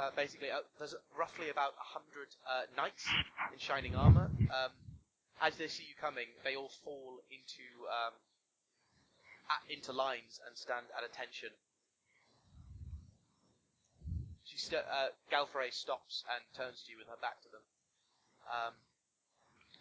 [0.00, 3.04] uh, basically, uh, there's roughly about a hundred uh, knights
[3.52, 4.32] in shining armor.
[4.48, 4.72] Um,
[5.44, 8.16] as they see you coming, they all fall into um,
[9.52, 11.52] at, into lines and stand at attention.
[14.44, 17.64] She st- uh, Galfrey stops and turns to you with her back to them.
[18.48, 18.72] Um,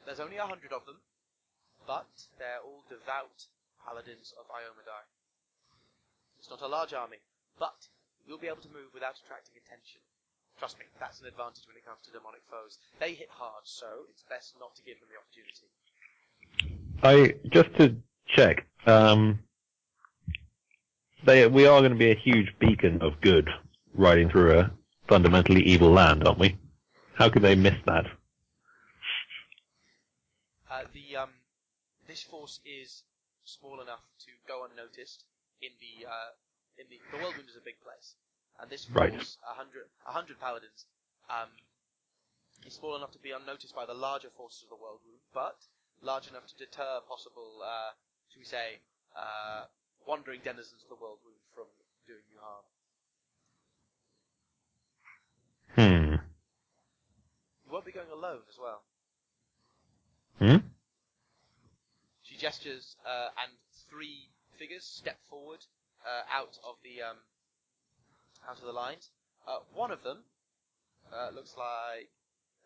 [0.08, 0.96] there's only a hundred of them,
[1.86, 2.08] but
[2.40, 3.44] they're all devout
[3.84, 5.04] paladins of Iomedae.
[6.40, 7.20] It's not a large army,
[7.60, 7.92] but
[8.26, 10.00] you'll be able to move without attracting attention.
[10.58, 12.80] Trust me, that's an advantage when it comes to demonic foes.
[13.00, 15.68] They hit hard, so it's best not to give them the opportunity.
[17.04, 17.96] I just to
[18.32, 18.66] check.
[18.88, 19.40] Um,
[21.26, 23.50] they we are going to be a huge beacon of good
[23.94, 24.72] riding through a
[25.08, 26.58] fundamentally evil land, aren't we?
[27.14, 28.06] How could they miss that?
[30.70, 31.30] Uh, the um,
[32.08, 33.04] this force is
[33.44, 35.24] small enough to go unnoticed
[35.62, 36.32] in the uh,
[36.78, 38.16] in the the Worldwound is a big place,
[38.60, 39.12] and this Right.
[39.14, 40.86] force, a hundred a hundred paladins,
[41.30, 41.50] um,
[42.66, 45.58] is small enough to be unnoticed by the larger forces of the Worldwound, but
[46.02, 47.92] large enough to deter possible, uh,
[48.30, 48.80] should we say,
[49.16, 49.66] uh,
[50.06, 51.66] wandering denizens of the Worldwound from
[52.08, 52.66] doing you harm.
[55.76, 56.16] Hmm.
[57.66, 58.82] You won't be going alone as well.
[60.40, 60.58] Hmm.
[62.38, 63.52] She gestures, uh, and
[63.90, 65.60] three figures step forward
[66.06, 67.18] uh, out of the um,
[68.48, 69.10] out of the lines.
[69.48, 70.20] Uh, one of them
[71.14, 72.10] uh, looks like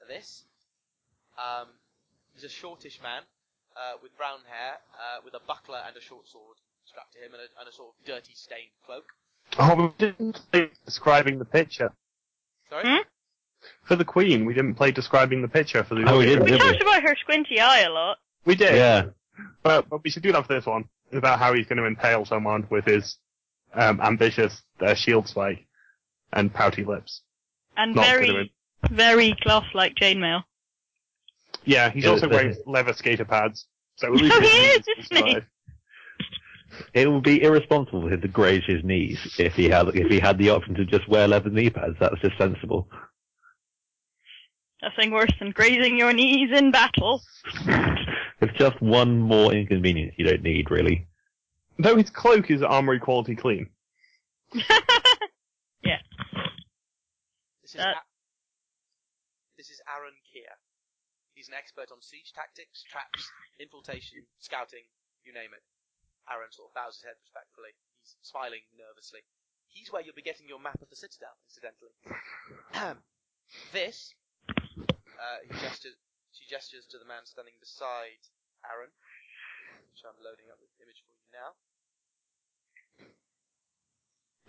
[0.08, 0.44] this.
[1.38, 1.68] Um,
[2.34, 3.22] he's a shortish man
[3.76, 7.34] uh, with brown hair, uh, with a buckler and a short sword strapped to him,
[7.34, 9.06] and a, and a sort of dirty, stained cloak.
[9.60, 11.94] Oh, we didn't play describing the picture.
[12.70, 12.84] Sorry.
[12.86, 13.02] Hmm?
[13.84, 16.04] For the Queen, we didn't play describing the picture for the.
[16.10, 18.18] Oh, we didn't, We talked about her squinty eye a lot.
[18.44, 18.76] We did.
[18.76, 19.06] Yeah.
[19.64, 20.86] But, but we should do that for this one.
[21.08, 23.18] It's about how he's going to impale someone with his
[23.74, 25.66] um, ambitious uh, shield spike
[26.34, 27.22] and pouty lips.
[27.78, 28.54] And Not very,
[28.90, 30.44] very cloth-like chainmail.
[31.64, 33.66] Yeah, he's also wearing leather skater pads.
[33.98, 35.38] So at least Oh, he is, isn't he?
[36.94, 40.20] It would be irresponsible of him to graze his knees if he had if he
[40.20, 41.98] had the option to just wear leather knee pads.
[42.00, 42.88] That's just sensible.
[44.82, 47.22] Nothing worse than grazing your knees in battle.
[48.42, 51.08] It's just one more inconvenience you don't need, really.
[51.78, 53.70] Though his cloak is armory quality clean.
[55.82, 55.98] Yeah.
[57.64, 58.06] This is Uh, A-
[59.58, 60.54] this is Aaron Keir.
[61.34, 63.26] He's an expert on siege tactics, traps,
[63.60, 64.86] infiltration, scouting,
[65.26, 65.64] you name it.
[66.30, 67.74] Aaron sort of bows his head respectfully.
[68.06, 69.22] He's smiling nervously.
[69.74, 71.98] He's where you'll be getting your map of the citadel, incidentally.
[73.74, 74.14] this,
[75.18, 75.98] uh, he gestures,
[76.34, 78.20] she gestures to the man standing beside
[78.70, 78.90] Aaron,
[79.92, 81.54] which I'm loading up the image for you now.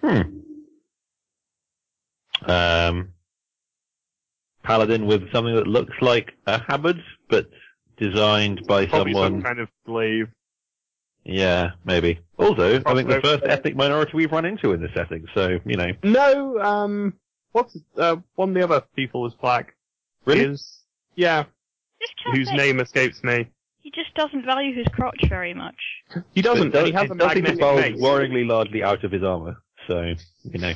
[0.03, 0.23] Hmm.
[2.51, 2.97] Um,
[4.65, 6.97] paladin with something that looks like a habit,
[7.29, 7.49] but
[7.99, 9.33] designed by Probably someone.
[9.35, 10.29] some kind of slave.
[11.25, 12.19] Yeah, maybe.
[12.37, 13.39] Also, I think the Crossbow.
[13.39, 15.25] first ethnic minority we've run into in this setting.
[15.35, 17.15] So you know, No, um,
[17.53, 19.77] what's uh, one of the other people is black.
[20.25, 20.47] really.
[20.47, 20.81] Is
[21.15, 21.53] yeah, Just can't
[22.35, 23.49] whose say- name escapes me.
[23.81, 25.75] He just doesn't value his crotch very much.
[26.35, 26.69] He doesn't.
[26.69, 28.01] It does, and he has a does seem magnetic bulge mace.
[28.01, 29.57] worryingly largely out of his armor.
[29.89, 30.15] So
[30.45, 30.73] you know,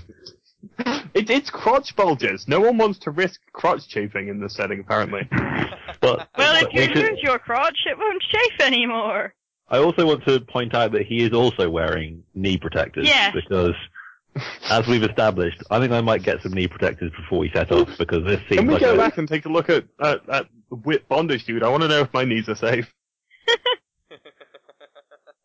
[1.15, 2.47] It, it's crotch bulges.
[2.49, 5.23] No one wants to risk crotch chafing in this setting, apparently.
[5.31, 9.33] but, Well, but if you we should- lose your crotch, it won't chafe anymore.
[9.69, 13.07] I also want to point out that he is also wearing knee protectors.
[13.07, 13.35] Yes.
[13.35, 13.75] Because,
[14.71, 17.89] as we've established, I think I might get some knee protectors before we set off
[17.99, 20.29] because this seems Can we like go a, back and take a look at at,
[20.29, 21.63] at the whip bondage, dude?
[21.63, 22.93] I want to know if my knees are safe.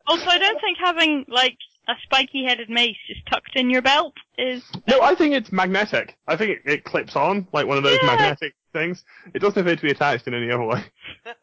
[0.08, 1.58] Also, I don't think having, like,
[1.88, 4.62] a spiky-headed mace just tucked in your belt is...
[4.86, 6.18] No, I think it's magnetic.
[6.28, 8.08] I think it, it clips on like one of those Yeah.
[8.08, 9.06] magnetic things.
[9.34, 10.84] It doesn't appear to be attached in any other way.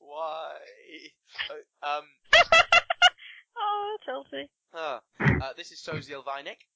[0.00, 0.52] Why?
[1.50, 2.04] Uh, um,
[4.02, 4.50] That's healthy.
[4.74, 6.66] Ah, uh, this is Sosiel Vaenic.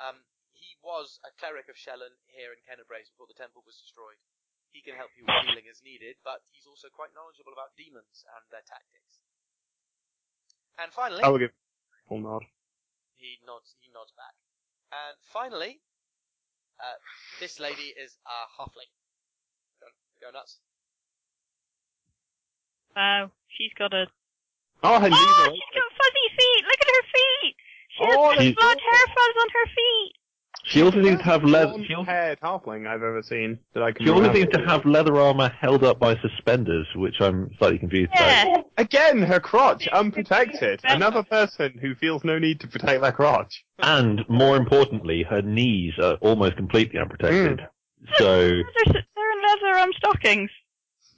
[0.00, 0.24] Um,
[0.56, 4.16] he was a cleric of Shelyn here in Kenabres before the temple was destroyed.
[4.72, 8.24] He can help you with healing as needed, but he's also quite knowledgeable about demons
[8.24, 9.20] and their tactics.
[10.80, 12.48] And finally, I will give a full nod.
[13.20, 13.76] he nods.
[13.84, 14.32] He nods back.
[14.96, 15.84] And finally,
[16.80, 16.96] uh,
[17.36, 18.88] this lady is a halfling.
[19.76, 19.92] Go,
[20.24, 20.56] go nuts.
[22.96, 24.08] Wow, she's got a.
[24.84, 26.62] Oh, her knees Oh, are she's got fuzzy feet!
[26.68, 27.56] Look at her feet!
[27.96, 30.12] She Oh, has they're blood hair fuzz on her feet!
[30.64, 31.72] She also seems to have leather.
[31.86, 34.38] She also, haired halfling I've ever seen that I can she also remember.
[34.40, 38.46] seems to have leather armor held up by suspenders, which I'm slightly confused Yeah.
[38.48, 38.64] about.
[38.76, 40.80] Again, her crotch, unprotected.
[40.82, 43.64] Another person who feels no need to protect their crotch.
[43.78, 47.60] And more importantly, her knees are almost completely unprotected.
[48.18, 50.50] So They're, they're in leather um, stockings.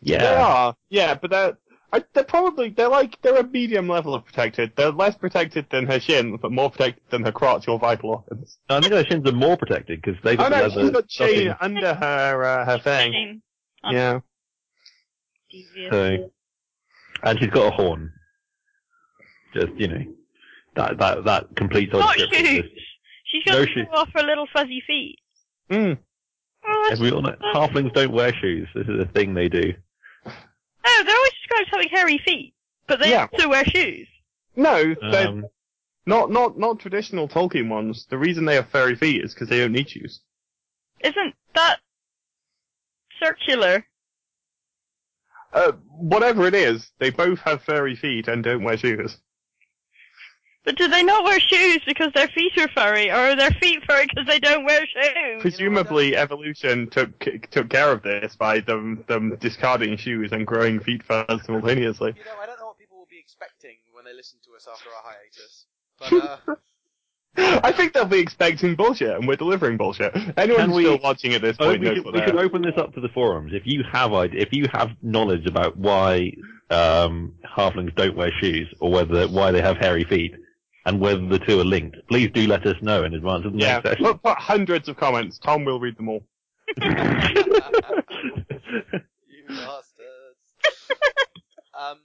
[0.03, 1.59] They yeah, are, yeah, but they're,
[1.93, 4.73] I, they're probably, they're like, they're a medium level of protected.
[4.77, 8.59] They're less protected than her shin, but more protected than her crotch or vital organs.
[8.69, 11.09] I think her shins are more protected because they've Oh got no, leather she's got
[11.09, 11.57] chain stockings.
[11.63, 13.13] under her, uh, her thing.
[13.13, 13.43] Chain.
[13.85, 14.21] Oh, Yeah.
[15.91, 16.31] So,
[17.23, 18.13] and she's got a horn.
[19.55, 20.05] Just you know,
[20.77, 22.45] that that that completes our Not description.
[22.57, 22.71] shoes.
[23.25, 23.87] She's got No to shoes.
[23.91, 25.19] show off her little fuzzy feet.
[25.71, 25.99] Mm.
[26.67, 28.69] Oh, that's As we all know, halflings don't wear shoes.
[28.75, 29.73] This is a thing they do.
[30.99, 32.55] No, they're always described as having hairy feet,
[32.89, 33.29] but they Yeah.
[33.33, 34.09] also wear shoes.
[34.57, 35.47] No, they're Um,
[36.07, 38.07] not, not, not traditional Tolkien ones.
[38.07, 40.21] The reason they have furry feet is because they don't need shoes.
[41.01, 41.81] Isn't that
[43.21, 43.87] circular?
[45.53, 49.19] Uh, whatever it is, they both have furry feet and don't wear shoes.
[50.65, 53.83] But do they not wear shoes because their feet are furry, or are their feet
[53.87, 55.41] furry because they don't wear shoes?
[55.41, 57.19] Presumably, evolution took
[57.51, 62.13] took care of this by them them discarding shoes and growing feet fur simultaneously.
[62.17, 64.67] You know, I don't know what people will be expecting when they listen to us
[64.71, 65.65] after our hiatus.
[65.99, 66.55] But, uh,
[67.65, 70.13] I think they'll be expecting bullshit, and we're delivering bullshit.
[70.37, 72.21] Anyone Can who's we- still watching at this oh, point we, knows should, what we
[72.21, 72.45] they should are.
[72.45, 73.53] open this up to the forums.
[73.55, 76.33] If you have ide- if you have knowledge about why
[76.69, 80.35] um, halflings don't wear shoes, or whether why they have hairy feet,
[80.89, 83.59] and whether the two are linked, please do let us know in advance of the
[83.59, 84.05] Yeah, next session.
[84.07, 85.39] put, put hundreds of comments.
[85.39, 86.23] Tom will read them all.
[86.83, 86.93] you
[89.49, 90.41] bastards.
[91.79, 91.99] um,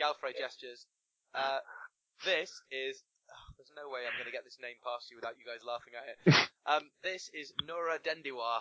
[0.00, 0.86] Galfrey gestures.
[1.34, 1.58] Uh,
[2.24, 3.02] this is.
[3.30, 5.64] oh, there's no way I'm going to get this name past you without you guys
[5.66, 6.48] laughing at it.
[6.64, 8.60] Um, this is Nurah Dendiwhar.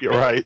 [0.00, 0.44] You're right.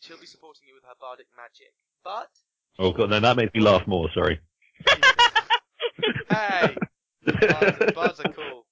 [0.00, 1.74] She'll be supporting you with her bardic magic.
[2.02, 2.30] But,
[2.78, 4.08] oh god, no, that makes me laugh more.
[4.14, 4.40] Sorry.
[6.28, 6.76] Hey!
[7.24, 8.66] Bards, are- bards are cool.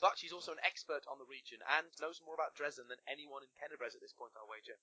[0.00, 3.40] But she's also an expert on the region and knows more about Drezen than anyone
[3.42, 4.76] in Kenabres at this point, I'll wager.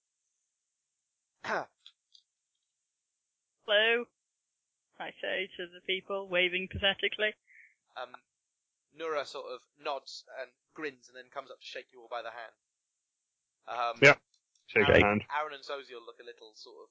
[3.65, 4.05] Hello,
[4.99, 7.33] I say to the people, waving pathetically.
[8.01, 8.09] um,
[8.97, 12.21] Nurah sort of nods and grins and then comes up to shake you all by
[12.21, 12.55] the hand.
[13.69, 14.15] Um, Yeah.
[14.67, 15.23] Shake Aaron, hand.
[15.31, 16.89] Aaron and Sosiel look a little sort of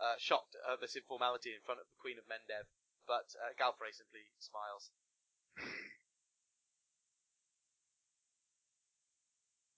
[0.00, 2.64] uh, shocked at this informality in front of the Queen of Mendev,
[3.06, 4.90] but uh, Galfrey simply smiles.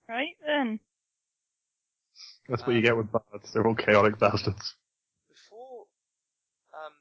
[0.09, 0.81] Right then.
[2.49, 3.53] That's what you get with bards.
[3.53, 4.75] They're all chaotic bastards.
[5.31, 5.87] Before,
[6.75, 6.95] um,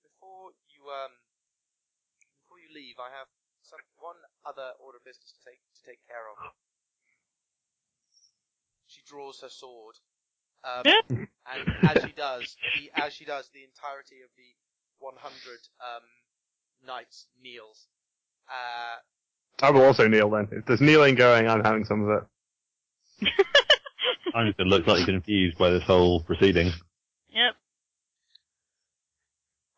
[0.00, 1.12] before you um,
[2.40, 3.28] before you leave, I have
[3.60, 4.16] some one
[4.46, 6.38] other order of business to take to take care of.
[8.86, 9.98] She draws her sword,
[10.64, 11.28] um, and
[11.82, 14.50] as she does, the, as she does, the entirety of the
[14.98, 15.18] 100
[15.80, 16.02] um,
[16.84, 17.86] knights kneels.
[18.48, 20.48] Uh, I will also kneel then.
[20.52, 22.22] If there's kneeling going, I'm having some of
[23.22, 23.32] it.
[24.34, 26.72] I'm just look slightly confused by this whole proceeding.
[27.32, 27.56] Yep.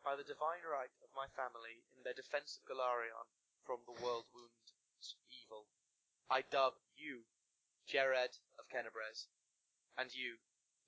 [0.03, 3.27] by the divine right of my family in their defense of Golarion
[3.63, 5.69] from the Worldwound's evil,
[6.29, 7.23] I dub you,
[7.87, 9.29] Jared of Kenabres,
[9.97, 10.41] and you,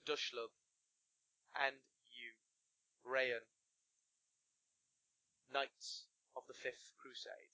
[0.05, 0.51] Dushlub,
[1.55, 1.75] and
[2.09, 2.33] you,
[3.05, 3.45] Rayan,
[5.53, 6.05] Knights
[6.35, 7.51] of the Fifth Crusade.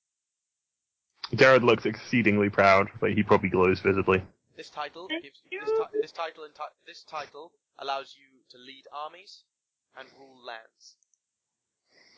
[1.36, 4.24] Jared looks exceedingly proud, but he probably glows visibly.
[4.56, 8.86] This title gives you, this, ti- this title enti- this title allows you to lead
[8.94, 9.44] armies
[9.98, 10.96] and rule lands.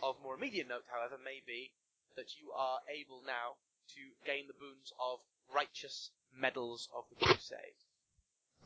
[0.02, 1.74] Of more immediate note, however, may be
[2.16, 3.58] that you are able now
[3.96, 5.20] to gain the boons of
[5.54, 7.76] righteous medals of the crusade.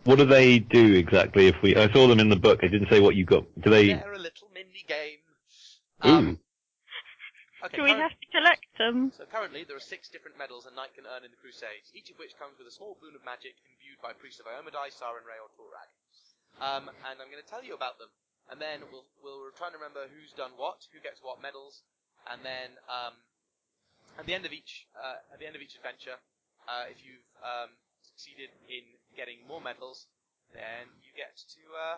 [0.04, 1.48] What do they do exactly?
[1.48, 2.60] If we, I saw them in the book.
[2.62, 3.48] I didn't say what you got.
[3.64, 3.88] Do they?
[3.96, 5.24] They're a little mini game.
[6.04, 6.36] Ooh.
[7.64, 9.12] okay, Do we current- have to collect them?
[9.16, 12.12] So currently, there are six different medals a knight can earn in the Crusades, each
[12.12, 15.40] of which comes with a small boon of magic imbued by priests of Iomedae, Sarenrae,
[15.40, 15.88] or Torag.
[16.60, 18.12] Um, and I'm going to tell you about them,
[18.52, 21.82] and then we'll we'll try and remember who's done what, who gets what medals,
[22.28, 23.16] and then um,
[24.20, 26.20] at the end of each uh, at the end of each adventure,
[26.68, 27.72] uh, if you've um,
[28.06, 28.84] succeeded in
[29.16, 30.08] getting more medals,
[30.54, 31.98] then you get to uh,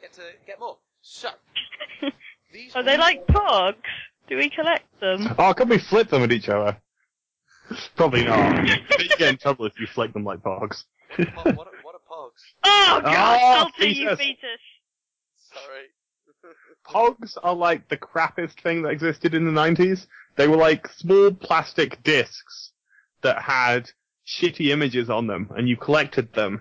[0.00, 0.78] get to get more.
[1.02, 1.30] So
[2.52, 3.76] These Are they like pogs?
[4.28, 5.34] Do we collect them?
[5.38, 6.76] Oh, can we flip them at each other?
[7.96, 8.66] Probably not.
[8.98, 10.84] you get in trouble if you flick them like pogs.
[11.16, 12.40] What are, what are, what are pogs?
[12.64, 14.18] Oh god, Oh, I'll take you Jesus.
[14.18, 14.60] fetus.
[15.52, 15.86] Sorry.
[16.86, 20.06] Pogs are like the crappiest thing that existed in the 90s.
[20.36, 22.72] They were like small plastic discs
[23.22, 23.90] that had
[24.28, 26.60] shitty images on them, and you collected them.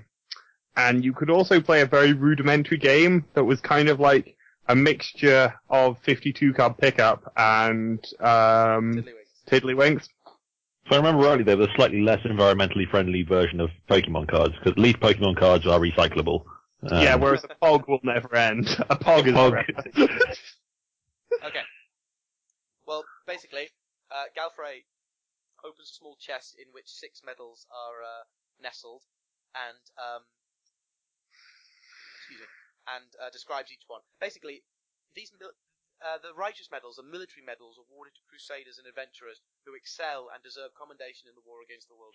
[0.76, 4.36] And you could also play a very rudimentary game that was kind of like
[4.68, 9.50] a mixture of 52 card pickup and um, Tiddlywinks.
[9.50, 10.08] Tiddlywinks.
[10.86, 14.54] If I remember rightly, they were a slightly less environmentally friendly version of Pokemon cards,
[14.56, 16.44] because at least Pokemon cards are recyclable.
[16.90, 18.70] Um, yeah, whereas a pog will never end.
[18.90, 19.66] A pog is Pog.
[19.94, 20.14] forever.
[21.46, 21.60] Okay.
[22.88, 23.68] Well, basically,
[24.10, 24.86] uh, Galfrey
[25.68, 28.24] opens a small chest in which six medals are uh,
[28.64, 29.04] nestled,
[29.52, 30.24] and um,
[32.24, 32.50] excuse me,
[32.96, 34.02] and uh, describes each one.
[34.24, 34.64] Basically,
[35.12, 35.56] these mil-
[36.00, 40.40] uh, the righteous medals are military medals awarded to crusaders and adventurers who excel and
[40.46, 42.14] deserve commendation in the war against the world.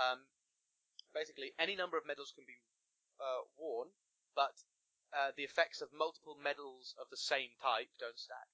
[0.00, 0.24] um,
[1.12, 2.56] basically, any number of medals can be
[3.20, 3.92] uh, worn,
[4.32, 4.56] but
[5.12, 8.48] uh, the effects of multiple medals of the same type don't stack.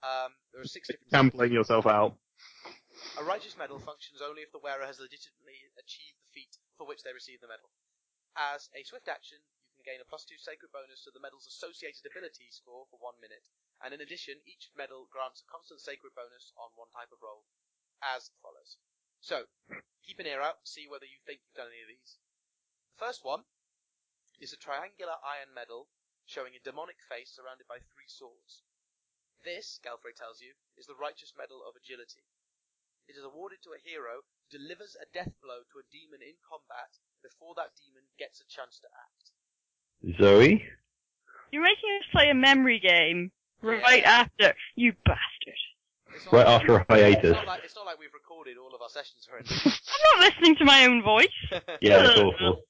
[0.00, 1.12] Um, there are six different.
[1.12, 2.16] Gambling yourself out.
[3.16, 7.02] A righteous medal functions only if the wearer has legitimately achieved the feat for which
[7.02, 7.70] they receive the medal.
[8.36, 11.46] As a swift action, you can gain a plus two sacred bonus to the medal's
[11.46, 13.44] associated ability score for one minute,
[13.82, 17.44] and in addition, each medal grants a constant sacred bonus on one type of roll,
[18.00, 18.76] as follows.
[19.20, 19.48] So,
[20.04, 22.16] keep an ear out, and see whether you think you've done any of these.
[22.96, 23.44] The first one
[24.40, 25.88] is a triangular iron medal
[26.24, 28.62] showing a demonic face surrounded by three swords.
[29.44, 32.29] This, Galfrey tells you, is the righteous medal of agility.
[33.10, 36.38] It is awarded to a hero who delivers a death blow to a demon in
[36.46, 36.94] combat
[37.26, 39.34] before that demon gets a chance to act.
[40.14, 40.62] Zoe?
[41.50, 43.32] You're making us play a memory game
[43.62, 44.30] right Yeah.
[44.30, 44.54] after.
[44.76, 45.58] You bastard.
[46.30, 47.32] Right like- after a It's hiatus.
[47.34, 49.58] not, like, it's not like we've recorded all of our sessions or anything.
[49.90, 51.26] I'm not listening to my own voice.
[51.82, 52.62] Yeah, it's awful.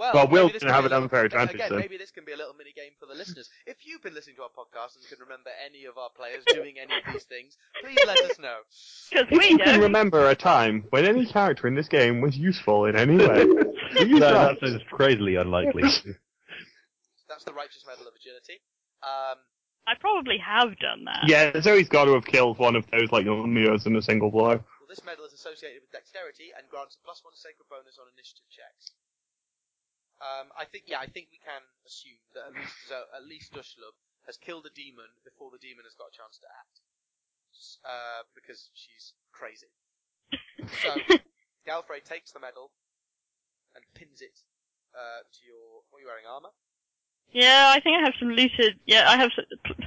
[0.00, 1.78] Well, Well, maybe Will's gonna have be a an unfair little- advantage Again, then.
[1.78, 3.50] maybe this can be a little mini game for the listeners.
[3.66, 6.76] If you've been listening to our podcast and can remember any of our players doing
[6.80, 8.64] any of these things, please let us know.
[9.10, 12.34] Because If we you can remember a time when any character in this game was
[12.38, 13.44] useful in any way,
[13.92, 14.58] please no, write.
[14.60, 15.82] that sounds crazily unlikely.
[17.28, 18.58] That's the righteous medal of agility.
[19.02, 19.38] Um,
[19.86, 21.24] I probably have done that.
[21.26, 24.60] Yeah, Zoe's got to have killed one of those like Yomios in a single blow.
[24.62, 28.06] well, this medal is associated with dexterity and grants a plus one sacred bonus on
[28.14, 28.92] initiative checks.
[30.20, 33.48] Um, I think, yeah, I think we can assume that at least Zo- at least
[33.56, 33.96] Dushlub
[34.28, 36.76] has killed a demon before the demon has got a chance to act,
[37.88, 39.72] uh, because she's crazy.
[40.84, 40.92] So
[41.66, 42.70] Galfrey takes the medal
[43.74, 44.36] and pins it
[44.92, 45.80] uh, to your.
[45.88, 46.28] What are you wearing?
[46.28, 46.52] Armor.
[47.32, 48.76] Yeah, I think I have some looted.
[48.86, 49.30] Yeah, I have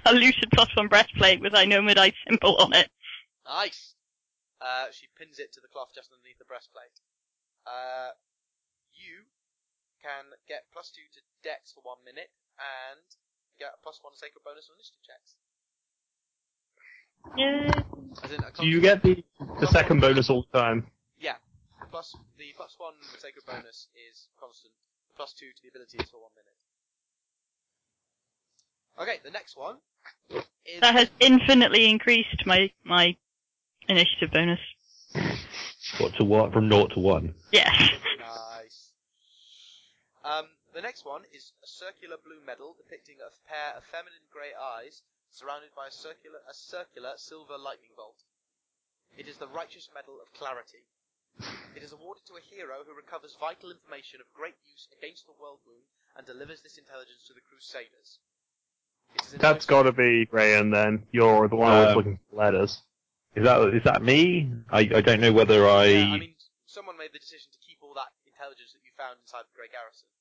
[0.05, 2.89] a looted plus one breastplate with a nomadite symbol on it.
[3.45, 3.93] Nice.
[4.61, 6.95] Uh, she pins it to the cloth just underneath the breastplate.
[7.67, 8.15] Uh,
[8.95, 9.27] you
[10.03, 12.27] can get plus two to dex for one minute
[12.59, 12.99] and
[13.55, 15.39] get a plus one sacred bonus on initiative checks.
[17.39, 17.71] Yeah.
[18.19, 19.23] As Do you get the
[19.63, 20.85] the second bonus all the time?
[21.17, 21.39] Yeah.
[21.79, 24.73] The plus the plus one sacred bonus is constant.
[25.07, 26.57] The plus two to the ability is for one minute.
[28.99, 29.77] Okay, the next one
[30.65, 33.15] is That has infinitely increased my my
[33.87, 34.59] initiative bonus.
[35.99, 36.51] what to what?
[36.53, 37.33] From naught to one.
[37.51, 37.71] Yes.
[38.23, 38.52] Uh,
[40.23, 40.39] Nice.
[40.39, 44.55] Um, the next one is a circular blue medal depicting a pair of feminine grey
[44.55, 48.23] eyes surrounded by a circular a circular silver lightning bolt.
[49.17, 50.85] It is the righteous medal of clarity.
[51.75, 55.33] It is awarded to a hero who recovers vital information of great use against the
[55.33, 55.85] Worldwound
[56.17, 58.21] and delivers this intelligence to the Crusaders.
[59.15, 61.05] It is That's got to be Rayan then.
[61.11, 62.81] You're the one Um, always looking for letters.
[63.35, 64.49] Is that is that me?
[64.69, 65.85] I I don't know whether I.
[65.85, 66.35] Yeah, I mean,
[66.65, 69.73] someone made the decision to keep all that intelligence that you found inside the Grey
[69.73, 70.12] Garrison.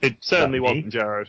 [0.00, 1.28] It certainly wasn't Jared.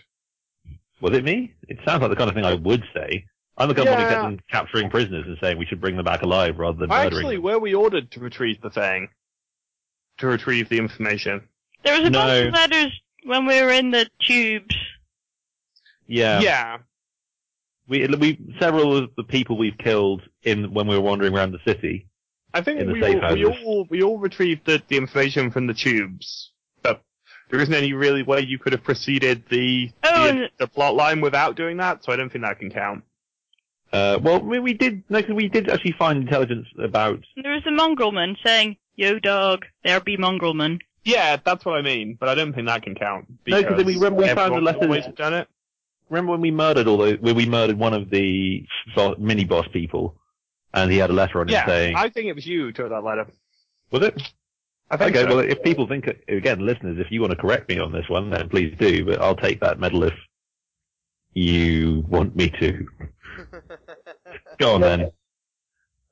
[1.02, 1.54] Was it me?
[1.68, 3.26] It sounds like the kind of thing I would say.
[3.58, 4.22] I'm the kind of one who Yeah.
[4.22, 7.36] them capturing prisoners and saying we should bring them back alive rather than murdering Actually,
[7.36, 7.44] them.
[7.44, 9.10] were we ordered to retrieve the thing?
[10.20, 11.48] To retrieve the information?
[11.84, 14.76] There was a bunch of letters when we were in the tubes.
[16.08, 16.40] Yeah.
[16.42, 16.78] yeah.
[17.88, 21.60] We we several of the people we've killed in when we were wandering around the
[21.66, 22.08] city.
[22.54, 25.52] I think In the we safe all, we all we all retrieved the, the information
[25.52, 26.61] from the tubes, but
[27.52, 30.96] there isn't any really way you could have proceeded the Oh, the, and- the plot
[30.96, 32.04] line without doing that.
[32.04, 33.04] So I don't think that can count.
[33.94, 37.20] Uh, well, we, we did no, 'cause we did actually find intelligence about.
[37.36, 42.16] There was a mongrelman saying, "Yo, dog, there be mongrelman." Yeah, that's what I mean,
[42.20, 43.26] but I don't think that can count.
[43.48, 45.48] No, 'cause we- we found the everyone letters- done it.
[46.10, 48.66] remember when we murdered all those, when we murdered one of the
[48.96, 50.16] bo- mini boss people,
[50.74, 52.72] and he had a letter on it Yeah, saying, I think it was you who
[52.72, 53.28] took that letter.
[53.92, 54.22] was it?
[54.92, 55.38] I think Okay, so.
[55.38, 58.30] well, if people think, again, listeners, if you want to correct me on this one,
[58.30, 60.14] then please do, but I'll take that medal if
[61.32, 62.86] you want me to.
[64.60, 65.12] Go on then.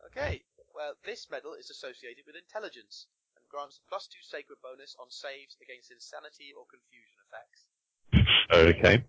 [0.07, 0.41] Okay,
[0.73, 5.11] well, this medal is associated with intelligence and grants a plus two sacred bonus on
[5.11, 7.67] saves against insanity or confusion effects.
[8.49, 9.03] Okay.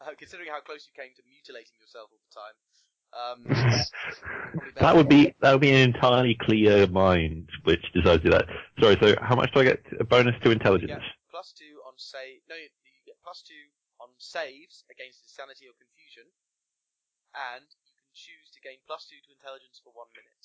[0.00, 2.56] Uh, considering how close you came to mutilating yourself all the time,
[3.14, 3.44] um.
[4.80, 8.46] That would be, that would be an entirely clear mind which decides to do that.
[8.80, 10.90] Sorry, so how much do I get a bonus to intelligence?
[10.90, 12.40] Yeah, plus two on save.
[12.48, 12.68] No, you,
[13.04, 13.60] get plus two
[14.00, 16.26] on saves against insanity or confusion,
[17.36, 20.42] and you can choose to gain plus two to intelligence for one minute.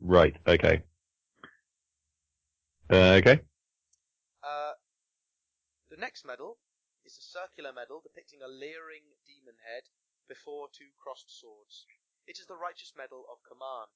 [0.00, 0.82] Right, okay.
[2.88, 3.38] Uh, okay.
[4.42, 4.72] Uh,
[5.92, 6.56] the next medal
[7.04, 9.54] is a circular medal depicting a leering demon
[10.30, 11.90] before two crossed swords.
[12.30, 13.90] It is the righteous medal of command.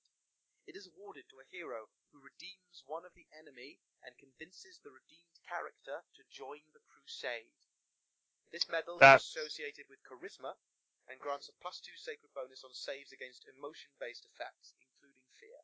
[0.67, 4.91] It is awarded to a hero who redeems one of the enemy and convinces the
[4.91, 7.55] redeemed character to join the crusade.
[8.51, 10.59] This medal That's- is associated with charisma
[11.07, 15.61] and grants a plus two sacred bonus on saves against emotion-based effects, including fear.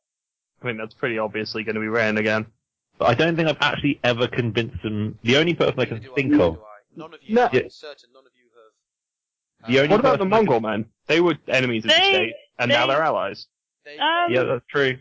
[0.61, 2.53] I think that's pretty obviously going to be Ren again.
[2.99, 5.19] But I don't think I've actually ever convinced them.
[5.25, 6.55] The only person I can Neither do think neither of.
[6.57, 6.79] do I.
[6.97, 7.35] None of you.
[7.35, 7.47] No.
[7.47, 8.30] I'm certain none of you have.
[9.69, 10.87] The only What about the person I mongrel men?
[11.07, 13.47] They were enemies of the They- state, and now they- they're allies.
[13.85, 14.99] They, Um, Yeah, that's true.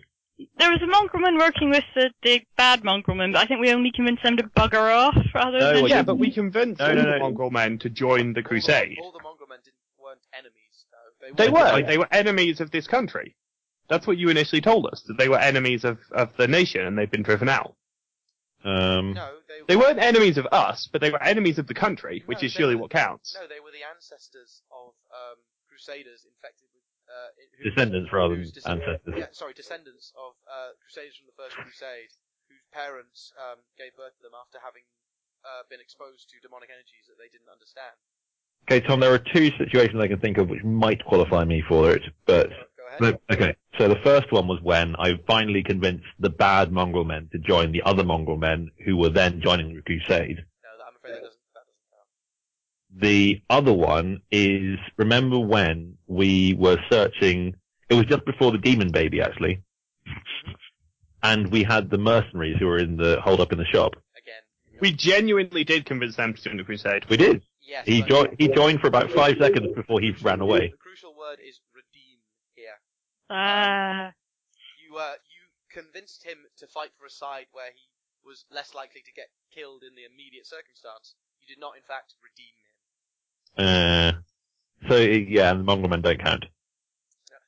[0.57, 3.91] There was a mongrelman working with the, the bad mongrelman, but I think we only
[3.91, 5.81] convinced them to bugger off rather No, than.
[5.83, 7.19] well, yeah, but we convinced No, all no, the no.
[7.19, 8.97] mongrel men to join the all crusade.
[9.01, 11.33] All the, mongrel men didn't, weren't enemies, though.
[11.35, 11.81] They weren't- were.
[11.87, 13.35] They were enemies of this country.
[13.89, 16.97] That's what you initially told us, that they were enemies of, of the nation and
[16.97, 17.75] they've been driven out.
[18.63, 22.23] Um, No, they, They weren't enemies of us, but they were enemies of the country,
[22.25, 23.35] which No, is surely were- what counts.
[23.39, 25.37] No, they were the ancestors of um,
[25.67, 26.83] crusaders infected with.
[27.09, 29.15] Uh, whose- Descendants rather than descend- ancestors.
[29.17, 32.11] Yeah, sorry, descendants of uh, crusaders from the First Crusade,
[32.51, 34.83] whose parents um, gave birth to them after having
[35.41, 37.95] uh, been exposed to demonic energies that they didn't understand.
[38.67, 41.91] Okay, Tom, there are two situations I can think of which might qualify me for
[41.91, 43.19] it, but Go, go ahead.
[43.27, 47.29] But, okay, so the first one was when I finally convinced the bad mongrel men
[47.31, 50.37] to join the other mongrel men who were then joining the crusade.
[50.37, 51.39] no, I'm afraid that doesn't.
[51.53, 53.01] That doesn't count.
[53.01, 57.55] The other one is, remember when we were searching,
[57.89, 59.63] it was just before the demon baby actually,
[60.07, 60.51] mm-hmm.
[61.23, 63.95] and we had the mercenaries who were in the, hold up in the shop.
[64.79, 64.91] Again.
[64.91, 67.05] We genuinely did convince them to join the crusade.
[67.09, 67.43] We did.
[67.61, 67.85] Yes.
[67.85, 70.69] He, but jo- he joined for about five seconds before he ran away.
[70.69, 72.17] The crucial word is redeem
[72.55, 72.79] here.
[73.29, 74.11] Ah.
[74.81, 75.41] You uh, you
[75.71, 77.85] convinced him to fight for a side where he
[78.25, 81.15] was less likely to get killed in the immediate circumstance.
[81.41, 82.75] You did not, in fact, redeem him.
[83.59, 84.11] Uh,
[84.89, 86.45] so yeah, and the mongrel men don't count.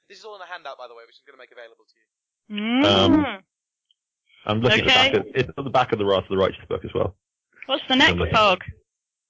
[0.08, 1.88] This is all in a handout, by the way, which I'm going to make available
[1.88, 2.08] to you.
[2.52, 3.42] Mm.
[4.46, 4.92] I'm looking Okay.
[4.92, 6.84] at the back of, it's at the back of the Wrath of the Righteous book
[6.84, 7.16] as well.
[7.68, 8.32] What's the next Somebody.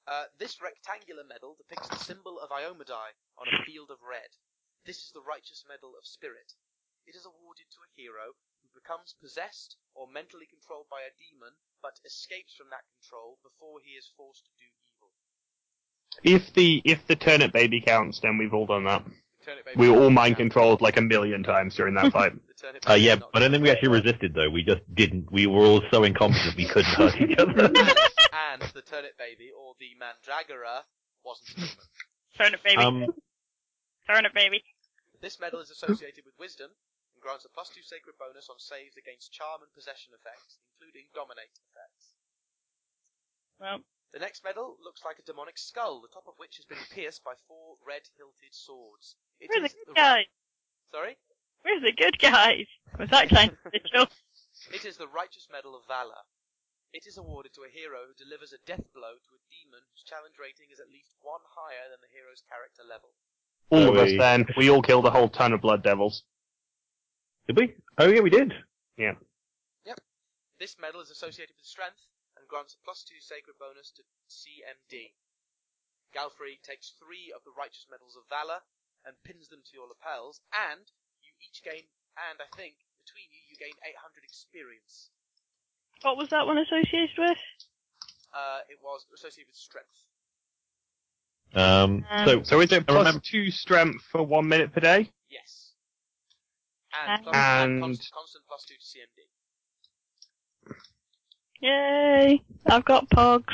[0.07, 4.27] Uh, this rectangular medal depicts the symbol of Iomedae on a field of red.
[4.85, 6.51] This is the righteous medal of spirit.
[7.05, 11.53] It is awarded to a hero who becomes possessed or mentally controlled by a demon,
[11.81, 15.11] but escapes from that control before he is forced to do evil.
[16.23, 19.05] If the if the turnip baby counts, then we've all done that.
[19.41, 22.33] The turnip baby We were all mind controlled like a million times during that fight.
[22.87, 24.45] Uh, yeah, but I don't think we actually resisted though.
[24.53, 25.31] We just didn't.
[25.33, 27.73] We were all so incompetent we couldn't hurt each other.
[27.73, 30.85] and the turnip baby, or the mandragora,
[31.25, 31.85] wasn't a demon.
[32.37, 32.77] Turnip baby.
[32.77, 32.97] um,
[34.05, 34.61] Turnip baby.
[35.25, 38.93] This medal is associated with wisdom and grants a plus two sacred bonus on saves
[38.93, 42.13] against charm and possession effects, including dominate effects.
[43.57, 43.81] Well,
[44.13, 47.23] The next medal looks like a demonic skull, the top of which has been pierced
[47.25, 49.17] by four red-hilted swords.
[49.41, 50.29] It we're the is good the guys.
[50.93, 51.17] Sorry?
[51.65, 52.69] We're the good guys.
[52.99, 54.07] Was that kind of ritual?
[54.69, 56.21] It is the righteous medal of valor.
[56.93, 60.05] It is awarded to a hero who delivers a death blow to a demon whose
[60.05, 63.09] challenge rating is at least one higher than the hero's character level.
[63.71, 64.45] All of us then.
[64.59, 66.23] We all killed a whole ton of blood devils.
[67.47, 67.73] did we?
[67.97, 68.53] Oh yeah, we did.
[68.97, 69.15] Yeah.
[69.87, 70.03] Yep.
[70.59, 72.03] This medal is associated with strength
[72.35, 75.15] and grants a plus two sacred bonus to CMD.
[76.11, 78.59] Galfrey takes three of the righteous medals of valor
[79.05, 80.81] and pins them to your lapels, and
[81.23, 81.85] you each gain,
[82.29, 85.09] and I think between you, you gain 800 experience.
[86.01, 87.37] What was that one associated with?
[88.33, 89.97] Uh, it was associated with strength.
[91.53, 94.79] Um, Um, so So is it I plus remember- two strength for one minute per
[94.79, 95.11] day?
[95.29, 95.73] Yes.
[96.93, 99.27] And, plus, And- and constant, constant plus two to CMD.
[101.61, 102.41] Yay!
[102.65, 103.53] I've got pogs.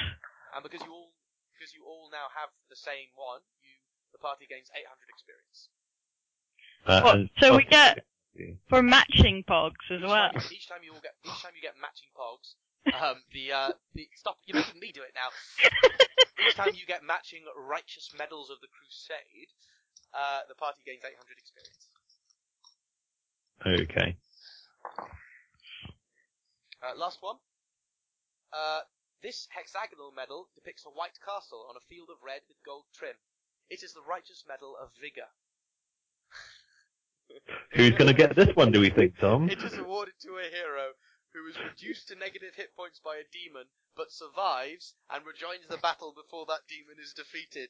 [0.55, 1.11] And because you all,
[1.53, 3.56] because you all all now have the same one, you
[4.17, 4.81] the party gains 800
[5.13, 5.69] experience.
[6.89, 8.01] Uh, What, so we get-
[8.69, 10.29] For matching pogs as Each well.
[10.29, 12.53] time, each time you all get each time you get matching pogs,
[12.93, 15.33] um, the uh, the stop you're making me do it now.
[16.45, 19.49] Each time you get matching righteous medals of the crusade,
[20.13, 21.89] uh, the party gains 800 experience.
[23.89, 24.13] Okay.
[26.85, 27.37] Uh, last one.
[28.53, 28.81] Uh,
[29.25, 33.17] this hexagonal medal depicts a white castle on a field of red with gold trim.
[33.69, 35.27] It is the righteous medal of vigor.
[37.73, 39.49] Who's going to get this one, do we think, Tom?
[39.49, 40.93] It is awarded to a hero
[41.33, 43.65] who is reduced to negative hit points by a demon,
[43.95, 47.69] but survives and rejoins the battle before that demon is defeated.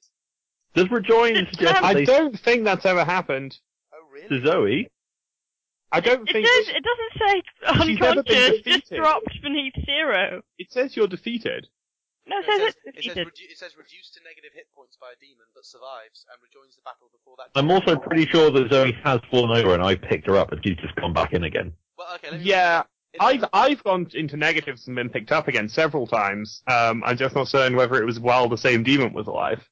[0.75, 3.57] Does rejoin suggest I don't think that's ever happened.
[3.93, 4.27] Oh, really?
[4.41, 4.89] to Zoe?
[5.91, 6.67] I don't It think does.
[6.69, 8.61] It doesn't say She's never been unconscious.
[8.63, 10.41] Just dropped beneath zero.
[10.59, 11.67] it says you're defeated.
[12.27, 14.67] No, No, it says it, says, it, says redu- it says reduced to negative hit
[14.75, 17.57] points by a demon, but survives and rejoins the battle before that.
[17.57, 20.61] I'm also pretty sure that Zoe has fallen over and I picked her up and
[20.63, 21.73] she's just gone back in again.
[21.97, 22.31] Well, okay.
[22.31, 22.83] Let me Yeah,
[23.19, 26.61] I've I've gone into negatives and been picked up again several times.
[26.67, 29.63] Um, I'm just not certain whether it was while the same demon was alive.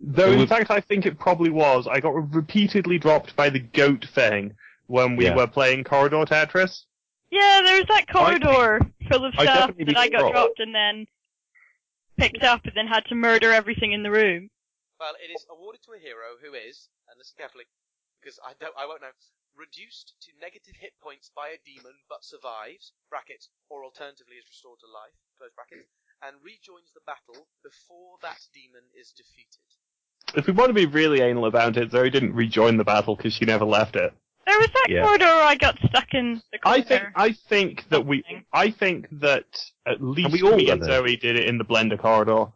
[0.00, 1.86] Though It in fact I think it probably was.
[1.90, 4.54] I got repeatedly dropped by the goat thing
[4.86, 5.34] when we Yeah.
[5.36, 6.84] were playing Corridor Tetris.
[7.30, 8.80] Yeah, there was that corridor
[9.10, 10.34] full of I stuff definitely that I got dropped.
[10.34, 11.06] dropped and then
[12.22, 14.46] picked up and then had to murder everything in the room.
[15.02, 17.66] Well, it is awarded to a hero who is, and listen carefully,
[18.22, 19.10] because I don't, I won't know.
[19.52, 24.80] Reduced to negative hit points by a demon, but survives (brackets) or alternatively is restored
[24.80, 25.90] to life (close brackets),
[26.22, 29.68] and rejoins the battle before that demon is defeated.
[30.34, 33.34] If we want to be really anal about it, Zoe didn't rejoin the battle because
[33.34, 34.14] she never left it.
[34.46, 35.02] There was that Yeah.
[35.04, 36.78] corridor where I got stuck in the corner.
[36.78, 39.44] I think I think that we I think that
[39.86, 40.82] at least we all me and?
[40.84, 42.46] Zoe did it in the blender corridor.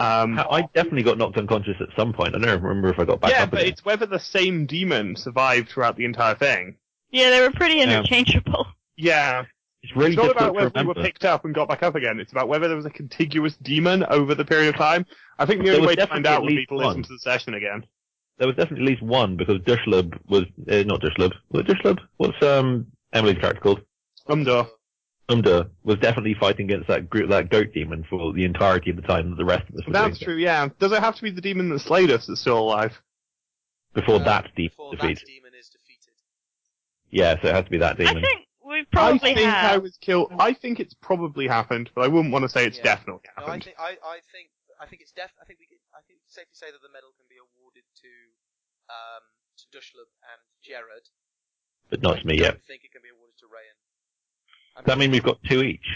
[0.00, 2.34] Um, I definitely got knocked unconscious at some point.
[2.34, 3.72] I don't remember if I got back yeah, up Yeah, but again.
[3.72, 6.76] it's whether the same demon survived throughout the entire thing.
[7.10, 8.66] Yeah, they were pretty interchangeable.
[8.96, 9.44] Yeah,
[9.82, 11.94] It's really it's not about to whether we were picked up and got back up
[11.94, 12.18] again.
[12.18, 15.06] It's about whether there was a contiguous demon over the period of time.
[15.38, 17.08] I think the There only way to find out at would be to listen to
[17.12, 17.86] the session again.
[18.38, 21.32] There was definitely at least one because Dushlub was uh, not Dushlub.
[21.50, 21.98] Was it Dushlub?
[22.18, 23.80] What's um Emily's character called?
[24.28, 24.68] Umdor.
[25.28, 29.02] Umda was definitely fighting against that group, that goat demon for the entirety of the
[29.02, 30.36] time that the rest of us were That's doing true.
[30.36, 30.68] Yeah.
[30.78, 33.00] Does it have to be the demon that slayed us that's still alive?
[33.92, 35.18] Before Uh, that demon before defeat.
[35.18, 36.14] that demon is defeated.
[37.10, 38.18] Yeah, so it has to be that demon.
[38.18, 38.30] I demon.
[38.30, 40.30] think we I probably think I was killed.
[40.38, 42.84] I think it's probably happened, but I wouldn't want to say it's Yeah.
[42.94, 43.64] definitely No, I happened.
[43.64, 45.32] think I, I think I think it's def.
[45.42, 47.25] I think we can, I think it's safe to say that the medal can be
[47.25, 47.25] awarded to
[48.90, 49.22] um
[49.58, 51.06] to Dushlub and Jared.
[51.90, 52.52] but not to me yet.
[52.54, 53.76] don't think it can be awarded to Rayan.
[54.76, 55.86] I Does that mean we've got two each?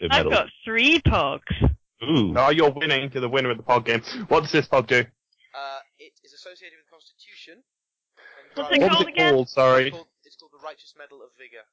[0.00, 0.34] of I've medals?
[0.34, 1.50] got three pogs.
[2.04, 2.32] Ooh.
[2.38, 3.10] Oh, you're winning.
[3.12, 4.02] You're the winner of the pod game.
[4.28, 5.02] What does this pod do?
[5.02, 7.58] Uh, it is associated with Constitution.
[7.58, 9.34] and What's it What was called it again?
[9.34, 9.48] called?
[9.50, 9.88] Sorry.
[9.88, 11.66] It's called, it's called the Righteous Medal of Vigor.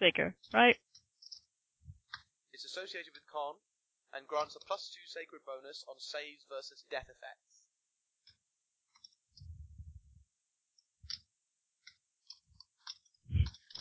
[0.00, 0.76] Bigger, right?
[2.52, 3.56] It's associated with Con
[4.16, 7.55] and grants a plus two sacred bonus on saves versus death effects.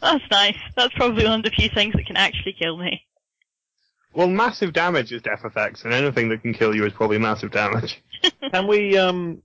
[0.01, 0.57] That's nice.
[0.76, 3.03] That's probably one of the few things that can actually kill me.
[4.13, 7.51] Well, massive damage is death effects, and anything that can kill you is probably massive
[7.51, 8.01] damage.
[8.51, 9.41] Can we um?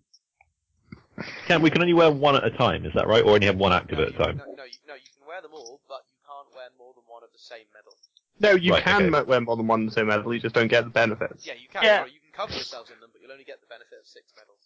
[1.47, 2.87] Can we can only wear one at a time?
[2.87, 4.37] Is that right, or only have one active no, at a time?
[4.39, 7.03] No, no, you, no, you can wear them all, but you can't wear more than
[7.09, 7.93] one of the same medal.
[8.39, 9.29] No, you Right, can okay.
[9.29, 10.33] wear more than one of the same medal.
[10.33, 11.47] You just don't get the benefits.
[11.47, 11.83] Yeah, you can.
[11.83, 12.05] Yeah.
[12.07, 14.59] You can cover yourselves in them, but you'll only get the benefit of six medals.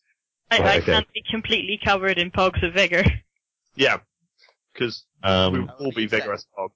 [0.50, 0.92] I, Right, I okay.
[0.92, 3.02] can't be completely covered in pogs of vigor.
[3.74, 3.98] Yeah,
[4.74, 6.46] because we will all be vigorous.
[6.56, 6.72] Bob.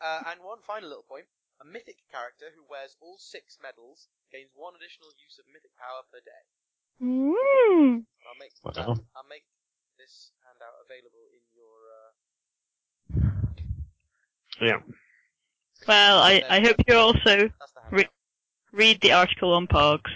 [0.00, 1.26] Uh, and one final little point:
[1.60, 6.02] a mythic character who wears all six medals gains one additional use of mythic power
[6.10, 6.42] per day.
[7.02, 8.04] Mm.
[8.26, 8.72] I'll make Wow.
[8.72, 9.44] that, I'll make
[9.98, 11.76] this handout available in your.
[11.92, 12.10] Uh,
[14.60, 14.80] Yeah.
[15.86, 17.92] Well, I, I hope you also that's the handout.
[17.92, 18.08] Re-
[18.72, 20.10] read the article on pogs.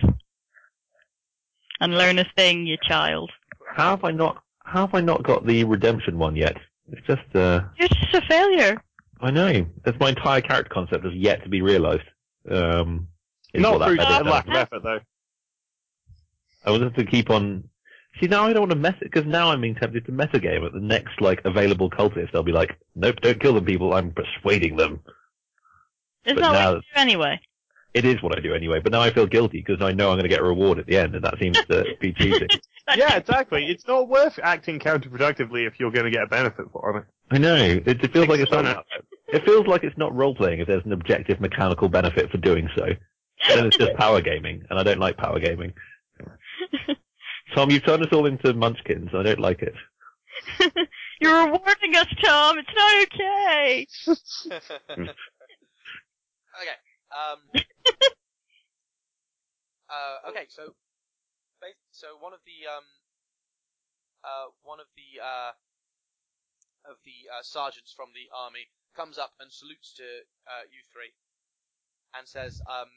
[1.80, 3.30] And learn a thing, you child.
[3.74, 4.42] how have I not?
[4.64, 6.56] How have I not got the redemption one yet?
[6.90, 8.82] It's just uh, You're just a failure.
[9.20, 9.66] I know.
[9.84, 12.02] That's my entire character concept has yet to be realised.
[12.50, 13.08] Um,
[13.54, 15.00] is Not what that through medal a lack of effort, though.
[16.64, 17.64] I will have to keep on.
[18.20, 20.66] See, now I don't want to mess it because now I'm being tempted to metagame
[20.66, 22.32] at the next like available cultist.
[22.32, 23.94] They'll be like, nope, don't kill them, people.
[23.94, 25.00] I'm persuading them.
[26.24, 27.40] Isn't But that now- what you do anyway?
[27.94, 30.14] It is what I do anyway, but now I feel guilty because I know I'm
[30.14, 32.48] going to get a reward at the end, and that seems to be cheating.
[32.96, 33.66] Yeah, exactly.
[33.66, 37.04] It's not worth acting counterproductively if you're going to get a benefit for it.
[37.30, 37.54] I know.
[37.54, 38.64] It, it feels like it's not.
[38.66, 38.76] it.
[39.28, 42.68] It feels like it's not role playing if there's an objective mechanical benefit for doing
[42.76, 42.86] so.
[43.48, 45.72] Then it's just power gaming, and I don't like power gaming.
[47.54, 49.10] Tom, you've turned us all into munchkins.
[49.14, 49.74] I don't like it.
[51.20, 52.58] You're rewarding us, Tom.
[52.58, 53.86] It's not okay.
[56.60, 56.76] okay.
[57.10, 57.38] Um.
[59.88, 60.30] uh.
[60.30, 60.46] Okay.
[60.48, 60.74] So.
[62.02, 62.82] So one of the um.
[64.26, 64.50] Uh.
[64.66, 65.54] One of the uh.
[66.82, 68.66] Of the uh, sergeants from the army
[68.98, 71.14] comes up and salutes to uh, you three,
[72.18, 72.90] and says, "Um,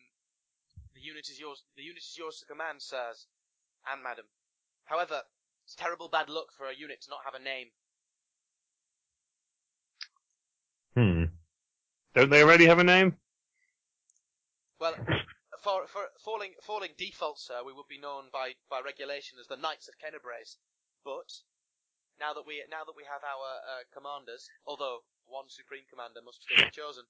[0.95, 1.61] the unit is yours.
[1.77, 3.27] The unit is yours to command, sirs
[3.85, 4.25] and madam.
[4.85, 5.21] However,
[5.65, 7.69] it's terrible bad luck for a unit to not have a name.
[10.97, 11.25] Hmm.
[12.15, 13.15] Don't they already have a name?
[14.79, 14.95] Well,
[15.65, 19.57] for, for falling falling default, sir, we would be known by, by regulation as the
[19.57, 20.61] Knights of Kenabres.
[21.01, 21.33] But
[22.21, 26.45] now that we now that we have our uh, commanders, although one supreme commander must
[26.45, 27.09] still be chosen,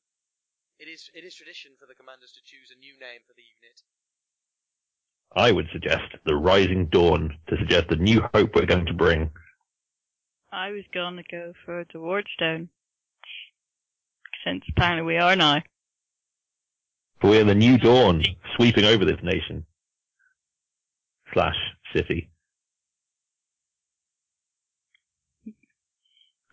[0.79, 3.43] it is it is tradition for the commanders to choose a new name for the
[3.43, 3.83] unit.
[5.35, 9.31] I would suggest the Rising Dawn to suggest the new hope we're going to bring.
[10.51, 12.69] I was gonna go for the Wardstone.
[14.47, 15.59] Since apparently we are now.
[17.25, 18.23] We're the new dawn
[18.55, 19.65] sweeping over this nation.
[21.33, 21.55] Slash
[21.93, 22.29] city.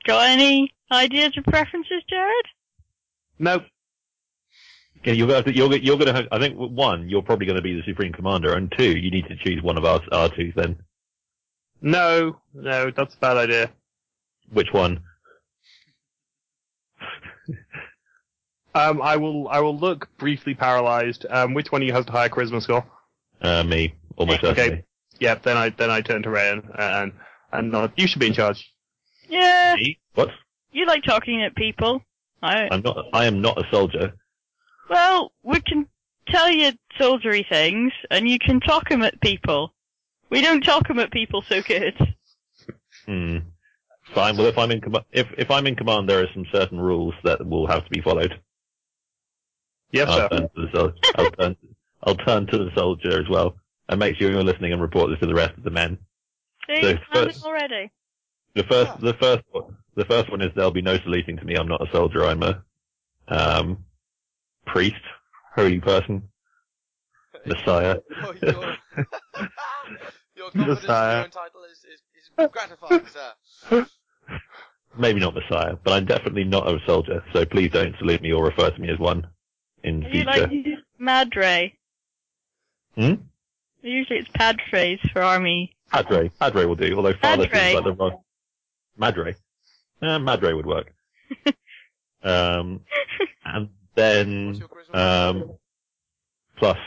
[0.06, 2.46] Got any ideas or preferences, Jared?
[3.38, 3.64] Nope.
[5.04, 7.56] Yeah, you're going to, you're, you're going to have, I think one, you're probably going
[7.56, 10.28] to be the supreme commander, and two, you need to choose one of our, our
[10.30, 10.78] two then.
[11.80, 13.70] No, no, that's a bad idea.
[14.50, 15.02] Which one?
[18.74, 21.26] Um, I will, I will look briefly paralyzed.
[21.28, 22.84] Um, which one of you has the higher charisma score?
[23.40, 23.94] Uh, me.
[24.16, 24.56] Almost Okay.
[24.62, 24.84] certainly.
[25.20, 27.12] Yep, then I, then I turn to Rayan and,
[27.52, 27.92] and nod.
[27.96, 28.66] You should be in charge.
[29.28, 29.98] Yeah, Me?
[30.14, 30.30] What?
[30.72, 32.02] you like talking at people.
[32.42, 34.14] I, I'm not, I am not a soldier.
[34.90, 35.86] well, we can
[36.28, 39.72] tell you soldiery things, and you can talk 'em at people.
[40.30, 41.94] We don't talk 'em at people so good.
[43.06, 43.38] Hmm.
[44.14, 44.36] Fine.
[44.36, 47.14] Well, if I'm in command, if, if I'm in command, there are some certain rules
[47.24, 48.38] that will have to be followed.
[49.92, 50.28] Yes, I'll sir.
[50.28, 51.56] turn to the sol- I'll turn,
[52.04, 53.56] I'll turn to the soldier as well,
[53.88, 55.98] and make sure you're listening and report this to the rest of the men.
[56.68, 57.90] See, So you first- already.
[58.54, 58.96] The first, Yeah.
[59.12, 61.54] the first, one- the first one is there'll be no saluting to me.
[61.54, 62.24] I'm not a soldier.
[62.24, 62.62] I'm a
[63.28, 63.84] um,
[64.66, 65.00] priest,
[65.54, 66.28] holy person,
[67.46, 67.96] messiah.
[68.10, 68.76] your, your,
[70.36, 71.28] your confidence in your Messiah.
[71.28, 73.86] title is, is, is gratifying, sir.
[74.98, 77.24] Maybe not messiah, but I'm definitely not a soldier.
[77.32, 79.26] So please don't salute me or refer to me as one
[79.84, 80.40] in Are you future.
[80.40, 80.50] like
[80.98, 81.74] Madre?
[82.94, 83.14] Hmm?
[83.82, 85.74] Usually it's Padres for army.
[85.90, 86.96] Padre, Padre will do.
[86.96, 87.58] Although father Madre.
[87.58, 88.20] seems like the wrong.
[88.96, 89.34] Madre,
[90.00, 90.92] uh, Madre would work.
[92.22, 92.80] um,
[93.44, 95.52] and then um,
[96.56, 96.78] plus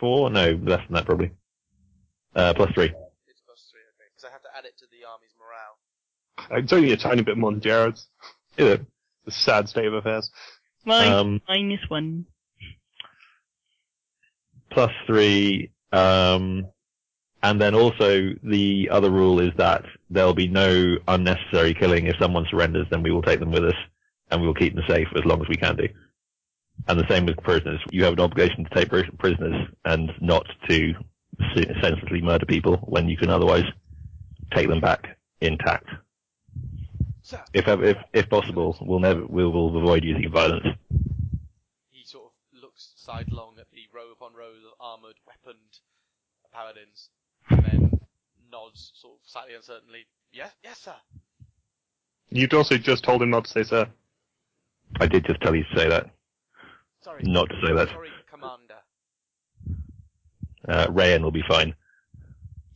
[0.00, 1.30] four, no, less than that probably.
[2.34, 2.86] Uh, plus three.
[3.28, 4.08] It's plus three, okay.
[4.14, 6.58] Because I have to add it to the army's morale.
[6.62, 8.08] It's only a tiny bit more than Jared's.
[8.56, 8.86] Is it?
[9.26, 10.30] It's a sad state of affairs.
[10.84, 12.26] Mine, Um, minus one.
[14.70, 15.70] plus three.
[15.92, 16.66] Um,
[17.42, 22.06] and then also the other rule is that there'll be no unnecessary killing.
[22.06, 23.74] If someone surrenders, then we will take them with us
[24.30, 25.88] and we will keep them safe as long as we can do.
[26.88, 27.80] And the same with prisoners.
[27.90, 28.88] You have an obligation to take
[29.18, 30.94] prisoners and not to
[31.54, 33.64] senselessly murder people when you can otherwise
[34.54, 35.88] take them back intact.
[37.32, 40.66] Sir, If if if possible, we'll never we will avoid using violence.
[41.90, 42.32] he sort of
[42.62, 45.78] looks sidelong at the row upon rows of armoured, weaponed
[46.52, 47.08] paladins,
[47.48, 48.00] and then
[48.50, 50.04] nods sort of slightly uncertainly.
[50.30, 50.94] Yes, yes, sir.
[52.28, 53.86] You'd also just told him not to say sir.
[55.00, 56.10] I did just tell you to say that,
[57.00, 57.22] Sorry.
[57.24, 57.88] not to say that.
[57.88, 58.82] Sorry, Commander.
[60.68, 61.74] Uh, Rayan will be fine.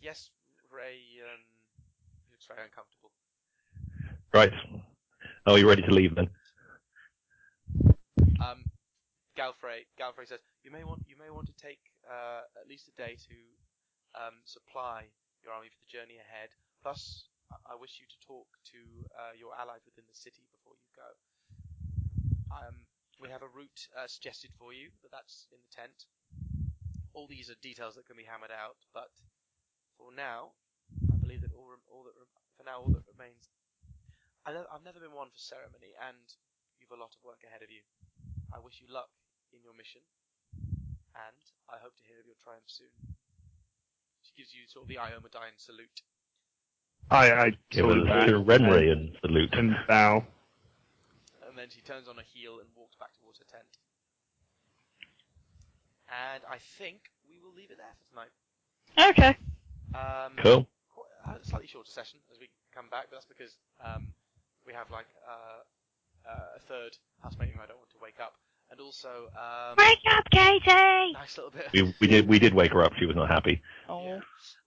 [0.00, 0.30] Yes,
[0.70, 1.40] Ray, um,
[2.24, 3.10] he looks very uncomfortable.
[4.36, 4.52] Right.
[5.46, 6.28] Are you ready to leave then?
[8.36, 8.68] Um,
[9.32, 12.94] Galfrey, Galfrey says, you may want, you may want to take, uh, at least a
[13.00, 13.38] day to,
[14.12, 15.08] um, supply
[15.40, 16.52] your army for the journey ahead.
[16.82, 17.32] Plus,
[17.64, 18.44] I- wish you to talk
[18.76, 21.16] to, uh, your allies within the city before you go.
[22.52, 22.84] Um,
[23.18, 26.04] we have a route, uh, suggested for you, but that's in the tent.
[27.14, 29.16] All these are details that can be hammered out, but
[29.96, 30.52] for now,
[31.10, 32.12] I believe that all, all that,
[32.58, 33.48] for now, all that remains.
[34.46, 36.22] I know, I've never been one for ceremony, and
[36.78, 37.82] you've a lot of work ahead of you.
[38.54, 39.10] I wish you luck
[39.50, 40.06] in your mission,
[41.18, 42.94] and I hope to hear of your triumph soon.
[44.22, 46.02] She gives you sort of the Iomedaean salute,
[47.10, 48.26] I, I Give sort us of a back
[49.22, 49.54] salute.
[49.54, 50.24] and bow.
[51.46, 53.78] and then she turns on a heel and walks back towards her tent.
[56.06, 58.30] And I think we will leave it there for tonight.
[59.10, 59.34] Okay.
[59.94, 60.66] Um, Cool.
[60.94, 64.14] quite, a slightly shorter session as we come back, but that's because um,
[64.66, 68.34] we have like uh, uh, a third housemate who I don't want to wake up,
[68.70, 71.12] and also um, Wake up, Katie!
[71.12, 71.68] nice little bit.
[71.72, 72.92] We, we did we did wake her up.
[72.98, 73.62] She was not happy.
[73.88, 74.20] Oh.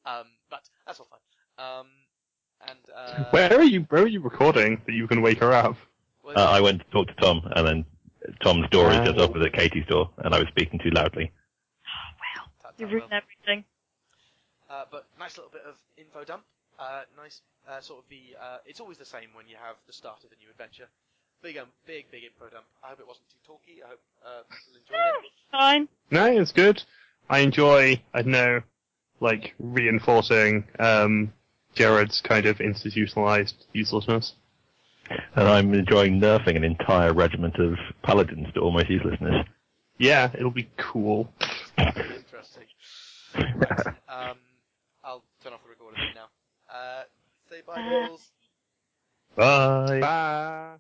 [0.06, 1.80] Um, but that's all fine.
[1.80, 1.88] Um,
[2.68, 3.86] and uh, Where are you?
[3.90, 5.76] Where are you recording that you can wake her up?
[6.26, 7.86] Uh, I went to talk to Tom, and then
[8.42, 11.32] Tom's door is just opposite Katie's door, and I was speaking too loudly.
[12.20, 13.22] Well, you tap, ruined well.
[13.22, 13.66] everything.
[14.70, 16.44] Uh, but nice little bit of info dump.
[16.78, 18.36] Uh, nice, uh, sort of the.
[18.42, 20.88] Uh, it's always the same when you have the start of a new adventure.
[21.42, 22.66] Big, um, big, big info dump.
[22.84, 23.82] I hope it wasn't too talky.
[23.84, 25.32] I hope uh, people enjoyed it.
[25.52, 25.88] Fine.
[26.12, 26.84] No, it's good.
[27.30, 28.02] I enjoy.
[28.14, 28.62] I don't know,
[29.20, 31.32] like reinforcing um,
[31.76, 34.34] Jared's kind of institutionalized uselessness.
[35.36, 39.48] And I'm enjoying nerfing an entire regiment of paladins to almost uselessness.
[39.98, 41.30] Yeah, it'll be cool.
[41.78, 42.66] Interesting.
[43.36, 43.96] Right.
[44.10, 44.38] Um,
[45.04, 46.26] I'll turn off the recording now.
[46.68, 47.04] Uh,
[47.50, 48.32] say bye, Nichols.
[49.36, 50.00] Bye.
[50.00, 50.78] Bye.